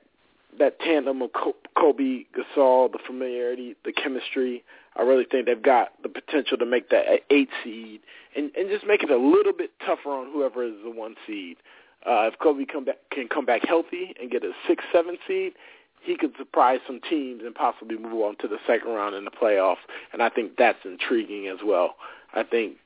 [0.59, 1.31] that tandem of
[1.77, 4.65] Kobe Gasol, the familiarity, the chemistry.
[4.97, 8.01] I really think they've got the potential to make that eight seed
[8.35, 11.57] and and just make it a little bit tougher on whoever is the one seed.
[12.05, 15.55] Uh, if Kobe come back, can come back healthy and get a six, seven seed,
[16.03, 19.31] he could surprise some teams and possibly move on to the second round in the
[19.31, 19.83] playoffs.
[20.13, 21.97] And I think that's intriguing as well.
[22.33, 22.77] I think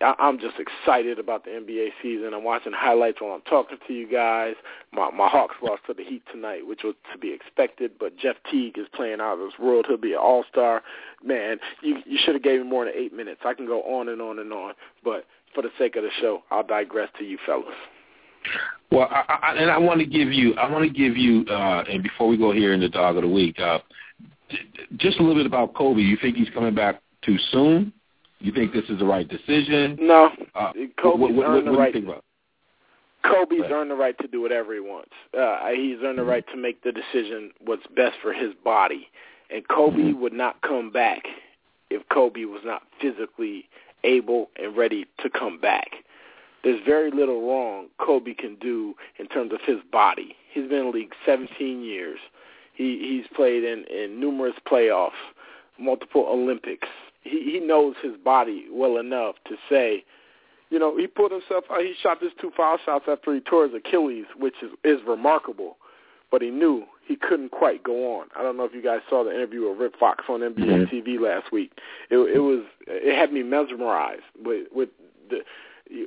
[0.00, 2.32] I'm just excited about the NBA season.
[2.32, 4.54] I'm watching highlights while I'm talking to you guys.
[4.92, 7.92] My my Hawks lost to the Heat tonight, which was to be expected.
[8.00, 9.84] But Jeff Teague is playing out of this world.
[9.86, 10.82] He'll be an All Star.
[11.22, 13.42] Man, you you should have gave me more than eight minutes.
[13.44, 14.72] I can go on and on and on,
[15.04, 17.74] but for the sake of the show, I'll digress to you fellas.
[18.90, 21.84] Well, I, I, and I want to give you, I want to give you, uh,
[21.88, 23.78] and before we go here in the dog of the week, uh,
[24.96, 26.00] just a little bit about Kobe.
[26.00, 27.92] You think he's coming back too soon?
[28.40, 29.96] You think this is the right decision?
[30.00, 30.30] No.
[30.54, 31.92] Uh, Kobe's what, what, earned what, the right.
[31.92, 32.24] do you think about?
[33.22, 33.70] Kobe's Right.
[33.70, 35.12] earned the right to do whatever he wants.
[35.38, 39.08] Uh, he's earned the right to make the decision what's best for his body.
[39.50, 41.24] And Kobe would not come back
[41.90, 43.68] if Kobe was not physically
[44.04, 45.88] able and ready to come back.
[46.62, 50.36] There's very little wrong Kobe can do in terms of his body.
[50.52, 52.18] He's been in the league 17 years.
[52.74, 55.10] He he's played in in numerous playoffs,
[55.78, 56.88] multiple Olympics.
[57.22, 60.04] He he knows his body well enough to say,
[60.70, 61.82] you know, he put himself out.
[61.82, 65.76] He shot his two foul shots after he tore his Achilles, which is is remarkable.
[66.30, 68.28] But he knew he couldn't quite go on.
[68.38, 71.18] I don't know if you guys saw the interview with Rick Fox on NBA TV
[71.20, 71.72] last week.
[72.08, 74.90] It, it was it had me mesmerized with with
[75.28, 75.40] the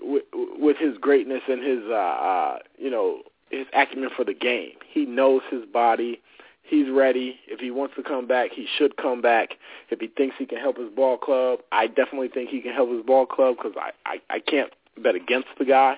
[0.02, 4.74] with, with his greatness and his uh, uh you know his acumen for the game.
[4.90, 6.22] He knows his body.
[6.64, 7.40] He's ready.
[7.48, 9.56] If he wants to come back, he should come back.
[9.90, 12.90] If he thinks he can help his ball club, I definitely think he can help
[12.90, 15.98] his ball club because I, I I can't bet against the guy.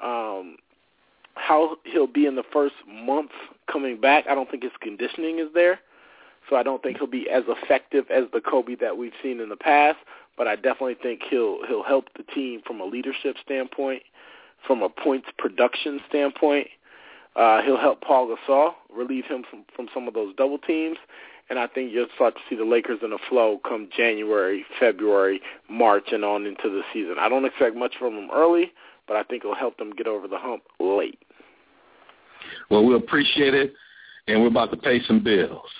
[0.00, 0.56] Um,
[1.36, 3.30] how he'll be in the first month
[3.70, 5.80] coming back, I don't think his conditioning is there.
[6.48, 9.48] So I don't think he'll be as effective as the Kobe that we've seen in
[9.48, 9.98] the past.
[10.36, 14.02] But I definitely think he'll he'll help the team from a leadership standpoint,
[14.66, 16.68] from a points production standpoint.
[17.36, 20.96] Uh, he'll help Paul Gasol relieve him from from some of those double teams,
[21.50, 25.40] and I think you'll start to see the Lakers in a flow come January, February,
[25.68, 27.16] March, and on into the season.
[27.20, 28.72] I don't expect much from them early,
[29.06, 31.18] but I think it'll help them get over the hump late.
[32.70, 33.72] Well, we appreciate it,
[34.26, 35.70] and we're about to pay some bills.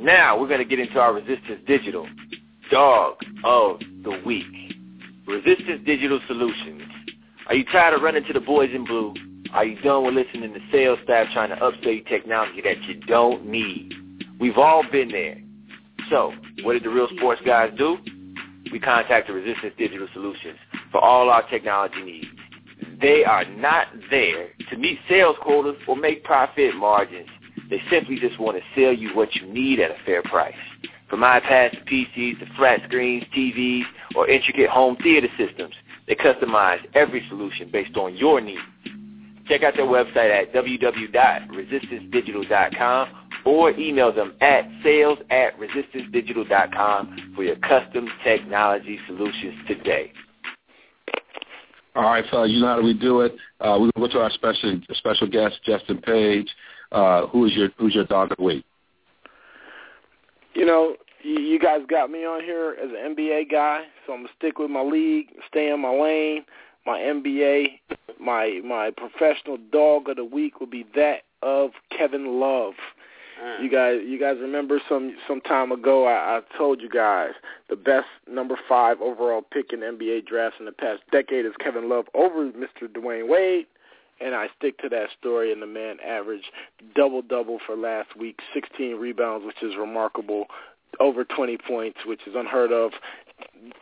[0.00, 2.08] Now we're going to get into our Resistance Digital
[2.70, 4.44] Dog of the Week.
[5.26, 6.82] Resistance Digital Solutions.
[7.48, 9.14] Are you tired of running to the boys in blue?
[9.52, 12.94] Are you done with listening to sales staff trying to upsell you technology that you
[13.06, 13.94] don't need?
[14.38, 15.38] We've all been there.
[16.10, 16.32] So,
[16.62, 17.96] what did the real sports guys do?
[18.70, 20.58] We contacted Resistance Digital Solutions
[20.92, 22.26] for all our technology needs.
[23.00, 27.28] They are not there to meet sales quotas or make profit margins.
[27.70, 30.54] They simply just want to sell you what you need at a fair price.
[31.08, 33.84] From iPads to PCs to flat screens, TVs,
[34.14, 35.74] or intricate home theater systems,
[36.08, 38.60] they customize every solution based on your needs.
[39.48, 43.08] Check out their website at www.resistancedigital.com
[43.44, 50.12] or email them at sales at resistancedigital.com for your custom technology solutions today.
[51.94, 53.32] All right, fella, you know how we do it.
[53.60, 56.46] Uh, we're going to go to our special special guest, Justin Page.
[56.92, 58.64] Uh, who is your who's your dog of the week?
[60.54, 64.20] You know, you, you guys got me on here as an NBA guy, so I'm
[64.20, 66.44] gonna stick with my league, stay in my lane.
[66.86, 67.80] my NBA,
[68.20, 72.74] my my professional dog of the week will be that of Kevin Love.
[73.42, 73.62] Mm.
[73.62, 77.32] You guys, you guys remember some some time ago I, I told you guys
[77.68, 81.88] the best number five overall pick in NBA drafts in the past decade is Kevin
[81.88, 82.88] Love over Mr.
[82.88, 83.66] Dwyane Wade,
[84.20, 85.52] and I stick to that story.
[85.52, 86.46] And the man averaged
[86.94, 90.46] double double for last week, 16 rebounds, which is remarkable,
[91.00, 92.92] over 20 points, which is unheard of,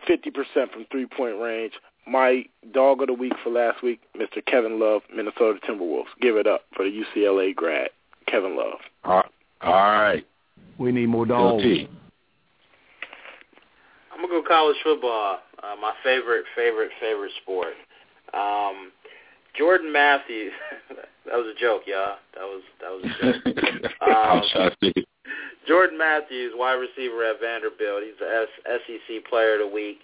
[0.08, 1.72] 50% from three point range.
[2.06, 4.44] My dog of the week for last week, Mr.
[4.44, 6.12] Kevin Love, Minnesota Timberwolves.
[6.20, 7.88] Give it up for the UCLA grad,
[8.26, 8.78] Kevin Love.
[9.04, 9.30] All right.
[9.62, 10.26] All right.
[10.76, 11.62] We need more dogs.
[11.62, 11.88] Guilty.
[14.12, 15.38] I'm gonna go college football.
[15.62, 17.74] Uh, my favorite, favorite, favorite sport.
[18.34, 18.92] Um,
[19.56, 20.52] Jordan Matthews.
[21.26, 22.16] that was a joke, y'all.
[22.34, 23.92] That was that was a joke.
[24.04, 24.94] Um.
[25.66, 28.02] Jordan Matthews, wide receiver at Vanderbilt.
[28.04, 30.00] He's the S- SEC Player of the Week.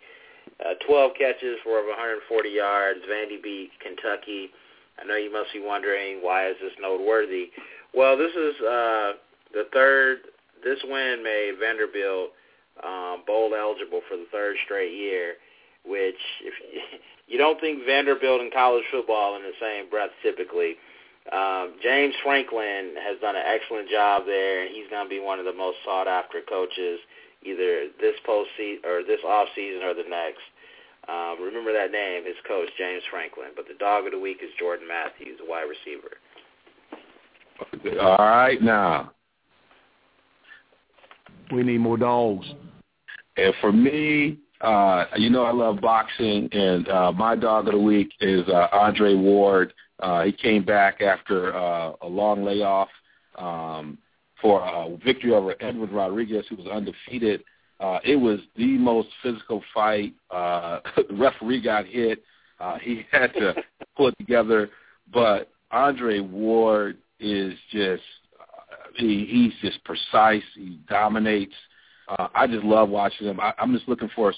[0.59, 3.01] Uh, 12 catches for over 140 yards.
[3.11, 4.51] Vandy beat Kentucky.
[5.01, 7.51] I know you must be wondering why is this noteworthy.
[7.95, 9.13] Well, this is uh,
[9.53, 10.19] the third.
[10.65, 12.31] This win made Vanderbilt
[12.85, 15.35] um, bowl eligible for the third straight year.
[15.85, 16.55] Which, if
[17.29, 20.77] you don't think Vanderbilt and college football in the same breath, typically.
[21.33, 25.39] Um, James Franklin has done an excellent job there, and he's going to be one
[25.39, 26.99] of the most sought after coaches
[27.43, 30.43] either this postseason or this off season or the next.
[31.09, 33.49] Um, remember that name, his coach James Franklin.
[33.57, 36.17] But the dog of the week is Jordan Matthews, a wide receiver.
[38.01, 39.13] All right now.
[41.53, 42.47] We need more dogs.
[43.37, 47.81] And for me, uh, you know I love boxing, and uh, my dog of the
[47.81, 49.73] week is uh, Andre Ward.
[50.01, 52.89] Uh, he came back after uh, a long layoff
[53.37, 53.99] um,
[54.41, 57.43] for a victory over Edwin Rodriguez, who was undefeated.
[57.81, 60.15] Uh, it was the most physical fight.
[60.31, 62.23] Uh, the referee got hit.
[62.59, 63.55] Uh, he had to
[63.97, 64.71] pull it together.
[65.13, 68.03] But Andre Ward is just,
[68.39, 70.43] uh, he, he's just precise.
[70.55, 71.55] He dominates.
[72.11, 73.41] Uh, I just love watching him.
[73.41, 74.35] I, I'm just looking for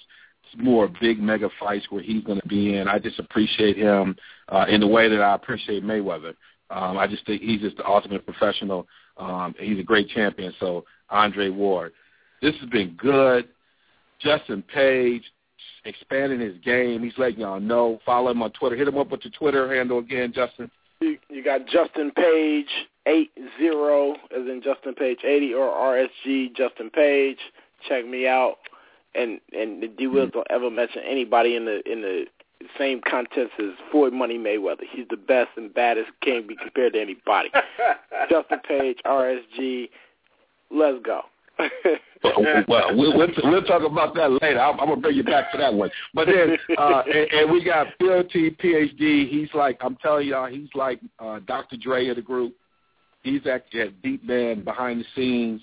[0.56, 2.88] more big mega fights where he's going to be in.
[2.88, 4.16] I just appreciate him
[4.48, 6.34] uh, in the way that I appreciate Mayweather.
[6.70, 8.86] Um, I just think he's just the ultimate professional.
[9.16, 10.52] Um, he's a great champion.
[10.60, 11.92] So Andre Ward,
[12.40, 13.48] this has been good.
[14.20, 15.22] Justin Page
[15.84, 17.02] expanding his game.
[17.02, 17.98] He's letting y'all know.
[18.04, 18.76] Follow him on Twitter.
[18.76, 20.70] Hit him up with your Twitter handle again, Justin.
[21.00, 22.68] You, you got Justin Page
[23.06, 27.38] eight zero, as in Justin Page eighty, or RSG Justin Page.
[27.88, 28.56] Check me out.
[29.14, 32.24] And and the D Wills don't ever mention anybody in the in the
[32.78, 34.84] same contest as Floyd Money Mayweather.
[34.90, 36.10] He's the best and baddest.
[36.22, 37.50] Can't be compared to anybody.
[38.30, 39.88] Justin Page, RSG.
[40.70, 41.22] Let's go.
[42.24, 44.58] well, we'll, we'll we'll talk about that later.
[44.58, 45.90] I'm, I'm gonna bring you back to that one.
[46.14, 49.28] But then, uh, and, and we got Phil T, PhD.
[49.28, 51.76] He's like, I'm telling y'all, he's like uh, Dr.
[51.76, 52.54] Dre of the group.
[53.22, 55.60] He's actually a deep man behind the scenes.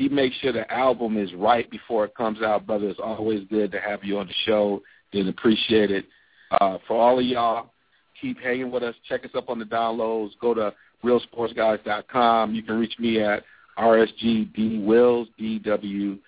[0.00, 2.88] He makes sure the album is right before it comes out, brother.
[2.88, 4.80] It's always good to have you on the show.
[5.12, 6.06] Didn't appreciate it.
[6.52, 7.74] Uh, for all of y'all,
[8.18, 8.94] keep hanging with us.
[9.06, 10.30] Check us up on the downloads.
[10.40, 10.72] Go to
[11.04, 12.54] realsportsguys.com.
[12.54, 13.44] You can reach me at
[13.78, 16.18] RSG Wills, D-W,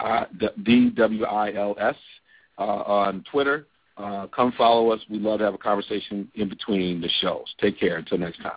[0.00, 0.24] uh,
[2.58, 3.66] uh, on Twitter.
[3.98, 5.00] Uh, come follow us.
[5.10, 7.44] We'd love to have a conversation in between the shows.
[7.60, 7.98] Take care.
[7.98, 8.56] Until next time.